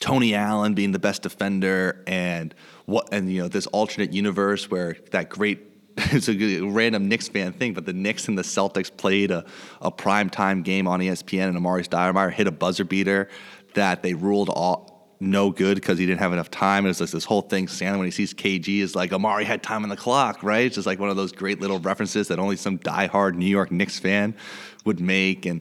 Tony 0.00 0.34
Allen 0.34 0.74
being 0.74 0.92
the 0.92 0.98
best 0.98 1.22
defender 1.22 2.02
and 2.06 2.54
what 2.86 3.08
and 3.12 3.30
you 3.32 3.42
know 3.42 3.48
this 3.48 3.66
alternate 3.68 4.12
universe 4.12 4.70
where 4.70 4.96
that 5.12 5.28
great 5.28 5.60
it's 5.96 6.28
a 6.28 6.60
random 6.62 7.08
Knicks 7.08 7.28
fan 7.28 7.52
thing, 7.52 7.74
but 7.74 7.86
the 7.86 7.92
Knicks 7.92 8.28
and 8.28 8.36
the 8.36 8.42
Celtics 8.42 8.94
played 8.94 9.30
a, 9.30 9.44
a 9.80 9.90
prime 9.90 10.30
time 10.30 10.62
game 10.62 10.88
on 10.88 11.00
ESPN 11.00 11.48
and 11.48 11.56
Amar'e 11.56 11.86
Stoudemire 11.86 12.32
hit 12.32 12.46
a 12.46 12.50
buzzer 12.50 12.84
beater 12.84 13.28
that 13.74 14.02
they 14.02 14.14
ruled 14.14 14.48
all 14.48 14.91
no 15.22 15.50
good 15.50 15.76
because 15.76 15.98
he 15.98 16.04
didn't 16.04 16.18
have 16.18 16.32
enough 16.32 16.50
time. 16.50 16.84
It 16.84 16.88
was 16.88 17.00
like 17.00 17.10
this 17.10 17.24
whole 17.24 17.42
thing. 17.42 17.66
Sandler, 17.66 17.98
when 17.98 18.06
he 18.06 18.10
sees 18.10 18.34
KG, 18.34 18.80
is 18.80 18.94
like 18.96 19.12
Amar'e 19.12 19.44
had 19.44 19.62
time 19.62 19.84
on 19.84 19.88
the 19.88 19.96
clock, 19.96 20.42
right? 20.42 20.66
It's 20.66 20.74
just 20.74 20.86
like 20.86 20.98
one 20.98 21.08
of 21.10 21.16
those 21.16 21.32
great 21.32 21.60
little 21.60 21.78
references 21.78 22.28
that 22.28 22.38
only 22.38 22.56
some 22.56 22.78
diehard 22.78 23.34
New 23.34 23.46
York 23.46 23.70
Knicks 23.70 23.98
fan 23.98 24.34
would 24.84 25.00
make, 25.00 25.46
and 25.46 25.60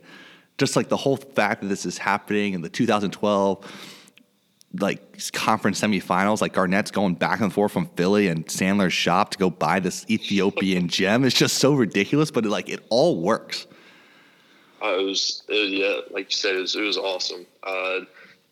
just 0.57 0.75
like 0.75 0.89
the 0.89 0.97
whole 0.97 1.17
fact 1.17 1.61
that 1.61 1.67
this 1.67 1.85
is 1.85 1.97
happening 1.97 2.53
in 2.53 2.61
the 2.61 2.69
2012 2.69 3.97
like 4.79 5.19
conference 5.33 5.81
semifinals, 5.81 6.39
like 6.39 6.53
Garnett's 6.53 6.91
going 6.91 7.15
back 7.15 7.41
and 7.41 7.51
forth 7.51 7.73
from 7.73 7.87
Philly 7.87 8.27
and 8.29 8.45
Sandler's 8.45 8.93
shop 8.93 9.31
to 9.31 9.37
go 9.37 9.49
buy 9.49 9.79
this 9.81 10.05
Ethiopian 10.09 10.87
gem. 10.87 11.25
It's 11.25 11.35
just 11.35 11.57
so 11.57 11.73
ridiculous, 11.73 12.31
but 12.31 12.45
it, 12.45 12.49
like 12.49 12.69
it 12.69 12.79
all 12.89 13.19
works. 13.21 13.67
Uh, 14.81 14.97
it 14.97 15.03
was, 15.03 15.43
it 15.49 15.61
was- 15.61 15.71
yeah, 15.71 16.15
like 16.15 16.31
you 16.31 16.37
said, 16.37 16.55
it 16.55 16.59
was, 16.61 16.75
it 16.75 16.81
was 16.81 16.97
awesome. 16.97 17.45
Uh, 17.63 17.99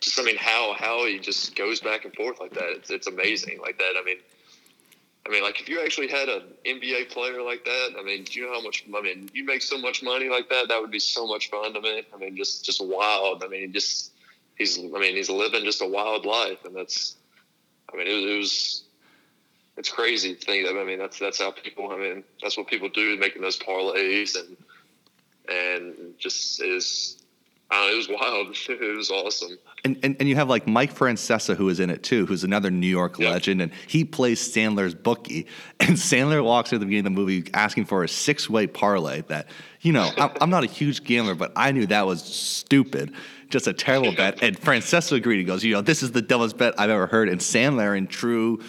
just, 0.01 0.19
I 0.19 0.23
mean, 0.23 0.37
how 0.37 0.73
how 0.77 1.05
he 1.05 1.19
just 1.19 1.55
goes 1.55 1.79
back 1.81 2.05
and 2.05 2.13
forth 2.13 2.39
like 2.39 2.53
that. 2.53 2.69
It's, 2.69 2.89
it's 2.89 3.07
amazing 3.07 3.59
like 3.61 3.77
that. 3.77 3.93
I 3.99 4.03
mean, 4.03 4.17
I 5.25 5.29
mean, 5.29 5.43
like 5.43 5.59
if 5.59 5.69
you 5.69 5.81
actually 5.81 6.07
had 6.07 6.29
an 6.29 6.43
NBA 6.65 7.09
player 7.09 7.41
like 7.43 7.65
that, 7.65 7.89
I 7.99 8.03
mean, 8.03 8.23
do 8.23 8.39
you 8.39 8.47
know 8.47 8.53
how 8.53 8.61
much? 8.61 8.85
I 8.95 9.01
mean, 9.01 9.29
you 9.33 9.45
make 9.45 9.61
so 9.61 9.77
much 9.77 10.01
money 10.01 10.29
like 10.29 10.49
that. 10.49 10.69
That 10.69 10.81
would 10.81 10.91
be 10.91 10.99
so 10.99 11.27
much 11.27 11.49
fun 11.49 11.73
to 11.73 11.81
me. 11.81 12.03
I 12.13 12.17
mean, 12.17 12.35
just 12.35 12.65
just 12.65 12.83
wild. 12.83 13.43
I 13.43 13.47
mean, 13.47 13.73
just 13.73 14.11
he's. 14.57 14.79
I 14.79 14.81
mean, 14.81 15.15
he's 15.15 15.29
living 15.29 15.65
just 15.65 15.81
a 15.81 15.87
wild 15.87 16.25
life, 16.25 16.65
and 16.65 16.75
that's. 16.75 17.15
I 17.93 17.97
mean, 17.97 18.07
it 18.07 18.13
was. 18.13 18.25
It 18.25 18.37
was 18.37 18.83
it's 19.77 19.89
crazy 19.89 20.35
to 20.35 20.45
think 20.45 20.67
that. 20.67 20.77
I 20.77 20.83
mean, 20.83 20.99
that's 20.99 21.19
that's 21.19 21.39
how 21.39 21.51
people. 21.51 21.91
I 21.91 21.97
mean, 21.97 22.23
that's 22.41 22.57
what 22.57 22.67
people 22.67 22.89
do, 22.89 23.17
making 23.17 23.41
those 23.41 23.59
parlays 23.59 24.35
and 24.35 24.57
and 25.47 26.17
just 26.17 26.61
is. 26.61 27.18
I 27.71 27.91
it 27.91 27.95
was 27.95 28.09
wild. 28.09 28.55
It 28.69 28.97
was 28.97 29.11
awesome. 29.11 29.57
And, 29.85 29.97
and, 30.03 30.15
and 30.19 30.27
you 30.27 30.35
have 30.35 30.49
like 30.49 30.67
Mike 30.67 30.93
Francesa 30.93 31.55
who 31.55 31.69
is 31.69 31.79
in 31.79 31.89
it 31.89 32.03
too, 32.03 32.25
who's 32.25 32.43
another 32.43 32.69
New 32.71 32.87
York 32.87 33.17
Yeah. 33.19 33.29
legend, 33.31 33.61
and 33.61 33.71
he 33.87 34.03
plays 34.03 34.39
Sandler's 34.41 34.95
bookie. 34.95 35.47
And 35.79 35.91
Sandler 35.97 36.43
walks 36.43 36.73
at 36.73 36.79
the 36.81 36.85
beginning 36.85 37.07
of 37.07 37.13
the 37.15 37.21
movie 37.21 37.49
asking 37.53 37.85
for 37.85 38.03
a 38.03 38.07
six 38.07 38.49
way 38.49 38.67
parlay 38.67 39.21
that, 39.29 39.47
you 39.81 39.93
know, 39.93 40.11
I'm, 40.17 40.31
I'm 40.41 40.49
not 40.49 40.63
a 40.63 40.67
huge 40.67 41.03
gambler, 41.03 41.35
but 41.35 41.53
I 41.55 41.71
knew 41.71 41.85
that 41.87 42.05
was 42.05 42.21
stupid, 42.23 43.13
just 43.49 43.65
a 43.67 43.73
terrible 43.73 44.13
bet. 44.13 44.43
And 44.43 44.59
Francesa 44.59 45.15
agreed. 45.15 45.37
He 45.37 45.43
goes, 45.45 45.63
you 45.63 45.73
know, 45.73 45.81
this 45.81 46.03
is 46.03 46.11
the 46.11 46.21
dumbest 46.21 46.57
bet 46.57 46.73
I've 46.77 46.89
ever 46.89 47.07
heard. 47.07 47.29
And 47.29 47.39
Sandler, 47.39 47.97
in 47.97 48.07
true 48.07 48.61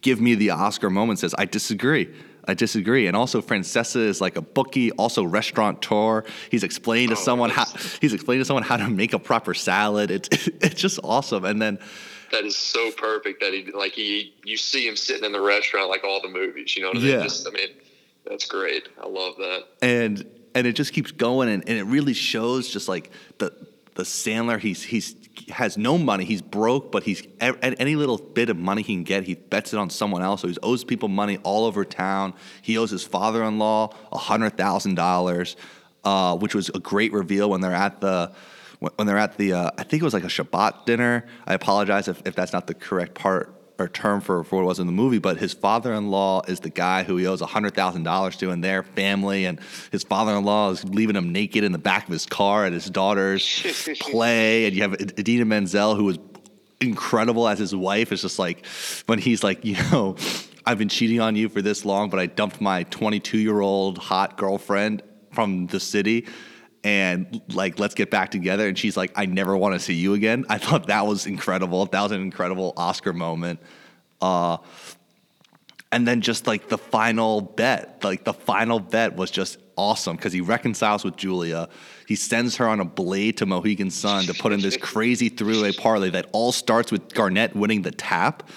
give 0.00 0.18
me 0.20 0.34
the 0.34 0.48
Oscar 0.50 0.88
moment, 0.88 1.18
says, 1.18 1.34
I 1.36 1.44
disagree. 1.44 2.08
I 2.46 2.54
disagree. 2.54 3.06
And 3.06 3.16
also, 3.16 3.40
Francesa 3.40 3.96
is 3.96 4.20
like 4.20 4.36
a 4.36 4.42
bookie, 4.42 4.90
also 4.92 5.24
restaurateur. 5.24 6.24
He's 6.50 6.62
explaining 6.62 7.08
to 7.08 7.14
Oh, 7.14 7.18
someone 7.18 7.50
how 7.50 7.64
he's 8.00 8.12
explaining 8.12 8.42
to 8.42 8.44
someone 8.44 8.62
how 8.62 8.76
to 8.76 8.88
make 8.88 9.12
a 9.14 9.18
proper 9.18 9.54
salad. 9.54 10.10
It's 10.10 10.28
it's 10.60 10.80
just 10.80 11.00
awesome. 11.02 11.44
And 11.44 11.60
then 11.62 11.78
That 12.32 12.44
is 12.44 12.56
so 12.56 12.90
perfect 12.92 13.40
that 13.40 13.52
he 13.54 13.70
like 13.72 13.92
he 13.92 14.34
you 14.44 14.56
see 14.56 14.86
him 14.86 14.96
sitting 14.96 15.24
in 15.24 15.32
the 15.32 15.40
restaurant 15.40 15.88
like 15.88 16.04
all 16.04 16.20
the 16.20 16.28
movies. 16.28 16.76
You 16.76 16.82
know 16.82 16.88
what 16.88 16.98
I 16.98 17.00
mean? 17.00 17.10
Yeah. 17.10 17.22
Just 17.22 17.46
I 17.48 17.50
mean, 17.50 17.68
that's 18.26 18.46
great. 18.46 18.88
I 19.02 19.06
love 19.06 19.36
that. 19.38 19.64
and 19.82 20.26
and 20.54 20.66
it 20.66 20.74
just 20.74 20.92
keeps 20.92 21.10
going 21.12 21.48
and, 21.48 21.68
and 21.68 21.78
it 21.78 21.84
really 21.84 22.12
shows 22.14 22.68
just 22.68 22.88
like 22.88 23.10
the 23.38 23.52
the 23.94 24.02
Sandler 24.02 24.58
he's 24.60 24.82
he's 24.82 25.14
has 25.50 25.76
no 25.76 25.98
money 25.98 26.24
he's 26.24 26.42
broke 26.42 26.92
but 26.92 27.02
he's 27.02 27.26
at 27.40 27.56
any 27.80 27.96
little 27.96 28.18
bit 28.18 28.48
of 28.48 28.56
money 28.56 28.82
he 28.82 28.94
can 28.94 29.04
get 29.04 29.24
he 29.24 29.34
bets 29.34 29.72
it 29.72 29.78
on 29.78 29.90
someone 29.90 30.22
else. 30.22 30.42
So 30.42 30.48
he 30.48 30.56
owes 30.62 30.84
people 30.84 31.08
money 31.08 31.38
all 31.42 31.64
over 31.64 31.84
town. 31.84 32.34
He 32.62 32.78
owes 32.78 32.90
his 32.90 33.04
father-in-law 33.04 33.94
hundred 34.12 34.56
thousand 34.56 34.94
dollars 34.94 35.56
uh, 36.04 36.36
which 36.36 36.54
was 36.54 36.68
a 36.70 36.78
great 36.78 37.12
reveal 37.12 37.50
when 37.50 37.60
they're 37.60 37.72
at 37.72 38.00
the 38.00 38.32
when 38.78 39.06
they're 39.06 39.18
at 39.18 39.38
the 39.38 39.54
uh, 39.54 39.70
I 39.78 39.82
think 39.82 40.02
it 40.02 40.04
was 40.04 40.14
like 40.14 40.24
a 40.24 40.28
Shabbat 40.28 40.84
dinner. 40.84 41.26
I 41.46 41.54
apologize 41.54 42.08
if, 42.08 42.20
if 42.26 42.34
that's 42.34 42.52
not 42.52 42.66
the 42.66 42.74
correct 42.74 43.14
part 43.14 43.53
or 43.78 43.88
term 43.88 44.20
for, 44.20 44.44
for 44.44 44.56
what 44.56 44.62
it 44.62 44.66
was 44.66 44.78
in 44.78 44.86
the 44.86 44.92
movie, 44.92 45.18
but 45.18 45.36
his 45.38 45.52
father-in-law 45.52 46.42
is 46.46 46.60
the 46.60 46.70
guy 46.70 47.02
who 47.02 47.16
he 47.16 47.26
owes 47.26 47.40
hundred 47.40 47.74
thousand 47.74 48.04
dollars 48.04 48.36
to, 48.36 48.50
and 48.50 48.62
their 48.62 48.82
family, 48.82 49.46
and 49.46 49.58
his 49.90 50.04
father-in-law 50.04 50.70
is 50.70 50.84
leaving 50.84 51.16
him 51.16 51.32
naked 51.32 51.64
in 51.64 51.72
the 51.72 51.78
back 51.78 52.04
of 52.04 52.12
his 52.12 52.26
car 52.26 52.64
at 52.64 52.72
his 52.72 52.88
daughter's 52.88 53.62
play, 54.00 54.66
and 54.66 54.76
you 54.76 54.82
have 54.82 54.94
Idina 54.94 55.44
Menzel 55.44 55.96
who 55.96 56.04
was 56.04 56.18
incredible 56.80 57.48
as 57.48 57.58
his 57.58 57.74
wife. 57.74 58.12
It's 58.12 58.22
just 58.22 58.38
like 58.38 58.64
when 59.06 59.18
he's 59.18 59.42
like, 59.42 59.64
you 59.64 59.76
know, 59.90 60.16
I've 60.66 60.78
been 60.78 60.88
cheating 60.88 61.20
on 61.20 61.36
you 61.36 61.48
for 61.48 61.62
this 61.62 61.84
long, 61.84 62.10
but 62.10 62.20
I 62.20 62.26
dumped 62.26 62.60
my 62.60 62.84
22-year-old 62.84 63.98
hot 63.98 64.36
girlfriend 64.36 65.02
from 65.32 65.66
the 65.66 65.80
city. 65.80 66.26
And 66.84 67.40
like, 67.48 67.78
let's 67.78 67.94
get 67.94 68.10
back 68.10 68.30
together. 68.30 68.68
And 68.68 68.78
she's 68.78 68.96
like, 68.96 69.10
I 69.16 69.24
never 69.24 69.56
want 69.56 69.74
to 69.74 69.80
see 69.80 69.94
you 69.94 70.12
again. 70.12 70.44
I 70.50 70.58
thought 70.58 70.86
that 70.88 71.06
was 71.06 71.26
incredible. 71.26 71.86
That 71.86 72.02
was 72.02 72.12
an 72.12 72.20
incredible 72.20 72.74
Oscar 72.76 73.14
moment. 73.14 73.58
Uh, 74.20 74.58
and 75.90 76.06
then 76.06 76.20
just 76.20 76.46
like 76.46 76.68
the 76.68 76.76
final 76.76 77.40
bet, 77.40 78.04
like 78.04 78.24
the 78.24 78.34
final 78.34 78.80
bet 78.80 79.16
was 79.16 79.30
just 79.30 79.58
awesome 79.76 80.16
because 80.16 80.32
he 80.32 80.40
reconciles 80.40 81.04
with 81.04 81.16
Julia. 81.16 81.68
He 82.06 82.16
sends 82.16 82.56
her 82.56 82.68
on 82.68 82.80
a 82.80 82.84
blade 82.84 83.38
to 83.38 83.46
Mohegan 83.46 83.90
Sun 83.90 84.24
to 84.24 84.34
put 84.34 84.52
in 84.52 84.60
this 84.60 84.76
crazy 84.80 85.28
three-way 85.28 85.72
parlay 85.72 86.10
that 86.10 86.26
all 86.32 86.52
starts 86.52 86.92
with 86.92 87.14
Garnett 87.14 87.56
winning 87.56 87.82
the 87.82 87.92
tap. 87.92 88.48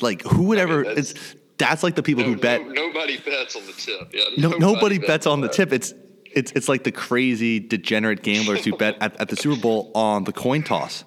Like 0.00 0.22
who 0.22 0.44
would 0.44 0.58
I 0.58 0.64
mean, 0.64 0.72
ever? 0.72 0.84
it's 0.84 1.14
that's 1.58 1.82
like 1.82 1.94
the 1.96 2.02
people 2.02 2.24
No, 2.24 2.30
who 2.30 2.36
bet. 2.36 2.62
no- 2.66 2.72
nobody 2.72 3.18
bets 3.18 3.56
on 3.56 3.66
the 3.66 3.72
tip. 3.72 4.10
Yeah, 4.12 4.22
No, 4.38 4.50
nobody 4.56 4.98
bets 4.98 5.08
bets 5.08 5.26
on 5.26 5.40
the 5.40 5.48
tip. 5.48 5.72
It's 5.72 5.92
it's 6.24 6.52
it's 6.52 6.68
like 6.68 6.84
the 6.84 6.92
crazy 6.92 7.58
degenerate 7.60 8.22
gamblers 8.22 8.64
who 8.64 8.76
bet 8.76 8.96
at, 9.00 9.18
at 9.20 9.28
the 9.28 9.36
Super 9.36 9.60
Bowl 9.60 9.90
on 9.94 10.24
the 10.24 10.32
coin 10.32 10.62
toss, 10.62 11.04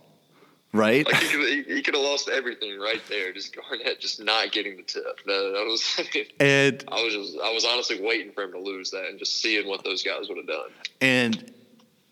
right? 0.74 1.06
Like 1.06 1.16
he 1.22 1.28
could, 1.30 1.48
he, 1.68 1.76
he 1.76 1.82
could 1.82 1.94
have 1.94 2.04
lost 2.04 2.28
everything 2.28 2.80
right 2.80 3.02
there. 3.08 3.32
Just 3.32 3.56
Garnett 3.56 4.00
just 4.00 4.22
not 4.24 4.52
getting 4.52 4.78
the 4.78 4.84
tip. 4.84 5.04
That, 5.26 5.52
that 5.54 5.66
was. 5.68 5.96
I, 6.00 6.06
mean, 6.16 6.26
And 6.40 6.84
I 6.88 7.04
was 7.04 7.14
just, 7.14 7.38
I 7.44 7.54
was 7.54 7.66
honestly 7.66 8.02
waiting 8.02 8.32
for 8.34 8.44
him 8.44 8.52
to 8.54 8.60
lose 8.60 8.90
that 8.92 9.06
and 9.10 9.20
just 9.20 9.42
seeing 9.42 9.68
what 9.68 9.84
those 9.84 10.02
guys 10.04 10.28
would 10.28 10.38
have 10.38 10.48
done. 10.48 10.70
and 11.00 11.54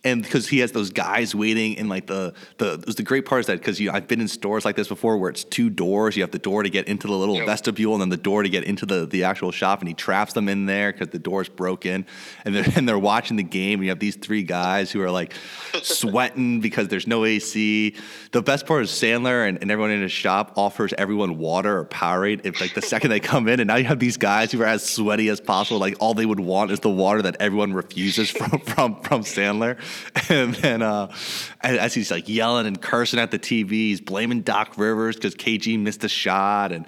and 0.10 0.24
because 0.24 0.48
he 0.48 0.60
has 0.60 0.72
those 0.72 0.90
guys 0.90 1.34
waiting 1.36 1.74
in 1.76 1.88
like 1.90 2.08
the 2.08 2.34
the 2.58 2.78
the 2.78 3.04
great 3.04 3.26
part 3.26 3.42
is 3.42 3.46
that 3.48 3.60
because 3.60 3.80
you 3.80 3.88
know, 3.90 3.94
I've 3.96 4.08
been 4.08 4.22
in 4.22 4.28
stores 4.28 4.66
like 4.66 4.76
this 4.76 4.88
before 4.88 5.18
where 5.18 5.30
it's 5.30 5.44
two 5.44 5.70
doors 5.70 6.16
you 6.18 6.24
have 6.24 6.32
the 6.32 6.40
door 6.40 6.64
to 6.64 6.70
get 6.70 6.88
into 6.88 7.08
the 7.08 7.14
little 7.14 7.36
Yep. 7.38 7.46
vestibule 7.46 7.94
and 7.94 8.02
then 8.02 8.10
the 8.10 8.18
door 8.18 8.44
to 8.44 8.50
get 8.50 8.64
into 8.64 8.86
the 8.86 9.06
the 9.06 9.24
actual 9.24 9.52
shop 9.52 9.80
and 9.80 9.88
he 9.88 9.94
traps 9.94 10.34
them 10.34 10.50
in 10.50 10.66
there 10.66 10.92
because 10.92 11.10
the 11.10 11.20
door's 11.20 11.48
broken 11.50 12.06
and 12.46 12.56
they're 12.56 12.66
and 12.76 12.88
they're 12.88 13.00
watching 13.00 13.38
the 13.38 13.44
game 13.44 13.80
and 13.80 13.86
you 13.86 13.90
have 13.90 14.00
these 14.00 14.16
three 14.16 14.44
guys 14.44 14.92
who 14.92 15.02
are 15.02 15.12
like 15.12 15.34
sweating 15.84 16.60
because 16.62 16.88
there's 16.88 17.08
no 17.08 17.26
AC 17.26 17.96
the 18.32 18.42
best 18.42 18.66
part 18.66 18.84
is 18.84 18.90
Sandler 18.90 19.48
and, 19.48 19.60
and 19.62 19.72
everyone 19.72 19.92
in 19.92 20.02
his 20.02 20.12
shop 20.12 20.54
offers 20.58 20.94
everyone 20.98 21.38
water 21.38 21.80
or 21.80 21.86
Powerade 21.86 22.42
if 22.46 22.60
like 22.62 22.74
the 22.74 22.82
second 22.82 23.10
they 23.12 23.20
come 23.20 23.48
in 23.48 23.60
and 23.60 23.68
now 23.68 23.76
you 23.76 23.86
have 23.86 24.00
these 24.00 24.18
guys 24.18 24.52
who 24.52 24.62
are 24.62 24.66
as 24.66 24.88
sweaty 24.88 25.30
as 25.30 25.40
possible 25.40 25.80
like 25.80 25.96
all 26.00 26.14
they 26.14 26.26
would 26.26 26.40
want 26.40 26.72
is 26.72 26.80
the 26.80 26.90
water 26.90 27.22
that 27.22 27.36
everyone 27.40 27.74
refuses 27.74 28.30
from 28.30 28.60
from 28.66 29.02
from 29.02 29.22
Sandler 29.24 29.78
and 30.30 30.56
then 30.56 30.82
uh 30.82 31.14
as 31.62 31.94
he's 31.94 32.12
like 32.12 32.28
yelling 32.28 32.68
and 32.68 32.82
cursing 32.82 33.20
at 33.20 33.32
the 33.32 33.40
TV 33.40 33.70
he's 33.70 34.02
blaming 34.02 34.42
Doc 34.42 34.78
Rivers 34.78 35.16
because 35.16 35.36
KG 35.36 35.80
missed 35.80 36.04
a 36.04 36.10
shot 36.10 36.72
and 36.72 36.86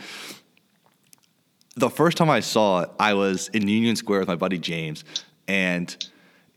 the 1.76 1.90
first 1.90 2.18
time 2.18 2.30
I 2.30 2.40
saw 2.40 2.82
it 2.82 2.90
I 3.00 3.14
was 3.14 3.48
in 3.50 3.68
Union 3.68 3.96
Square 3.96 4.20
with 4.20 4.28
my 4.28 4.36
buddy 4.36 4.58
James 4.58 5.04
and 5.48 5.96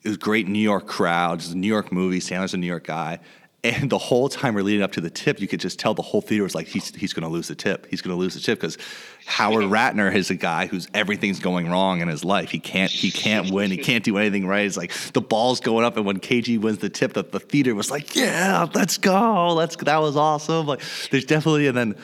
it 0.05 0.09
was 0.09 0.19
great 0.19 0.47
New 0.47 0.59
York 0.59 0.87
crowd. 0.87 1.39
It's 1.39 1.51
a 1.51 1.57
New 1.57 1.67
York 1.67 1.91
movie. 1.91 2.21
Sandler's 2.21 2.53
a 2.53 2.59
New 2.59 2.67
York 2.67 2.87
guy. 2.87 3.21
And 3.65 3.89
the 3.89 3.99
whole 3.99 4.29
time 4.29 4.55
we're 4.55 4.63
leading 4.63 4.83
up 4.83 4.93
to 4.93 5.01
the 5.01 5.09
tip, 5.09 5.41
you 5.41 5.49
could 5.49 5.59
just 5.59 5.79
tell 5.79 5.95
the 5.95 6.03
whole 6.03 6.21
theater 6.21 6.43
was 6.43 6.55
like, 6.55 6.67
he's, 6.67 6.95
he's 6.95 7.15
going 7.15 7.23
to 7.23 7.31
lose 7.31 7.49
the 7.49 7.55
tip. 7.55 7.87
He's 7.89 8.03
going 8.03 8.15
to 8.15 8.21
lose 8.21 8.35
the 8.35 8.41
tip 8.41 8.61
because 8.61 8.77
Howard 9.25 9.65
Ratner 9.71 10.15
is 10.15 10.29
a 10.29 10.35
guy 10.35 10.67
who's 10.67 10.87
everything's 10.93 11.41
going 11.41 11.71
wrong 11.71 12.03
in 12.03 12.09
his 12.09 12.27
life. 12.27 12.51
He 12.51 12.61
can't 12.61 12.91
he 12.91 13.11
can't 13.11 13.51
win. 13.51 13.71
He 13.71 13.79
can't 13.79 14.05
do 14.05 14.19
anything 14.19 14.47
right. 14.47 14.67
It's 14.67 14.77
like 14.77 14.93
the 15.15 15.23
ball's 15.23 15.61
going 15.61 15.87
up, 15.87 15.97
and 15.97 16.05
when 16.05 16.21
KG 16.21 16.61
wins 16.61 16.79
the 16.79 16.91
tip, 16.91 17.15
the, 17.15 17.25
the 17.25 17.41
theater 17.41 17.75
was 17.75 17.91
like, 17.91 18.15
yeah, 18.15 18.67
let's 18.75 18.99
go. 18.99 19.55
Let's 19.55 19.77
that 19.77 19.99
was 19.99 20.17
awesome. 20.17 20.67
Like 20.67 20.83
there's 21.11 21.25
definitely 21.25 21.67
and 21.67 21.77
then 21.77 21.97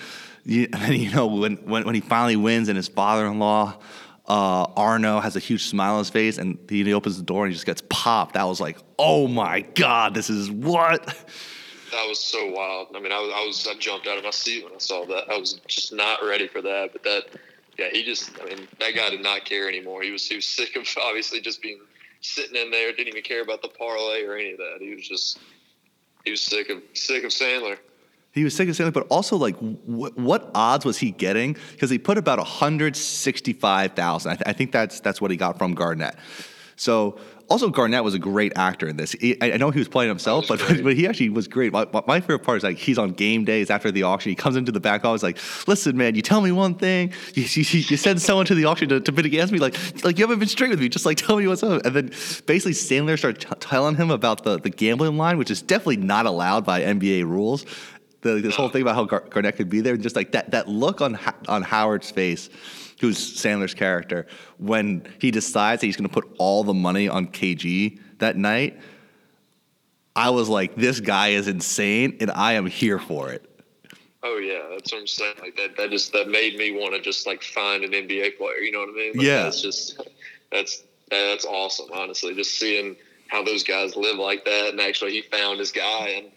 you, 0.47 0.69
and 0.73 0.83
then, 0.83 0.93
you 0.95 1.11
know 1.11 1.27
when, 1.27 1.57
when 1.59 1.85
when 1.85 1.95
he 1.95 2.01
finally 2.01 2.37
wins 2.37 2.69
and 2.69 2.77
his 2.77 2.89
father-in-law 2.89 3.77
uh, 4.31 4.71
Arno 4.77 5.19
has 5.19 5.35
a 5.35 5.41
huge 5.41 5.67
smile 5.67 5.95
on 5.95 5.99
his 5.99 6.09
face, 6.09 6.39
and 6.39 6.57
he, 6.69 6.85
he 6.85 6.95
opens 6.95 7.17
the 7.17 7.25
door 7.25 7.45
and 7.45 7.53
he 7.53 7.55
just 7.55 7.67
gets 7.67 7.83
popped. 7.91 8.35
That 8.35 8.45
was 8.45 8.61
like, 8.61 8.79
oh 8.97 9.27
my 9.27 9.63
god, 9.63 10.15
this 10.15 10.31
is 10.31 10.49
what. 10.49 11.05
That 11.05 12.07
was 12.07 12.21
so 12.21 12.49
wild. 12.53 12.95
I 12.95 13.01
mean, 13.01 13.11
I 13.11 13.19
was, 13.19 13.33
I 13.35 13.45
was 13.45 13.69
I 13.69 13.75
jumped 13.81 14.07
out 14.07 14.19
of 14.19 14.23
my 14.23 14.31
seat 14.31 14.63
when 14.63 14.73
I 14.73 14.79
saw 14.79 15.05
that. 15.07 15.29
I 15.29 15.37
was 15.37 15.55
just 15.67 15.93
not 15.93 16.21
ready 16.23 16.47
for 16.47 16.63
that. 16.63 16.91
But 16.93 17.03
that, 17.03 17.25
yeah, 17.77 17.89
he 17.91 18.05
just. 18.05 18.31
I 18.41 18.45
mean, 18.45 18.69
that 18.79 18.95
guy 18.95 19.11
did 19.11 19.21
not 19.21 19.45
care 19.45 19.67
anymore. 19.69 20.03
He 20.03 20.13
was 20.13 20.29
he 20.29 20.37
was 20.37 20.47
sick 20.47 20.77
of 20.77 20.87
obviously 21.03 21.41
just 21.41 21.61
being 21.61 21.81
sitting 22.21 22.55
in 22.55 22.71
there. 22.71 22.93
Didn't 22.93 23.09
even 23.09 23.23
care 23.23 23.43
about 23.43 23.63
the 23.63 23.69
parlay 23.69 24.23
or 24.25 24.37
any 24.37 24.53
of 24.53 24.59
that. 24.59 24.77
He 24.79 24.95
was 24.95 25.09
just 25.09 25.41
he 26.25 26.31
was 26.31 26.41
sick 26.41 26.71
of 26.71 26.81
sick 26.93 27.25
of 27.25 27.33
Sandler. 27.33 27.79
He 28.33 28.45
was 28.45 28.55
sick 28.55 28.69
of 28.69 28.77
Sandler, 28.77 28.93
but 28.93 29.07
also 29.09 29.37
like, 29.37 29.57
wh- 29.59 30.17
what 30.17 30.51
odds 30.55 30.85
was 30.85 30.99
he 30.99 31.11
getting? 31.11 31.57
Because 31.73 31.91
he 31.91 31.99
put 31.99 32.17
about 32.17 32.39
one 32.39 32.47
hundred 32.47 32.97
sixty-five 32.97 33.95
thousand. 33.95 34.33
I, 34.33 34.35
th- 34.37 34.43
I 34.47 34.53
think 34.53 34.73
that's 34.73 35.01
that's 35.01 35.21
what 35.21 35.31
he 35.31 35.37
got 35.37 35.59
from 35.59 35.75
Garnett. 35.75 36.17
So 36.77 37.19
also 37.51 37.69
Garnett 37.69 38.05
was 38.05 38.15
a 38.15 38.19
great 38.19 38.53
actor 38.57 38.87
in 38.87 38.97
this. 38.97 39.13
He, 39.13 39.37
I 39.43 39.53
I 39.53 39.57
know 39.57 39.71
he 39.71 39.81
was 39.81 39.89
playing 39.89 40.09
himself, 40.09 40.49
was 40.49 40.61
but 40.63 40.83
but 40.83 40.95
he 40.95 41.07
actually 41.09 41.29
was 41.31 41.49
great. 41.49 41.73
My, 41.73 41.87
my- 42.07 42.21
favorite 42.21 42.39
part 42.45 42.59
is 42.59 42.63
like 42.63 42.79
he's 42.79 42.97
on 42.99 43.11
game 43.11 43.45
days 43.45 43.69
after 43.69 43.91
the 43.91 44.05
auction. 44.05 44.31
He 44.31 44.37
comes 44.37 44.55
into 44.57 44.71
the 44.71 44.81
back 44.81 45.05
office 45.05 45.23
like, 45.25 45.39
"Listen, 45.67 45.97
man, 45.97 46.15
you 46.15 46.23
tell 46.23 46.41
me 46.41 46.53
one 46.53 46.75
thing. 46.77 47.13
You, 47.35 47.43
you, 47.43 47.81
you 47.81 47.97
send 47.97 48.23
someone 48.23 48.47
to 48.47 48.55
the 48.55 48.65
auction 48.67 48.89
to, 48.91 49.01
to 49.01 49.13
bid 49.13 49.27
against 49.27 49.53
me. 49.53 49.59
Like 49.59 49.75
like 50.05 50.19
you 50.19 50.23
haven't 50.25 50.39
been 50.39 50.49
straight 50.49 50.71
with 50.71 50.81
me. 50.81 50.89
Just 50.89 51.05
like 51.05 51.17
tell 51.19 51.37
me 51.37 51.47
what's 51.49 51.63
up." 51.65 51.85
And 51.85 51.97
then 51.97 52.07
basically 52.47 52.73
Sandler 52.75 53.19
started 53.19 53.41
t- 53.41 53.49
telling 53.59 53.97
him 53.97 54.11
about 54.13 54.45
the 54.45 54.59
the 54.61 54.71
gambling 54.71 55.17
line, 55.19 55.37
which 55.37 55.51
is 55.51 55.61
definitely 55.61 55.97
not 55.99 56.27
allowed 56.27 56.65
by 56.65 56.81
NBA 56.83 57.25
rules. 57.25 57.67
The, 58.23 58.41
this 58.41 58.55
whole 58.55 58.69
thing 58.69 58.83
about 58.83 58.97
how 58.97 59.05
Gar- 59.05 59.25
Garnett 59.31 59.57
could 59.57 59.71
be 59.71 59.81
there, 59.81 59.95
and 59.95 60.03
just 60.03 60.17
like 60.17 60.33
that 60.33 60.51
that 60.51 60.69
look 60.69 61.01
on 61.01 61.19
on 61.49 61.63
Howard's 61.63 62.11
face, 62.11 62.51
who's 63.01 63.19
Sandler's 63.19 63.75
character, 63.75 64.27
when 64.59 65.07
he 65.19 65.31
decides 65.31 65.81
that 65.81 65.87
he's 65.87 65.97
going 65.97 66.09
to 66.09 66.13
put 66.13 66.31
all 66.39 66.63
the 66.65 66.75
money 66.75 67.09
on 67.09 67.29
KG 67.29 67.99
that 68.19 68.37
night. 68.37 68.79
I 70.17 70.31
was 70.31 70.49
like, 70.49 70.75
this 70.75 71.01
guy 71.01 71.29
is 71.29 71.49
insane, 71.49 72.19
and 72.21 72.31
I 72.33 72.55
am 72.55 72.67
here 72.67 72.99
for 72.99 73.31
it. 73.31 73.47
Oh 74.23 74.37
yeah, 74.39 74.67
that's 74.71 74.93
what 74.93 75.01
I'm 75.01 75.07
saying. 75.07 75.37
Like 75.41 75.57
that, 75.57 75.77
that 75.79 75.91
just 75.91 76.13
that 76.13 76.29
made 76.29 76.57
me 76.57 76.73
want 76.73 76.95
to 76.95 77.01
just 77.01 77.27
like 77.27 77.43
find 77.43 77.85
an 77.85 77.93
NBA 77.93 78.37
player. 78.37 78.59
You 78.59 78.73
know 78.73 78.81
what 78.81 78.91
I 78.91 78.93
mean? 78.93 79.13
Like, 79.15 79.27
Yeah. 79.27 79.45
That's 79.45 79.63
just 79.63 80.01
that's 80.53 80.83
that's 81.11 81.45
awesome. 81.47 81.87
Honestly, 81.93 82.35
just 82.35 82.59
seeing 82.59 82.97
how 83.29 83.43
those 83.43 83.63
guys 83.63 83.97
live 83.97 84.17
like 84.17 84.45
that, 84.45 84.71
and 84.71 84.81
actually 84.81 85.13
he 85.13 85.23
found 85.23 85.59
his 85.59 85.73
guy, 85.73 86.09
and 86.17 86.31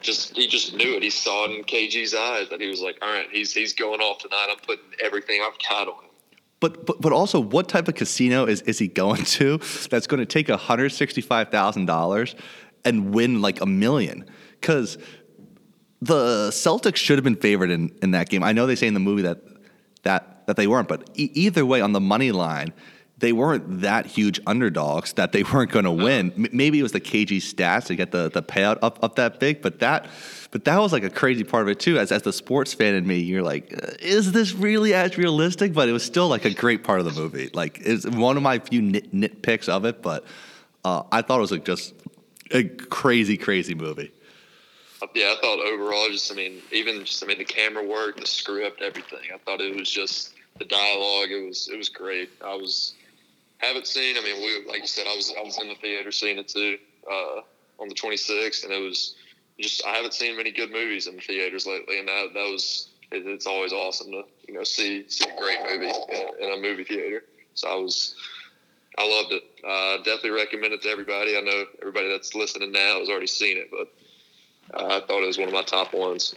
just 0.00 0.36
he 0.36 0.46
just 0.46 0.74
knew 0.74 0.96
it. 0.96 1.02
He 1.02 1.10
saw 1.10 1.46
it 1.46 1.52
in 1.52 1.64
KG's 1.64 2.14
eyes 2.14 2.48
that 2.50 2.60
he 2.60 2.68
was 2.68 2.80
like, 2.80 2.98
all 3.02 3.12
right, 3.12 3.26
he's 3.30 3.52
he's 3.52 3.72
going 3.72 4.00
off 4.00 4.18
tonight. 4.18 4.48
I'm 4.50 4.58
putting 4.58 4.84
everything 5.02 5.42
I've 5.44 5.58
got 5.68 5.88
on 5.88 6.04
him. 6.04 6.10
But, 6.60 6.84
but 6.84 7.00
but 7.00 7.12
also, 7.12 7.40
what 7.40 7.68
type 7.68 7.88
of 7.88 7.94
casino 7.94 8.44
is, 8.44 8.60
is 8.62 8.78
he 8.78 8.88
going 8.88 9.24
to 9.24 9.58
that's 9.90 10.06
going 10.06 10.20
to 10.20 10.26
take 10.26 10.48
hundred 10.48 10.90
sixty 10.90 11.20
five 11.20 11.50
thousand 11.50 11.86
dollars 11.86 12.34
and 12.84 13.14
win 13.14 13.40
like 13.40 13.60
a 13.60 13.66
million? 13.66 14.26
Because 14.60 14.98
the 16.02 16.50
Celtics 16.50 16.96
should 16.96 17.18
have 17.18 17.24
been 17.24 17.36
favored 17.36 17.70
in, 17.70 17.94
in 18.02 18.10
that 18.12 18.28
game. 18.28 18.42
I 18.42 18.52
know 18.52 18.66
they 18.66 18.76
say 18.76 18.86
in 18.86 18.94
the 18.94 19.00
movie 19.00 19.22
that 19.22 19.40
that 20.02 20.46
that 20.46 20.56
they 20.56 20.66
weren't, 20.66 20.88
but 20.88 21.08
e- 21.14 21.30
either 21.34 21.64
way, 21.64 21.80
on 21.80 21.92
the 21.92 22.00
money 22.00 22.32
line, 22.32 22.72
they 23.20 23.32
weren't 23.32 23.82
that 23.82 24.06
huge 24.06 24.40
underdogs 24.46 25.12
that 25.12 25.32
they 25.32 25.42
weren't 25.42 25.70
going 25.70 25.84
to 25.84 25.92
win. 25.92 26.32
M- 26.36 26.48
maybe 26.52 26.80
it 26.80 26.82
was 26.82 26.92
the 26.92 27.00
KG 27.00 27.36
stats 27.36 27.86
to 27.86 27.94
get 27.94 28.10
the, 28.10 28.28
the 28.30 28.42
payout 28.42 28.78
up, 28.82 29.02
up 29.04 29.16
that 29.16 29.38
big, 29.38 29.62
but 29.62 29.78
that 29.80 30.06
but 30.50 30.64
that 30.64 30.78
was 30.78 30.92
like 30.92 31.04
a 31.04 31.10
crazy 31.10 31.44
part 31.44 31.62
of 31.62 31.68
it 31.68 31.78
too. 31.78 31.98
As 31.98 32.10
as 32.10 32.22
the 32.22 32.32
sports 32.32 32.74
fan 32.74 32.94
in 32.94 33.06
me, 33.06 33.18
you're 33.18 33.42
like, 33.42 33.72
uh, 33.72 33.92
is 34.00 34.32
this 34.32 34.52
really 34.52 34.94
as 34.94 35.16
realistic? 35.16 35.72
But 35.72 35.88
it 35.88 35.92
was 35.92 36.04
still 36.04 36.28
like 36.28 36.44
a 36.44 36.50
great 36.52 36.82
part 36.82 36.98
of 36.98 37.04
the 37.04 37.12
movie. 37.12 37.50
Like 37.52 37.80
it's 37.84 38.06
one 38.06 38.36
of 38.36 38.42
my 38.42 38.58
few 38.58 38.82
nit, 38.82 39.14
nitpicks 39.14 39.68
of 39.68 39.84
it, 39.84 40.02
but 40.02 40.24
uh, 40.84 41.04
I 41.12 41.22
thought 41.22 41.38
it 41.38 41.42
was 41.42 41.52
like 41.52 41.64
just 41.64 41.94
a 42.50 42.64
crazy, 42.64 43.36
crazy 43.36 43.74
movie. 43.74 44.10
Yeah, 45.14 45.34
I 45.36 45.40
thought 45.40 45.60
overall, 45.60 46.08
just 46.10 46.30
I 46.30 46.34
mean, 46.34 46.60
even 46.72 47.04
just 47.04 47.22
I 47.22 47.26
mean, 47.26 47.38
the 47.38 47.44
camera 47.44 47.84
work, 47.84 48.18
the 48.20 48.26
script, 48.26 48.82
everything. 48.82 49.20
I 49.32 49.38
thought 49.38 49.60
it 49.60 49.74
was 49.74 49.90
just 49.90 50.34
the 50.58 50.64
dialogue. 50.64 51.30
It 51.30 51.46
was 51.46 51.68
it 51.72 51.76
was 51.76 51.88
great. 51.88 52.30
I 52.44 52.54
was 52.54 52.94
haven't 53.66 53.86
seen. 53.86 54.16
I 54.16 54.22
mean, 54.22 54.36
we 54.42 54.64
like 54.70 54.80
you 54.80 54.86
said, 54.86 55.06
I 55.08 55.14
was 55.14 55.32
I 55.38 55.42
was 55.42 55.58
in 55.58 55.68
the 55.68 55.74
theater 55.74 56.10
seeing 56.12 56.38
it 56.38 56.48
too 56.48 56.78
uh, 57.10 57.40
on 57.78 57.88
the 57.88 57.94
26th, 57.94 58.64
and 58.64 58.72
it 58.72 58.80
was 58.80 59.14
just 59.58 59.84
I 59.86 59.94
haven't 59.94 60.14
seen 60.14 60.36
many 60.36 60.50
good 60.50 60.70
movies 60.70 61.06
in 61.06 61.16
the 61.16 61.22
theaters 61.22 61.66
lately, 61.66 61.98
and 61.98 62.08
that 62.08 62.28
that 62.34 62.50
was 62.50 62.88
it, 63.12 63.26
it's 63.26 63.46
always 63.46 63.72
awesome 63.72 64.10
to 64.12 64.22
you 64.48 64.54
know 64.54 64.64
see 64.64 65.04
see 65.08 65.24
a 65.28 65.40
great 65.40 65.60
movie 65.62 65.92
in, 66.12 66.28
in 66.40 66.58
a 66.58 66.60
movie 66.60 66.84
theater. 66.84 67.22
So 67.54 67.68
I 67.68 67.74
was. 67.76 68.14
I 68.98 69.06
loved 69.06 69.32
it. 69.32 69.42
Uh, 69.64 69.98
definitely 69.98 70.30
recommend 70.30 70.74
it 70.74 70.82
to 70.82 70.88
everybody. 70.90 71.36
I 71.36 71.40
know 71.40 71.64
everybody 71.80 72.10
that's 72.10 72.34
listening 72.34 72.72
now 72.72 72.98
has 72.98 73.08
already 73.08 73.28
seen 73.28 73.56
it, 73.56 73.70
but 73.70 73.88
uh, 74.78 74.86
I 74.86 75.06
thought 75.06 75.22
it 75.22 75.26
was 75.28 75.38
one 75.38 75.48
of 75.48 75.54
my 75.54 75.62
top 75.62 75.94
ones. 75.94 76.34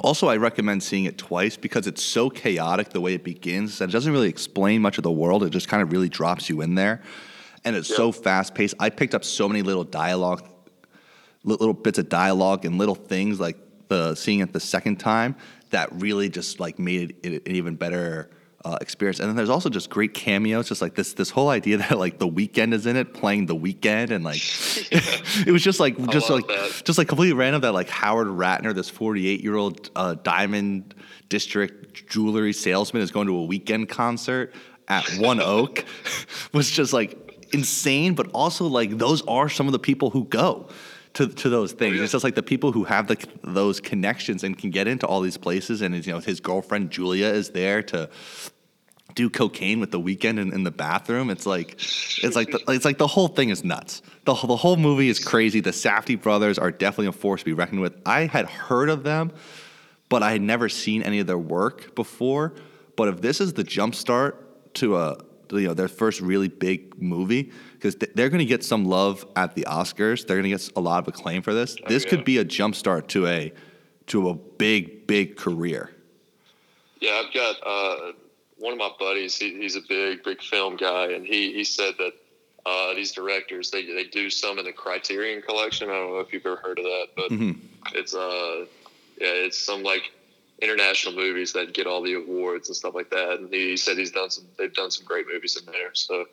Also, 0.00 0.28
I 0.28 0.36
recommend 0.36 0.82
seeing 0.82 1.04
it 1.04 1.18
twice 1.18 1.56
because 1.56 1.86
it's 1.86 2.02
so 2.02 2.30
chaotic 2.30 2.90
the 2.90 3.00
way 3.00 3.14
it 3.14 3.24
begins 3.24 3.78
that 3.78 3.90
it 3.90 3.92
doesn't 3.92 4.12
really 4.12 4.28
explain 4.28 4.80
much 4.80 4.96
of 4.96 5.04
the 5.04 5.12
world. 5.12 5.44
It 5.44 5.50
just 5.50 5.68
kind 5.68 5.82
of 5.82 5.92
really 5.92 6.08
drops 6.08 6.48
you 6.48 6.62
in 6.62 6.74
there. 6.74 7.02
And 7.64 7.76
it's 7.76 7.94
so 7.94 8.10
fast 8.10 8.54
paced. 8.54 8.74
I 8.80 8.90
picked 8.90 9.14
up 9.14 9.22
so 9.22 9.48
many 9.48 9.62
little 9.62 9.84
dialogue, 9.84 10.48
little 11.44 11.74
bits 11.74 11.98
of 11.98 12.08
dialogue 12.08 12.64
and 12.64 12.78
little 12.78 12.94
things 12.94 13.38
like 13.38 13.56
the 13.88 14.14
seeing 14.14 14.40
it 14.40 14.52
the 14.52 14.60
second 14.60 14.96
time 14.96 15.36
that 15.70 15.90
really 15.92 16.28
just 16.28 16.58
like 16.58 16.78
made 16.78 17.16
it 17.22 17.46
an 17.46 17.54
even 17.54 17.76
better 17.76 18.30
uh, 18.64 18.78
experience. 18.80 19.18
And 19.18 19.28
then 19.28 19.36
there's 19.36 19.50
also 19.50 19.68
just 19.68 19.90
great 19.90 20.14
cameos, 20.14 20.68
just 20.68 20.82
like 20.82 20.94
this 20.94 21.14
this 21.14 21.30
whole 21.30 21.48
idea 21.48 21.76
that 21.78 21.98
like 21.98 22.18
the 22.18 22.28
Weeknd 22.28 22.72
is 22.72 22.86
in 22.86 22.96
it, 22.96 23.14
playing 23.14 23.46
the 23.46 23.56
Weeknd, 23.56 24.10
and 24.10 24.24
like 24.24 24.40
it 25.46 25.52
was 25.52 25.62
just 25.62 25.80
like 25.80 25.96
just 26.10 26.30
like 26.30 26.46
that. 26.46 26.82
just 26.84 26.98
like 26.98 27.08
completely 27.08 27.34
random 27.34 27.62
that 27.62 27.72
like 27.72 27.88
Howard 27.88 28.28
Ratner, 28.28 28.74
this 28.74 28.88
48 28.88 29.40
year 29.40 29.56
old 29.56 29.90
uh, 29.96 30.14
Diamond 30.22 30.94
District 31.28 32.06
jewelry 32.08 32.52
salesman, 32.52 33.02
is 33.02 33.10
going 33.10 33.26
to 33.26 33.36
a 33.36 33.46
Weeknd 33.46 33.88
concert 33.88 34.54
at 34.88 35.08
One 35.18 35.40
Oak, 35.40 35.84
was 36.52 36.70
just 36.70 36.92
like 36.92 37.46
insane. 37.52 38.14
But 38.14 38.30
also 38.32 38.66
like 38.66 38.98
those 38.98 39.22
are 39.26 39.48
some 39.48 39.66
of 39.66 39.72
the 39.72 39.78
people 39.78 40.10
who 40.10 40.24
go. 40.24 40.68
To, 41.16 41.26
to 41.26 41.50
those 41.50 41.72
things, 41.72 41.96
yeah. 41.96 42.04
it's 42.04 42.12
just 42.12 42.24
like 42.24 42.36
the 42.36 42.42
people 42.42 42.72
who 42.72 42.84
have 42.84 43.06
the, 43.06 43.22
those 43.44 43.80
connections 43.80 44.44
and 44.44 44.56
can 44.56 44.70
get 44.70 44.88
into 44.88 45.06
all 45.06 45.20
these 45.20 45.36
places, 45.36 45.82
and 45.82 45.94
you 46.06 46.10
know 46.10 46.20
his 46.20 46.40
girlfriend 46.40 46.90
Julia 46.90 47.26
is 47.26 47.50
there 47.50 47.82
to 47.82 48.08
do 49.14 49.30
cocaine 49.30 49.80
with 49.80 49.90
the 49.90 50.00
Weeknd 50.00 50.38
in, 50.38 50.52
in 50.52 50.64
the 50.64 50.70
bathroom. 50.70 51.30
It's 51.30 51.46
like 51.46 51.74
it's 51.74 52.36
like 52.36 52.50
the, 52.50 52.62
it's 52.68 52.84
like 52.84 52.98
the 52.98 53.06
whole 53.06 53.28
thing 53.28 53.50
is 53.50 53.64
nuts. 53.64 54.02
The, 54.24 54.34
whole- 54.34 54.48
the 54.48 54.56
whole 54.56 54.76
movie 54.76 55.08
is 55.08 55.22
crazy. 55.22 55.60
The 55.60 55.70
Safdie 55.70 56.20
brothers 56.20 56.58
are 56.58 56.70
definitely 56.70 57.08
a 57.08 57.12
force 57.12 57.40
to 57.40 57.44
be 57.44 57.52
reckoned 57.52 57.80
with. 57.80 57.94
I 58.06 58.26
had 58.26 58.46
heard 58.46 58.88
of 58.88 59.02
them, 59.02 59.32
but 60.08 60.22
I 60.22 60.32
had 60.32 60.42
never 60.42 60.68
seen 60.68 61.02
any 61.02 61.18
of 61.18 61.26
their 61.26 61.38
work 61.38 61.94
before. 61.94 62.54
But 62.96 63.08
if 63.08 63.20
this 63.20 63.40
is 63.40 63.54
the 63.54 63.64
jumpstart 63.64 64.34
to 64.74 64.96
a 64.96 65.18
you 65.50 65.68
know 65.68 65.74
their 65.74 65.88
first 65.88 66.20
really 66.20 66.48
big 66.48 67.00
movie, 67.00 67.52
because 67.74 67.96
they're 68.14 68.30
going 68.30 68.38
to 68.38 68.44
get 68.44 68.64
some 68.64 68.84
love 68.84 69.26
at 69.36 69.54
the 69.54 69.66
Oscars, 69.68 70.26
they're 70.26 70.36
going 70.36 70.50
to 70.50 70.50
get 70.50 70.70
a 70.76 70.80
lot 70.80 71.00
of 71.00 71.08
acclaim 71.08 71.42
for 71.42 71.52
this. 71.52 71.76
this 71.88 72.04
yeah. 72.04 72.10
could 72.10 72.24
be 72.24 72.38
a 72.38 72.44
jumpstart 72.44 73.08
to 73.08 73.26
a 73.26 73.52
to 74.06 74.28
a 74.28 74.34
big 74.34 75.06
big 75.06 75.36
career. 75.36 75.90
Yeah, 77.00 77.22
I've 77.24 77.34
got 77.34 77.56
uh, 77.66 78.12
one 78.62 78.72
of 78.72 78.78
my 78.78 78.90
buddies. 78.98 79.36
He, 79.36 79.54
he's 79.58 79.74
a 79.74 79.80
big, 79.88 80.22
big 80.22 80.40
film 80.40 80.76
guy, 80.76 81.12
and 81.12 81.26
he, 81.26 81.52
he 81.52 81.64
said 81.64 81.94
that 81.98 82.12
uh, 82.64 82.94
these 82.94 83.10
directors 83.10 83.70
they 83.72 83.84
they 83.84 84.04
do 84.04 84.30
some 84.30 84.58
in 84.58 84.64
the 84.64 84.72
Criterion 84.72 85.42
Collection. 85.42 85.90
I 85.90 85.94
don't 85.94 86.10
know 86.12 86.20
if 86.20 86.32
you've 86.32 86.46
ever 86.46 86.56
heard 86.56 86.78
of 86.78 86.84
that, 86.84 87.06
but 87.16 87.32
it's 87.98 88.14
uh 88.14 88.66
yeah, 89.20 89.46
it's 89.46 89.58
some 89.58 89.82
like 89.82 90.12
international 90.60 91.14
movies 91.14 91.52
that 91.54 91.74
get 91.74 91.88
all 91.88 92.02
the 92.02 92.14
awards 92.14 92.68
and 92.68 92.76
stuff 92.76 92.94
like 92.94 93.10
that. 93.10 93.40
And 93.40 93.52
he, 93.52 93.76
said 93.76 93.98
he's 93.98 94.12
done 94.12 94.30
some. 94.30 94.44
They've 94.58 94.72
done 94.72 94.92
some 94.92 95.04
great 95.04 95.26
movies 95.26 95.56
in 95.56 95.70
there. 95.70 95.92
So 95.92 96.26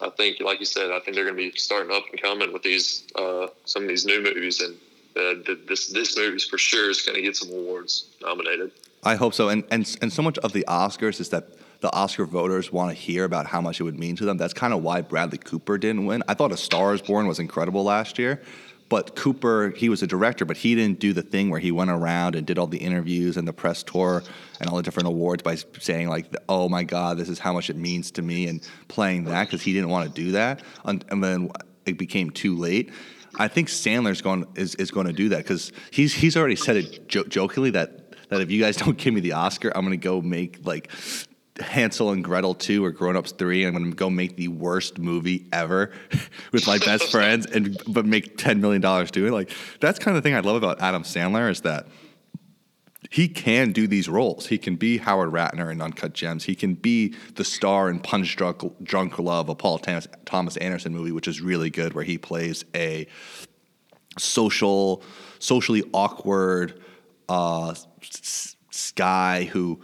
I 0.00 0.10
think, 0.10 0.40
like 0.40 0.58
you 0.58 0.66
said, 0.66 0.90
I 0.90 0.98
think 1.00 1.14
they're 1.14 1.24
going 1.24 1.36
to 1.36 1.50
be 1.50 1.56
starting 1.56 1.94
up 1.94 2.04
and 2.10 2.20
coming 2.20 2.52
with 2.52 2.62
these 2.62 3.04
uh, 3.14 3.46
some 3.64 3.84
of 3.84 3.88
these 3.88 4.04
new 4.04 4.20
movies, 4.22 4.60
and 4.60 4.74
uh, 5.16 5.54
this 5.68 5.88
this 5.88 6.16
movie's 6.16 6.44
for 6.44 6.58
sure 6.58 6.90
is 6.90 7.02
going 7.02 7.16
to 7.16 7.22
get 7.22 7.36
some 7.36 7.50
awards 7.50 8.06
nominated. 8.20 8.72
I 9.04 9.14
hope 9.14 9.34
so. 9.34 9.48
And 9.48 9.62
and 9.70 9.96
and 10.02 10.12
so 10.12 10.22
much 10.22 10.36
of 10.38 10.52
the 10.52 10.64
Oscars 10.68 11.20
is 11.20 11.28
that 11.30 11.59
the 11.80 11.92
Oscar 11.94 12.26
voters 12.26 12.70
want 12.70 12.90
to 12.90 12.94
hear 12.94 13.24
about 13.24 13.46
how 13.46 13.60
much 13.60 13.80
it 13.80 13.84
would 13.84 13.98
mean 13.98 14.16
to 14.16 14.24
them. 14.24 14.36
That's 14.36 14.52
kind 14.52 14.72
of 14.72 14.82
why 14.82 15.00
Bradley 15.00 15.38
Cooper 15.38 15.78
didn't 15.78 16.06
win. 16.06 16.22
I 16.28 16.34
thought 16.34 16.52
A 16.52 16.56
Star 16.56 16.94
Is 16.94 17.02
Born 17.02 17.26
was 17.26 17.38
incredible 17.38 17.84
last 17.84 18.18
year, 18.18 18.42
But 18.90 19.16
Cooper, 19.16 19.72
he 19.76 19.88
was 19.88 20.02
a 20.02 20.06
director, 20.06 20.44
but 20.44 20.58
he 20.58 20.74
didn't 20.74 20.98
do 20.98 21.12
the 21.12 21.22
thing 21.22 21.48
where 21.48 21.60
he 21.60 21.70
went 21.70 21.90
around 21.90 22.34
and 22.34 22.46
did 22.46 22.58
all 22.58 22.66
the 22.66 22.78
interviews 22.78 23.36
and 23.36 23.48
the 23.48 23.52
press 23.52 23.82
tour 23.82 24.22
and 24.60 24.68
all 24.68 24.76
the 24.76 24.82
different 24.82 25.06
awards 25.06 25.42
by 25.42 25.56
saying 25.78 26.08
like, 26.08 26.26
"Oh 26.48 26.68
my 26.68 26.82
God, 26.84 27.16
this 27.16 27.28
is 27.28 27.38
how 27.38 27.52
much 27.52 27.70
it 27.70 27.76
means 27.76 28.10
to 28.12 28.22
me," 28.22 28.46
and 28.48 28.60
playing 28.88 29.24
that 29.24 29.46
because 29.46 29.62
he 29.62 29.72
didn't 29.72 29.88
want 29.90 30.14
to 30.14 30.22
do 30.22 30.32
that. 30.32 30.62
And 30.84 31.04
then 31.22 31.50
it 31.86 31.96
became 31.98 32.30
too 32.30 32.56
late. 32.56 32.90
I 33.38 33.48
think 33.48 33.68
Sandler's 33.68 34.20
going 34.20 34.44
is, 34.56 34.74
is 34.74 34.90
going 34.90 35.06
to 35.06 35.12
do 35.12 35.30
that 35.30 35.38
because 35.38 35.72
he's 35.90 36.12
he's 36.12 36.36
already 36.36 36.56
said 36.56 36.76
it 36.76 37.08
jo- 37.08 37.24
jokingly 37.24 37.70
that 37.70 38.28
that 38.28 38.40
if 38.40 38.50
you 38.50 38.60
guys 38.60 38.76
don't 38.76 38.98
give 39.02 39.14
me 39.14 39.20
the 39.20 39.32
Oscar, 39.32 39.72
I'm 39.74 39.84
going 39.84 39.98
to 39.98 40.04
go 40.04 40.20
make 40.20 40.60
like 40.64 40.90
Hansel 41.60 42.10
and 42.10 42.24
Gretel 42.24 42.54
2 42.54 42.84
or 42.84 42.90
Grown 42.90 43.16
Ups 43.16 43.32
3. 43.32 43.64
I'm 43.64 43.74
going 43.74 43.90
to 43.90 43.96
go 43.96 44.10
make 44.10 44.36
the 44.36 44.48
worst 44.48 44.98
movie 44.98 45.46
ever 45.52 45.92
with 46.52 46.66
my 46.66 46.78
best 46.78 47.04
friends 47.10 47.46
and 47.46 47.80
but 47.86 48.06
make 48.06 48.36
$10 48.36 48.60
million 48.60 48.80
doing 48.80 49.32
it. 49.32 49.34
Like 49.34 49.50
that's 49.80 49.98
kind 49.98 50.16
of 50.16 50.22
the 50.22 50.26
thing 50.26 50.36
I 50.36 50.40
love 50.40 50.56
about 50.56 50.80
Adam 50.80 51.02
Sandler 51.02 51.50
is 51.50 51.62
that 51.62 51.86
he 53.10 53.28
can 53.28 53.72
do 53.72 53.86
these 53.88 54.08
roles. 54.08 54.46
He 54.46 54.58
can 54.58 54.76
be 54.76 54.98
Howard 54.98 55.32
Ratner 55.32 55.72
in 55.72 55.80
Uncut 55.80 56.12
Gems. 56.12 56.44
He 56.44 56.54
can 56.54 56.74
be 56.74 57.14
the 57.34 57.44
star 57.44 57.90
in 57.90 57.98
Punch 57.98 58.36
Drunk, 58.36 58.62
Drunk 58.82 59.18
Love, 59.18 59.48
a 59.48 59.54
Paul 59.54 59.78
Thomas, 59.78 60.06
Thomas 60.26 60.56
Anderson 60.58 60.94
movie, 60.94 61.10
which 61.10 61.26
is 61.26 61.40
really 61.40 61.70
good, 61.70 61.94
where 61.94 62.04
he 62.04 62.18
plays 62.18 62.64
a 62.74 63.08
social, 64.18 65.02
socially 65.40 65.82
awkward 65.92 66.80
uh, 67.28 67.74
guy 68.94 69.44
who 69.44 69.80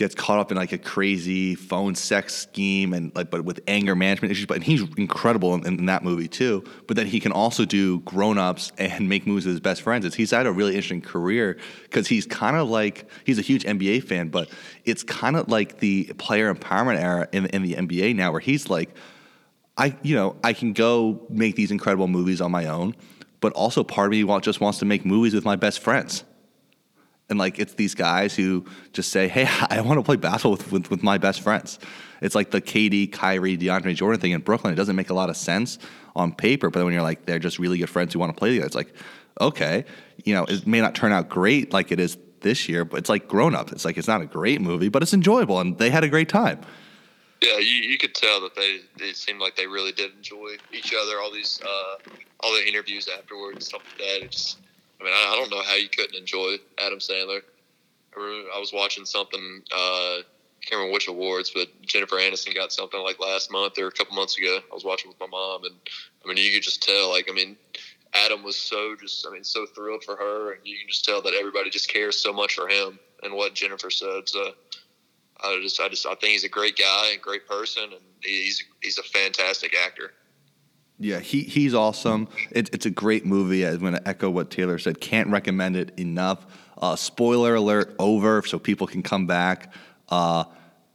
gets 0.00 0.14
caught 0.14 0.38
up 0.38 0.50
in 0.50 0.56
like 0.56 0.72
a 0.72 0.78
crazy 0.78 1.54
phone 1.54 1.94
sex 1.94 2.34
scheme 2.34 2.94
and 2.94 3.14
like 3.14 3.30
but 3.30 3.44
with 3.44 3.60
anger 3.68 3.94
management 3.94 4.32
issues 4.32 4.46
but 4.46 4.54
and 4.54 4.64
he's 4.64 4.80
incredible 4.96 5.54
in, 5.54 5.66
in 5.66 5.84
that 5.84 6.02
movie 6.02 6.26
too 6.26 6.64
but 6.86 6.96
then 6.96 7.06
he 7.06 7.20
can 7.20 7.32
also 7.32 7.66
do 7.66 8.00
grown-ups 8.00 8.72
and 8.78 9.10
make 9.10 9.26
movies 9.26 9.44
with 9.44 9.52
his 9.52 9.60
best 9.60 9.82
friends. 9.82 10.06
It's, 10.06 10.16
he's 10.16 10.30
had 10.30 10.46
a 10.46 10.52
really 10.52 10.70
interesting 10.70 11.02
career 11.02 11.58
because 11.82 12.08
he's 12.08 12.24
kind 12.24 12.56
of 12.56 12.70
like 12.70 13.10
he's 13.26 13.38
a 13.38 13.42
huge 13.42 13.62
nba 13.64 14.02
fan 14.02 14.30
but 14.30 14.48
it's 14.86 15.02
kind 15.02 15.36
of 15.36 15.50
like 15.50 15.80
the 15.80 16.04
player 16.16 16.52
empowerment 16.52 16.98
era 16.98 17.28
in, 17.32 17.44
in 17.46 17.62
the 17.62 17.74
nba 17.74 18.16
now 18.16 18.32
where 18.32 18.40
he's 18.40 18.70
like 18.70 18.88
i 19.76 19.94
you 20.00 20.16
know 20.16 20.34
i 20.42 20.54
can 20.54 20.72
go 20.72 21.26
make 21.28 21.56
these 21.56 21.70
incredible 21.70 22.08
movies 22.08 22.40
on 22.40 22.50
my 22.50 22.64
own 22.64 22.96
but 23.40 23.52
also 23.52 23.84
part 23.84 24.06
of 24.06 24.12
me 24.12 24.40
just 24.40 24.62
wants 24.62 24.78
to 24.78 24.86
make 24.86 25.04
movies 25.04 25.34
with 25.34 25.44
my 25.44 25.56
best 25.56 25.78
friends 25.78 26.24
and 27.30 27.38
like 27.38 27.58
it's 27.58 27.74
these 27.74 27.94
guys 27.94 28.34
who 28.34 28.64
just 28.92 29.10
say, 29.10 29.28
"Hey, 29.28 29.46
I 29.70 29.80
want 29.80 29.98
to 29.98 30.02
play 30.02 30.16
basketball 30.16 30.52
with, 30.52 30.70
with, 30.72 30.90
with 30.90 31.02
my 31.02 31.18
best 31.18 31.40
friends." 31.40 31.78
It's 32.20 32.34
like 32.34 32.50
the 32.50 32.60
KD, 32.60 33.10
Kyrie, 33.12 33.56
DeAndre 33.56 33.94
Jordan 33.94 34.20
thing 34.20 34.32
in 34.32 34.42
Brooklyn. 34.42 34.72
It 34.72 34.76
doesn't 34.76 34.96
make 34.96 35.08
a 35.08 35.14
lot 35.14 35.30
of 35.30 35.36
sense 35.36 35.78
on 36.14 36.32
paper, 36.32 36.68
but 36.68 36.84
when 36.84 36.92
you're 36.92 37.02
like 37.02 37.24
they're 37.24 37.38
just 37.38 37.58
really 37.58 37.78
good 37.78 37.88
friends 37.88 38.12
who 38.12 38.18
want 38.18 38.34
to 38.34 38.38
play 38.38 38.50
together, 38.50 38.66
it's 38.66 38.74
like, 38.74 38.92
okay, 39.40 39.84
you 40.24 40.34
know, 40.34 40.44
it 40.44 40.66
may 40.66 40.80
not 40.80 40.94
turn 40.94 41.12
out 41.12 41.28
great 41.28 41.72
like 41.72 41.92
it 41.92 42.00
is 42.00 42.18
this 42.40 42.68
year, 42.68 42.84
but 42.84 42.98
it's 42.98 43.08
like 43.08 43.28
grown 43.28 43.54
up. 43.54 43.72
It's 43.72 43.84
like 43.84 43.96
it's 43.96 44.08
not 44.08 44.20
a 44.20 44.26
great 44.26 44.60
movie, 44.60 44.88
but 44.88 45.02
it's 45.02 45.14
enjoyable, 45.14 45.60
and 45.60 45.78
they 45.78 45.90
had 45.90 46.04
a 46.04 46.08
great 46.08 46.28
time. 46.28 46.60
Yeah, 47.40 47.56
you, 47.56 47.82
you 47.82 47.96
could 47.96 48.14
tell 48.14 48.40
that 48.42 48.54
they 48.54 48.80
it 49.02 49.16
seemed 49.16 49.40
like 49.40 49.56
they 49.56 49.66
really 49.66 49.92
did 49.92 50.12
enjoy 50.14 50.56
each 50.72 50.94
other. 50.94 51.20
All 51.20 51.32
these 51.32 51.60
uh, 51.64 52.10
all 52.40 52.52
the 52.52 52.66
interviews 52.66 53.08
afterwards 53.16 53.66
stuff 53.66 53.82
like 53.88 53.98
that. 53.98 54.24
It 54.24 54.30
just 54.32 54.58
I 55.00 55.04
mean, 55.04 55.12
I, 55.12 55.32
I 55.32 55.36
don't 55.36 55.50
know 55.50 55.62
how 55.62 55.76
you 55.76 55.88
couldn't 55.88 56.16
enjoy 56.16 56.56
Adam 56.84 56.98
Sandler. 56.98 57.40
I 58.16 58.58
was 58.58 58.72
watching 58.72 59.04
something. 59.04 59.62
Uh, 59.72 60.20
I 60.20 60.22
can't 60.62 60.78
remember 60.78 60.92
which 60.92 61.08
awards, 61.08 61.50
but 61.54 61.68
Jennifer 61.82 62.16
Aniston 62.16 62.54
got 62.54 62.72
something 62.72 63.00
like 63.00 63.18
last 63.18 63.50
month 63.50 63.78
or 63.78 63.86
a 63.86 63.92
couple 63.92 64.14
months 64.14 64.36
ago. 64.36 64.58
I 64.70 64.74
was 64.74 64.84
watching 64.84 65.08
with 65.08 65.20
my 65.20 65.26
mom, 65.26 65.64
and 65.64 65.74
I 66.24 66.28
mean, 66.28 66.36
you 66.36 66.52
could 66.52 66.62
just 66.62 66.82
tell. 66.82 67.10
Like, 67.10 67.28
I 67.30 67.34
mean, 67.34 67.56
Adam 68.12 68.42
was 68.42 68.56
so 68.56 68.94
just, 69.00 69.26
I 69.26 69.32
mean, 69.32 69.44
so 69.44 69.64
thrilled 69.66 70.04
for 70.04 70.16
her, 70.16 70.52
and 70.52 70.60
you 70.64 70.76
can 70.78 70.88
just 70.88 71.04
tell 71.04 71.22
that 71.22 71.34
everybody 71.34 71.70
just 71.70 71.88
cares 71.88 72.18
so 72.18 72.32
much 72.32 72.54
for 72.54 72.68
him 72.68 72.98
and 73.22 73.34
what 73.34 73.54
Jennifer 73.54 73.90
said. 73.90 74.28
So, 74.28 74.52
I 75.42 75.58
just, 75.62 75.80
I 75.80 75.88
just, 75.88 76.04
I 76.04 76.14
think 76.16 76.32
he's 76.32 76.44
a 76.44 76.48
great 76.48 76.76
guy, 76.76 77.12
and 77.12 77.22
great 77.22 77.46
person, 77.48 77.84
and 77.84 78.02
he's 78.22 78.62
he's 78.82 78.98
a 78.98 79.02
fantastic 79.02 79.74
actor. 79.74 80.12
Yeah, 81.02 81.18
he 81.18 81.44
he's 81.44 81.72
awesome. 81.72 82.28
It, 82.50 82.68
it's 82.74 82.84
a 82.84 82.90
great 82.90 83.24
movie. 83.24 83.66
I'm 83.66 83.78
going 83.78 83.94
to 83.94 84.06
echo 84.06 84.28
what 84.28 84.50
Taylor 84.50 84.78
said. 84.78 85.00
Can't 85.00 85.30
recommend 85.30 85.74
it 85.74 85.98
enough. 85.98 86.46
Uh, 86.76 86.94
spoiler 86.94 87.54
alert 87.54 87.94
over, 87.98 88.42
so 88.42 88.58
people 88.58 88.86
can 88.86 89.02
come 89.02 89.26
back. 89.26 89.72
Uh, 90.10 90.44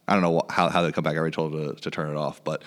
I 0.07 0.13
don't 0.13 0.21
know 0.21 0.43
how, 0.47 0.69
how 0.69 0.83
they 0.83 0.91
come 0.91 1.03
back. 1.03 1.15
I 1.15 1.17
already 1.17 1.33
told 1.33 1.53
to, 1.53 1.73
to 1.81 1.89
turn 1.89 2.11
it 2.11 2.17
off, 2.17 2.43
but 2.43 2.61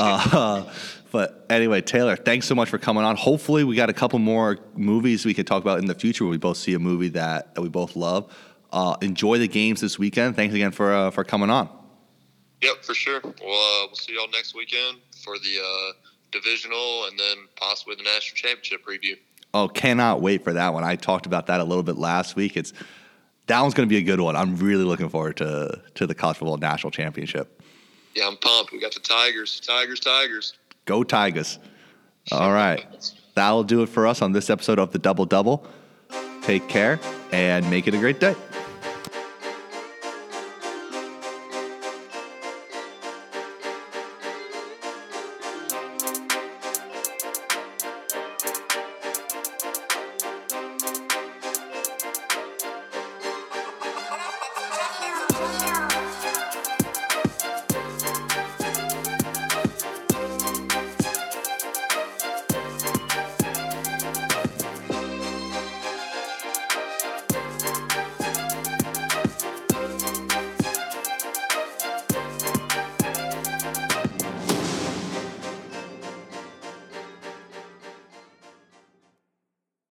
uh, 0.00 0.68
but 1.12 1.46
anyway, 1.48 1.82
Taylor, 1.82 2.16
thanks 2.16 2.46
so 2.46 2.56
much 2.56 2.68
for 2.68 2.78
coming 2.78 3.04
on. 3.04 3.14
Hopefully, 3.14 3.62
we 3.62 3.76
got 3.76 3.88
a 3.88 3.92
couple 3.92 4.18
more 4.18 4.58
movies 4.74 5.24
we 5.24 5.34
could 5.34 5.46
talk 5.46 5.62
about 5.62 5.78
in 5.78 5.86
the 5.86 5.94
future. 5.94 6.24
Where 6.24 6.32
we 6.32 6.38
both 6.38 6.56
see 6.56 6.74
a 6.74 6.80
movie 6.80 7.10
that, 7.10 7.54
that 7.54 7.62
we 7.62 7.68
both 7.68 7.94
love. 7.94 8.34
Uh, 8.72 8.96
enjoy 9.02 9.38
the 9.38 9.46
games 9.46 9.80
this 9.80 10.00
weekend. 10.00 10.34
Thanks 10.34 10.52
again 10.52 10.72
for 10.72 10.92
uh, 10.92 11.10
for 11.12 11.22
coming 11.22 11.48
on. 11.48 11.68
Yep, 12.60 12.84
for 12.84 12.94
sure. 12.94 13.20
Well, 13.22 13.32
uh, 13.34 13.86
we'll 13.86 13.94
see 13.94 14.14
y'all 14.14 14.30
next 14.32 14.54
weekend 14.56 14.98
for 15.22 15.38
the 15.38 15.58
uh, 15.60 15.92
divisional 16.32 17.06
and 17.06 17.18
then 17.18 17.36
possibly 17.56 17.94
the 17.94 18.02
national 18.02 18.36
championship 18.36 18.84
preview. 18.84 19.16
Oh, 19.54 19.68
cannot 19.68 20.22
wait 20.22 20.42
for 20.42 20.52
that 20.54 20.72
one. 20.72 20.82
I 20.82 20.96
talked 20.96 21.26
about 21.26 21.46
that 21.46 21.60
a 21.60 21.64
little 21.64 21.82
bit 21.82 21.96
last 21.96 22.36
week. 22.36 22.56
It's 22.56 22.72
that 23.46 23.60
one's 23.60 23.74
going 23.74 23.88
to 23.88 23.92
be 23.92 23.98
a 23.98 24.02
good 24.02 24.20
one. 24.20 24.34
I'm 24.34 24.56
really 24.56 24.84
looking 24.84 25.08
forward 25.08 25.36
to 25.38 25.80
to 25.94 26.06
the 26.06 26.14
college 26.14 26.38
football 26.38 26.56
national 26.56 26.90
championship. 26.90 27.60
Yeah, 28.14 28.26
I'm 28.26 28.36
pumped. 28.36 28.72
We 28.72 28.80
got 28.80 28.94
the 28.94 29.00
Tigers, 29.00 29.60
Tigers, 29.60 30.00
Tigers. 30.00 30.54
Go 30.84 31.02
Tigers! 31.02 31.58
All 32.30 32.52
right, 32.52 32.84
that'll 33.34 33.64
do 33.64 33.82
it 33.82 33.88
for 33.88 34.06
us 34.06 34.22
on 34.22 34.32
this 34.32 34.50
episode 34.50 34.78
of 34.78 34.92
the 34.92 34.98
Double 34.98 35.26
Double. 35.26 35.66
Take 36.42 36.68
care 36.68 36.98
and 37.30 37.68
make 37.70 37.86
it 37.86 37.94
a 37.94 37.98
great 37.98 38.20
day. 38.20 38.34